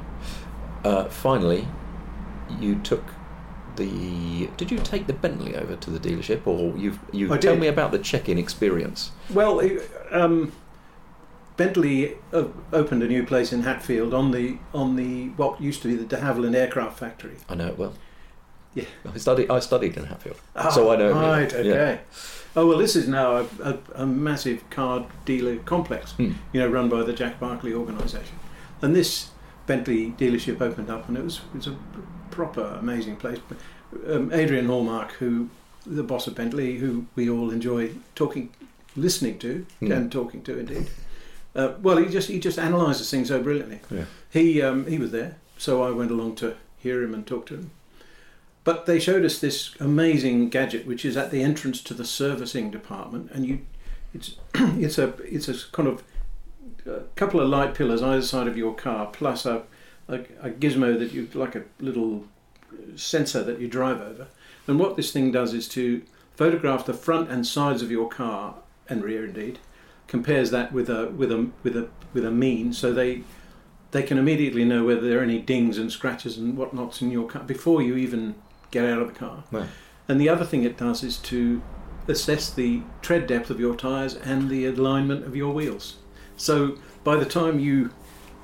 Uh, 0.85 1.05
finally, 1.09 1.67
you 2.61 2.75
took 2.75 3.03
the. 3.75 4.47
Did 4.57 4.71
you 4.71 4.77
take 4.79 5.07
the 5.07 5.13
Bentley 5.13 5.55
over 5.55 5.75
to 5.75 5.89
the 5.89 5.99
dealership, 5.99 6.45
or 6.47 6.77
you 6.77 6.99
you 7.11 7.33
I 7.33 7.37
tell 7.37 7.53
did. 7.53 7.61
me 7.61 7.67
about 7.67 7.91
the 7.91 7.99
check-in 7.99 8.37
experience? 8.37 9.11
Well, 9.33 9.59
it- 9.59 9.89
um, 10.11 10.51
Bentley 11.57 12.15
uh, 12.33 12.45
opened 12.73 13.03
a 13.03 13.07
new 13.07 13.25
place 13.25 13.53
in 13.53 13.63
Hatfield 13.63 14.13
on 14.13 14.31
the 14.31 14.57
on 14.73 14.95
the 14.95 15.29
what 15.29 15.61
used 15.61 15.81
to 15.83 15.87
be 15.89 15.95
the 15.95 16.05
De 16.05 16.17
Havilland 16.17 16.55
Aircraft 16.55 16.97
Factory. 16.99 17.35
I 17.49 17.55
know 17.55 17.67
it 17.67 17.77
well. 17.77 17.93
Yeah. 18.73 18.85
I 19.13 19.17
studied. 19.17 19.51
I 19.51 19.59
studied 19.59 19.97
in 19.97 20.05
Hatfield, 20.05 20.37
so 20.73 20.91
I 20.91 20.95
know. 20.95 21.05
it 21.05 21.07
really 21.09 21.13
well. 21.13 21.31
Right. 21.31 21.53
Okay. 21.53 21.69
Yeah. 21.69 21.97
Oh 22.55 22.67
well, 22.67 22.77
this 22.77 22.95
is 22.95 23.07
now 23.07 23.37
a, 23.37 23.45
a, 23.63 23.77
a 23.95 24.05
massive 24.05 24.67
car 24.69 25.05
dealer 25.25 25.57
complex. 25.57 26.13
Hmm. 26.13 26.31
You 26.53 26.61
know, 26.61 26.69
run 26.69 26.87
by 26.89 27.03
the 27.03 27.13
Jack 27.13 27.39
Barclay 27.39 27.73
organisation, 27.73 28.35
and 28.81 28.95
this 28.95 29.29
Bentley 29.67 30.11
dealership 30.17 30.61
opened 30.61 30.89
up, 30.89 31.07
and 31.09 31.17
it 31.17 31.23
was 31.23 31.41
it 31.53 31.57
was 31.57 31.67
a 31.67 31.77
proper 32.31 32.63
amazing 32.79 33.17
place. 33.17 33.39
Um, 34.07 34.31
Adrian 34.33 34.67
Hallmark, 34.67 35.11
who 35.13 35.49
the 35.85 36.03
boss 36.03 36.27
of 36.27 36.35
Bentley, 36.35 36.77
who 36.77 37.05
we 37.15 37.29
all 37.29 37.51
enjoy 37.51 37.91
talking, 38.15 38.49
listening 38.95 39.37
to, 39.39 39.65
Hmm. 39.79 39.91
and 39.91 40.11
talking 40.11 40.41
to 40.43 40.57
indeed. 40.57 40.87
Uh, 41.55 41.73
well, 41.81 41.97
he 41.97 42.05
just 42.07 42.29
he 42.29 42.39
just 42.39 42.57
analyses 42.57 43.09
things 43.11 43.27
so 43.27 43.41
brilliantly. 43.43 43.79
Yeah. 43.89 44.05
He 44.29 44.61
um, 44.61 44.85
he 44.85 44.97
was 44.97 45.11
there, 45.11 45.35
so 45.57 45.83
I 45.83 45.91
went 45.91 46.11
along 46.11 46.35
to 46.37 46.55
hear 46.77 47.03
him 47.03 47.13
and 47.13 47.27
talk 47.27 47.45
to 47.47 47.55
him. 47.55 47.71
But 48.63 48.85
they 48.85 48.99
showed 48.99 49.25
us 49.25 49.39
this 49.39 49.75
amazing 49.79 50.49
gadget, 50.49 50.85
which 50.85 51.03
is 51.03 51.17
at 51.17 51.31
the 51.31 51.41
entrance 51.43 51.81
to 51.83 51.93
the 51.93 52.05
servicing 52.05 52.69
department, 52.71 53.31
and 53.33 53.45
you, 53.45 53.59
it's 54.13 54.35
it's 54.55 54.97
a 54.97 55.13
it's 55.25 55.49
a 55.49 55.55
kind 55.73 55.89
of 55.89 56.03
a 56.85 57.01
couple 57.15 57.39
of 57.41 57.49
light 57.49 57.73
pillars 57.75 58.01
either 58.01 58.21
side 58.21 58.47
of 58.47 58.55
your 58.55 58.73
car, 58.73 59.07
plus 59.11 59.45
a 59.45 59.63
a, 60.07 60.19
a 60.41 60.49
gizmo 60.49 60.97
that 60.97 61.13
you 61.13 61.27
like 61.33 61.55
a 61.55 61.63
little 61.79 62.25
uh, 62.71 62.75
sensor 62.95 63.43
that 63.43 63.59
you 63.59 63.67
drive 63.67 64.01
over. 64.01 64.27
And 64.67 64.79
what 64.79 64.95
this 64.95 65.11
thing 65.11 65.31
does 65.31 65.53
is 65.53 65.67
to 65.69 66.03
photograph 66.35 66.85
the 66.85 66.93
front 66.93 67.29
and 67.29 67.45
sides 67.45 67.81
of 67.81 67.91
your 67.91 68.09
car 68.09 68.55
and 68.87 69.03
rear, 69.03 69.25
indeed, 69.25 69.59
compares 70.07 70.51
that 70.51 70.71
with 70.71 70.89
a 70.89 71.07
with 71.07 71.31
a 71.31 71.49
with 71.63 71.75
a 71.77 71.89
with 72.13 72.25
a 72.25 72.31
mean, 72.31 72.73
so 72.73 72.93
they 72.93 73.23
they 73.91 74.03
can 74.03 74.17
immediately 74.17 74.65
know 74.65 74.85
whether 74.85 75.01
there 75.01 75.19
are 75.19 75.23
any 75.23 75.39
dings 75.39 75.77
and 75.77 75.91
scratches 75.91 76.37
and 76.37 76.57
whatnots 76.57 77.01
in 77.01 77.11
your 77.11 77.27
car 77.27 77.43
before 77.43 77.81
you 77.81 77.95
even 77.95 78.35
get 78.71 78.85
out 78.85 79.01
of 79.01 79.07
the 79.07 79.13
car. 79.13 79.43
Wow. 79.51 79.67
And 80.07 80.19
the 80.19 80.29
other 80.29 80.45
thing 80.45 80.63
it 80.63 80.77
does 80.77 81.03
is 81.03 81.17
to 81.17 81.61
assess 82.07 82.49
the 82.49 82.81
tread 83.01 83.27
depth 83.27 83.49
of 83.49 83.59
your 83.59 83.75
tyres 83.75 84.15
and 84.15 84.49
the 84.49 84.65
alignment 84.65 85.25
of 85.25 85.35
your 85.35 85.53
wheels. 85.53 85.97
So 86.37 86.77
by 87.03 87.15
the 87.17 87.25
time 87.25 87.59
you 87.59 87.91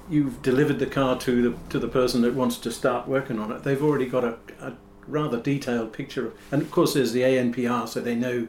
you've 0.10 0.42
delivered 0.42 0.80
the 0.80 0.86
car 0.86 1.18
to 1.20 1.50
the 1.50 1.58
to 1.70 1.80
the 1.80 1.88
person 1.88 2.22
that 2.22 2.34
wants 2.34 2.58
to 2.60 2.72
start 2.72 3.08
working 3.08 3.40
on 3.40 3.52
it, 3.52 3.64
they've 3.64 3.82
already 3.84 4.06
got 4.06 4.24
a, 4.24 4.38
a 4.62 4.74
rather 5.08 5.40
detailed 5.40 5.94
picture. 5.94 6.28
Of, 6.28 6.34
and 6.52 6.62
of 6.62 6.72
course, 6.72 6.94
there's 6.94 7.12
the 7.14 7.22
ANPR, 7.22 7.88
so 7.88 8.02
they 8.02 8.16
know 8.16 8.48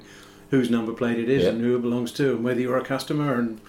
whose 0.50 0.70
number 0.70 0.92
plate 0.92 1.18
it 1.18 1.28
is 1.28 1.42
Yeah. 1.44 1.50
and 1.50 1.60
who 1.60 1.76
it 1.76 1.82
belongs 1.82 2.10
to, 2.12 2.30
and 2.34 2.42
whether 2.44 2.60
you're 2.60 2.78
a 2.78 2.84
customer 2.84 3.34
and 3.34 3.60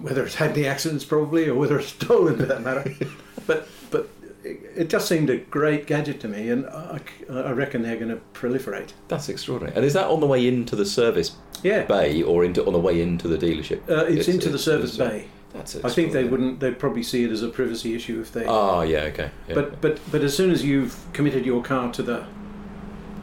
whether 0.00 0.24
it's 0.24 0.34
had 0.36 0.50
any 0.52 0.66
accidents 0.66 1.04
probably 1.04 1.48
or 1.48 1.54
whether 1.54 1.78
it's 1.78 1.88
stolen 2.04 2.36
for 2.36 2.46
that 2.46 2.62
matter. 2.62 2.84
but 3.46 3.68
but 3.90 4.08
it, 4.42 4.60
it 4.76 4.88
just 4.88 5.06
seemed 5.08 5.30
a 5.30 5.36
great 5.38 5.86
gadget 5.86 6.20
to 6.20 6.28
me, 6.28 6.48
and 6.50 6.66
I, 6.66 7.00
I 7.30 7.52
reckon 7.52 7.82
they're 7.82 7.96
going 7.96 8.08
to 8.10 8.20
proliferate. 8.32 8.90
That's 9.08 9.28
extraordinary. 9.28 9.76
And 9.76 9.84
is 9.84 9.92
that 9.94 10.06
on 10.06 10.20
the 10.20 10.26
way 10.26 10.46
into 10.48 10.74
the 10.76 10.84
service 10.86 11.36
Yeah, 11.62 11.84
bay 11.84 12.22
or 12.22 12.44
into 12.44 12.64
on 12.66 12.72
the 12.72 12.80
way 12.80 13.00
into 13.00 13.28
the 13.28 13.38
dealership? 13.38 13.88
uh, 13.88 14.04
it's, 14.06 14.28
into 14.28 14.48
the 14.50 14.58
service 14.58 14.94
it's- 14.94 15.10
bay. 15.10 15.28
That's 15.54 15.76
I 15.84 15.88
think 15.88 16.12
they 16.12 16.24
wouldn't. 16.24 16.58
They'd 16.60 16.78
probably 16.78 17.02
see 17.04 17.24
it 17.24 17.30
as 17.30 17.42
a 17.42 17.48
privacy 17.48 17.94
issue 17.94 18.20
if 18.20 18.32
they. 18.32 18.44
Ah, 18.44 18.82
yeah, 18.82 19.04
okay. 19.04 19.30
Yeah. 19.48 19.54
but 19.54 19.80
but 19.80 20.00
but 20.10 20.22
as 20.22 20.36
soon 20.36 20.50
as 20.50 20.64
you've 20.64 20.96
committed 21.12 21.46
your 21.46 21.62
car 21.62 21.92
to 21.92 22.02
the 22.02 22.26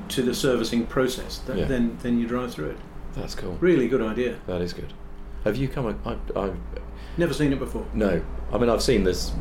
to 0.10 0.22
the 0.22 0.34
servicing 0.34 0.86
process, 0.88 1.39
th- 1.46 1.60
Yeah. 1.60 1.65
then 1.65 1.98
then 2.02 2.20
you 2.20 2.28
drive 2.28 2.54
through 2.54 2.70
it. 2.72 2.78
that's 3.15 3.36
cool. 3.36 3.58
Really 3.60 3.88
good 3.89 4.02
idea. 4.02 4.36
That 4.48 4.62
is 4.62 4.72
good. 4.74 4.94
Have 5.44 5.58
you 5.58 5.67
come? 5.67 5.88
a- 5.88 6.10
I, 6.10 6.39
I, 6.39 6.52
Never 7.17 7.34
seen 7.34 7.52
it 7.52 7.60
before. 7.60 7.86
no. 7.94 8.22
I 8.54 8.58
mean, 8.58 8.70
I've 8.70 8.82
seen 8.82 9.04
this 9.04 9.32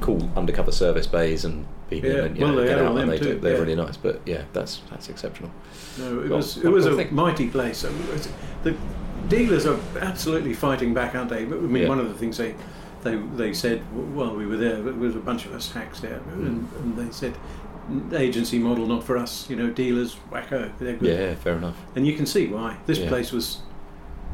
cool 0.00 0.28
undercover 0.36 0.72
service 0.72 1.06
bays 1.06 1.44
and 1.46 1.64
people 1.88 2.10
Yeah, 2.10 2.24
and, 2.24 2.36
you 2.36 2.44
well, 2.44 2.54
know, 2.54 2.60
they 2.60 2.66
get 2.68 2.78
out 2.80 2.88
and 2.88 2.98
them 2.98 3.08
they 3.08 3.18
do, 3.18 3.34
too, 3.34 3.40
they're 3.40 3.52
yeah. 3.54 3.58
really 3.60 3.74
nice. 3.76 3.96
But 3.96 4.20
yeah, 4.26 4.42
that's 4.52 4.82
that's 4.90 5.08
exceptional. 5.08 5.50
No, 5.98 6.20
it 6.20 6.28
Well, 6.28 6.36
was 6.38 6.56
it 6.58 6.68
was 6.68 6.84
a 6.86 6.94
think? 6.94 7.12
mighty 7.12 7.48
place. 7.48 7.82
The 8.62 8.74
dealers 9.28 9.66
are 9.66 9.78
absolutely 10.00 10.54
fighting 10.54 10.94
back, 10.94 11.14
aren't 11.14 11.30
they? 11.30 11.42
I 11.42 11.44
mean, 11.44 11.82
Yeah. 11.82 11.88
one 11.88 11.98
of 11.98 12.08
the 12.08 12.14
things 12.14 12.36
they 12.38 12.54
they 13.02 13.16
they 13.36 13.52
said 13.52 13.80
while 14.14 14.34
we 14.34 14.46
were 14.46 14.56
there, 14.56 14.80
there 14.82 14.92
was 14.94 15.14
a 15.14 15.20
bunch 15.20 15.46
of 15.46 15.52
us 15.54 15.72
hacks 15.72 16.00
there, 16.00 16.20
Mm. 16.34 16.46
and, 16.46 16.68
and 16.82 16.96
they 16.96 17.12
said 17.12 17.34
agency 18.12 18.58
model 18.58 18.86
not 18.86 19.04
for 19.04 19.16
us. 19.16 19.48
You 19.48 19.56
know, 19.56 19.68
dealers 19.70 20.16
wacko, 20.32 20.70
they're 20.78 20.96
good. 20.96 21.18
Yeah, 21.18 21.34
fair 21.36 21.54
enough. 21.56 21.76
and 21.94 22.06
you 22.06 22.14
can 22.16 22.26
see 22.26 22.46
why 22.48 22.76
this 22.86 22.98
Yeah. 22.98 23.08
place 23.08 23.30
was. 23.32 23.58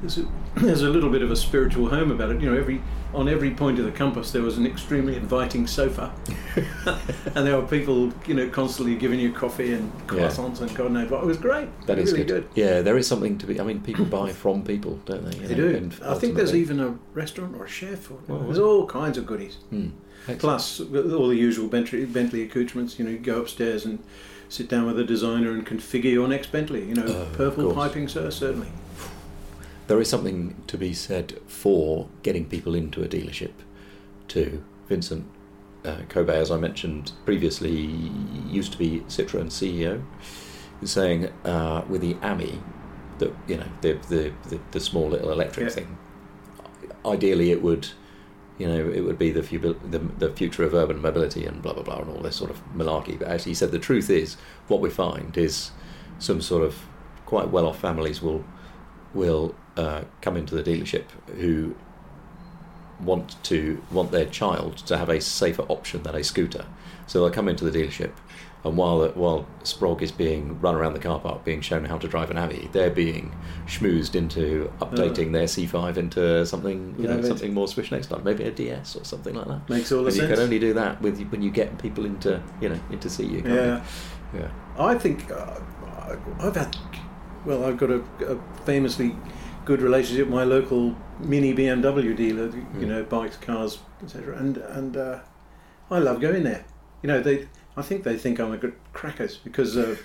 There's 0.03 0.19
a, 0.19 0.27
there's 0.57 0.83
a 0.83 0.91
little 0.91 1.09
bit 1.11 1.23
of 1.23 1.31
a 1.31 1.37
spiritual 1.37 1.89
home 1.89 2.11
about 2.11 2.31
it. 2.31 2.41
You 2.43 2.51
know, 2.51 2.59
every 2.59 2.83
on 3.15 3.29
every 3.29 3.51
point 3.53 3.79
of 3.79 3.85
the 3.85 3.91
compass 3.93 4.31
there 4.33 4.43
was 4.43 4.57
an 4.59 4.67
extremely 4.67 5.17
inviting 5.17 5.67
sofa, 5.67 6.13
and 7.35 7.47
there 7.47 7.61
were 7.61 7.67
people, 7.67 8.13
you 8.27 8.35
know, 8.35 8.49
constantly 8.49 8.95
giving 8.97 9.21
you 9.21 9.33
coffee 9.33 9.73
and 9.75 9.91
Yeah. 10.07 10.29
croissants 10.29 10.61
and 10.61 10.75
God 10.75 10.93
knows 10.93 11.11
what. 11.11 11.23
It 11.23 11.27
was 11.27 11.37
great. 11.39 11.69
That 11.87 11.99
is 11.99 12.13
really 12.13 12.25
good. 12.25 12.49
Yeah, 12.55 12.81
there 12.83 12.97
is 12.97 13.07
something 13.07 13.39
to 13.39 13.47
be. 13.47 13.61
I 13.61 13.65
mean, 13.65 13.81
people 13.81 14.05
buy 14.05 14.33
from 14.43 14.65
people, 14.65 14.99
don't 15.07 15.25
they? 15.31 15.39
You 15.39 15.47
They 15.49 15.55
know, 15.55 15.69
do. 15.73 15.77
and 15.77 15.99
I 16.05 16.15
think 16.15 16.35
there's 16.35 16.55
even 16.55 16.81
a 16.81 16.97
restaurant 17.15 17.55
or 17.57 17.65
a 17.65 17.69
chef. 17.69 18.11
Or, 18.11 18.19
Well, 18.29 18.41
there's 18.41 18.59
all 18.59 18.87
kinds 18.87 19.19
of 19.19 19.27
goodies. 19.27 19.57
Hmm. 19.71 19.89
Plus 20.39 20.81
all 20.81 21.29
the 21.29 21.37
usual 21.37 21.67
Bentley, 21.69 22.05
Bentley 22.05 22.43
accoutrements. 22.43 22.99
You 22.99 23.05
know, 23.05 23.11
you 23.11 23.19
go 23.19 23.41
upstairs 23.41 23.85
and 23.85 23.99
sit 24.49 24.69
down 24.69 24.87
with 24.87 24.99
a 24.99 25.05
designer 25.05 25.51
and 25.53 25.67
configure 25.67 26.13
your 26.13 26.29
next 26.29 26.53
Bentley. 26.53 26.87
You 26.89 26.95
know, 26.95 27.05
Oh, 27.07 27.27
purple 27.37 27.73
piping, 27.75 28.07
sir, 28.09 28.31
certainly. 28.31 28.69
There 29.89 30.01
is 30.01 30.09
something 30.09 30.63
to 30.69 30.79
be 30.79 30.95
said 30.95 31.41
for 31.47 32.09
getting 32.23 32.47
people 32.47 32.75
into 32.75 33.03
a 33.03 33.09
dealership 33.09 33.53
too. 34.29 34.65
Vincent 34.89 35.27
uh, 35.85 35.97
Cobée, 36.09 36.31
as 36.35 36.51
I 36.51 36.57
mentioned 36.57 37.13
previously, 37.25 37.73
used 38.49 38.73
to 38.73 38.79
be 38.79 39.01
Citroen 39.09 39.47
CEO, 39.47 40.03
saying 40.85 41.27
uh, 41.45 41.85
with 41.89 42.01
the 42.01 42.15
AMI, 42.23 42.61
that 43.19 43.33
you 43.49 43.57
know 43.57 43.67
the, 43.81 43.95
the 44.09 44.33
the 44.49 44.61
the 44.71 44.81
small 44.81 45.09
little 45.09 45.31
electric 45.31 45.69
Yeah. 45.69 45.75
thing. 45.75 45.99
Ideally, 47.05 47.51
it 47.51 47.63
would, 47.63 47.89
you 48.59 48.67
know, 48.69 48.89
it 48.89 49.01
would 49.01 49.19
be 49.19 49.31
the, 49.33 49.43
the 49.43 49.99
the 50.19 50.33
future 50.33 50.63
of 50.65 50.73
urban 50.75 51.01
mobility 51.03 51.45
and 51.45 51.61
blah 51.61 51.73
blah 51.73 51.83
blah 51.83 51.99
and 51.99 52.11
all 52.11 52.23
this 52.23 52.37
sort 52.37 52.51
of 52.51 52.63
malarkey. 52.75 53.19
But 53.19 53.29
actually, 53.29 53.51
he 53.51 53.55
said 53.55 53.73
the 53.73 53.79
truth 53.79 54.09
is 54.09 54.37
what 54.69 54.81
we 54.81 54.91
find 54.91 55.37
is 55.37 55.73
some 56.19 56.41
sort 56.41 56.63
of 56.63 56.87
quite 57.27 57.49
well-off 57.51 57.81
families 57.81 58.23
will 58.23 58.45
will 59.15 59.55
uh, 59.77 60.03
come 60.21 60.37
into 60.37 60.55
the 60.55 60.63
dealership 60.63 61.05
who 61.37 61.75
want 63.01 63.43
to 63.45 63.83
want 63.91 64.13
their 64.13 64.27
child 64.27 64.77
to 64.79 64.97
have 64.97 65.09
a 65.09 65.21
safer 65.21 65.63
option 65.63 66.03
than 66.03 66.15
a 66.15 66.23
scooter. 66.23 66.67
So 67.07 67.21
they'll 67.21 67.31
come 67.31 67.49
into 67.49 67.69
the 67.69 67.77
dealership, 67.77 68.13
and 68.65 68.77
while 68.77 69.07
while 69.11 69.47
Sprog 69.65 70.03
is 70.03 70.13
being 70.13 70.61
run 70.61 70.75
around 70.75 70.95
the 70.95 71.01
car 71.01 71.19
park, 71.19 71.45
being 71.45 71.61
shown 71.61 71.85
how 71.85 71.99
to 71.99 72.07
drive 72.07 72.31
an 72.31 72.39
Ami, 72.39 72.69
they're 72.73 72.91
being 72.91 73.35
schmoozed 73.67 74.15
into 74.15 74.73
updating 74.81 75.33
their 75.33 75.47
C5 75.47 75.97
into 75.97 76.47
something 76.47 76.95
you 76.99 77.09
know 77.09 77.19
it. 77.19 77.27
something 77.27 77.53
more 77.53 77.67
swish 77.67 77.91
next 77.91 78.07
time, 78.07 78.23
maybe 78.23 78.45
a 78.45 78.51
DS 78.51 78.97
or 78.97 79.05
something 79.05 79.35
like 79.35 79.49
that. 79.49 79.69
Makes 79.69 79.91
all 79.93 80.05
the 80.05 80.09
and 80.09 80.17
you 80.17 80.27
can 80.29 80.39
only 80.39 80.59
do 80.59 80.75
that 80.75 81.01
with 81.03 81.21
when 81.31 81.43
you 81.43 81.51
get 81.51 81.77
people 81.79 82.05
into 82.05 82.41
you 82.61 82.69
know 82.69 82.81
into 82.91 83.11
see 83.11 83.27
you. 83.27 83.43
Yeah. 83.45 83.83
you? 84.33 84.41
yeah. 84.41 84.51
I 84.79 84.97
think 84.97 85.31
uh, 85.31 85.59
I've 86.39 86.57
had, 86.57 86.77
well, 87.45 87.65
I've 87.65 87.77
got 87.77 87.91
a, 87.91 88.03
a 88.27 88.39
famously 88.65 89.17
good 89.65 89.81
relationship 89.83 90.27
with 90.27 90.35
my 90.35 90.45
local 90.45 90.95
mini 91.21 91.55
BMW 91.55 92.17
dealer, 92.17 92.49
Hmm. 92.49 92.81
you 92.81 92.87
know, 92.87 93.03
bikes, 93.05 93.37
cars, 93.37 93.79
etc. 94.03 94.37
And 94.37 94.57
and 94.59 94.97
uh, 94.97 95.19
I 95.91 95.99
love 95.99 96.21
going 96.21 96.43
there. 96.45 96.65
You 97.03 97.09
know, 97.09 97.21
they, 97.21 97.49
I 97.77 97.83
think 97.83 98.05
they 98.05 98.17
think 98.17 98.39
I'm 98.39 98.53
a 98.53 98.57
good 98.57 98.75
crackers 98.93 99.37
because, 99.39 99.77
uh, 99.77 99.97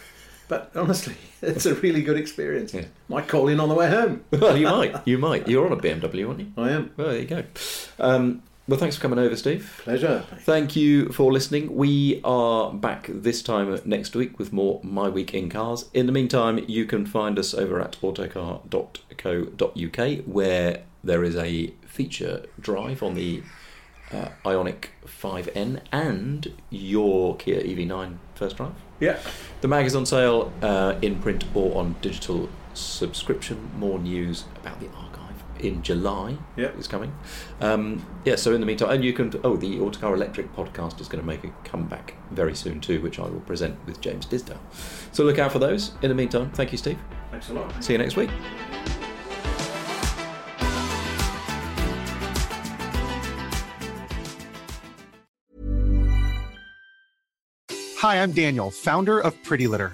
but 0.48 0.72
honestly, 0.76 1.16
it's 1.42 1.66
a 1.66 1.76
really 1.76 2.02
good 2.02 2.18
experience. 2.18 2.74
Yeah. 2.74 2.86
Might 3.08 3.28
call 3.28 3.48
in 3.48 3.60
on 3.60 3.70
the 3.70 3.76
way 3.76 3.90
home. 3.90 4.24
Well, 4.32 4.58
you 4.58 4.68
might, 4.68 5.08
you 5.08 5.18
might. 5.18 5.48
You're 5.48 5.66
on 5.66 5.72
a 5.74 5.78
BMW, 5.82 6.28
aren't 6.28 6.40
you? 6.40 6.52
I 6.58 6.72
am. 6.72 6.92
Well, 6.98 7.10
there 7.10 7.20
you 7.20 7.26
go. 7.28 7.44
Um, 8.00 8.44
well, 8.68 8.80
thanks 8.80 8.96
for 8.98 9.02
coming 9.02 9.20
over, 9.20 9.36
Steve. 9.36 9.82
Pleasure. 9.84 10.26
Thank 10.42 10.76
you 10.76 11.10
for 11.10 11.32
listening. 11.32 11.74
We 11.76 12.20
are 12.24 12.74
back 12.74 13.08
this 13.10 13.42
time 13.42 13.80
next 13.86 14.16
week 14.16 14.38
with 14.38 14.52
more 14.52 14.82
My 14.84 15.08
Week 15.08 15.34
in 15.34 15.50
Cars. 15.50 15.90
In 15.94 16.06
the 16.06 16.12
meantime, 16.12 16.64
you 16.68 16.86
can 16.86 17.06
find 17.06 17.40
us 17.40 17.54
over 17.54 17.80
at 17.80 17.96
autocar.co.uk 18.04 18.68
where 20.26 20.84
there 21.04 21.24
is 21.24 21.36
a 21.38 21.74
feature 21.86 22.46
drive 22.60 23.02
on 23.02 23.16
the 23.16 23.42
uh, 24.12 24.30
Ioniq 24.46 24.86
5N 25.06 25.82
and 25.92 26.54
your 26.70 27.38
Kia 27.38 27.62
EV9 27.62 28.18
first 28.36 28.58
drive. 28.58 28.74
Yeah. 29.00 29.18
The 29.62 29.68
mag 29.68 29.86
is 29.86 29.96
on 29.96 30.06
sale 30.06 30.52
uh, 30.62 30.96
in 31.02 31.20
print 31.20 31.46
or 31.54 31.80
on 31.80 31.96
digital 32.02 32.50
subscription. 32.74 33.72
More 33.78 34.00
news 34.00 34.44
about 34.62 34.80
the 34.80 34.88
in 35.62 35.82
July 35.84 36.38
Yep. 36.56 36.78
is 36.80 36.88
coming. 36.88 37.14
Um, 37.62 38.06
yeah, 38.26 38.36
so 38.36 38.54
in 38.54 38.60
the 38.62 38.68
meantime, 38.68 38.90
and 38.92 39.04
you 39.04 39.14
can. 39.14 39.32
Oh, 39.44 39.56
the 39.58 39.80
Autocar 39.80 40.14
Electric 40.14 40.56
podcast 40.56 41.00
is 41.02 41.08
going 41.08 41.22
to 41.22 41.28
make 41.28 41.44
a 41.44 41.50
comeback 41.64 42.16
very 42.32 42.56
soon 42.56 42.80
too, 42.82 43.02
which 43.02 43.20
I 43.20 43.24
will 43.24 43.42
present 43.42 43.78
with 43.86 44.02
James 44.02 44.26
Disdale. 44.26 44.60
So 45.12 45.24
look 45.24 45.40
out 45.40 45.52
for 45.52 45.60
those. 45.60 45.92
In 46.02 46.10
the 46.10 46.16
meantime, 46.16 46.52
thank 46.52 46.72
you, 46.72 46.78
Steve. 46.78 47.00
Thanks 47.32 47.50
a 47.50 47.54
lot. 47.54 47.84
See 47.84 47.94
you 47.94 48.00
next 48.00 48.16
week. 48.16 48.30
Hi, 58.00 58.22
I'm 58.22 58.32
Daniel, 58.32 58.72
founder 58.72 59.20
of 59.20 59.42
Pretty 59.44 59.68
Litter. 59.68 59.94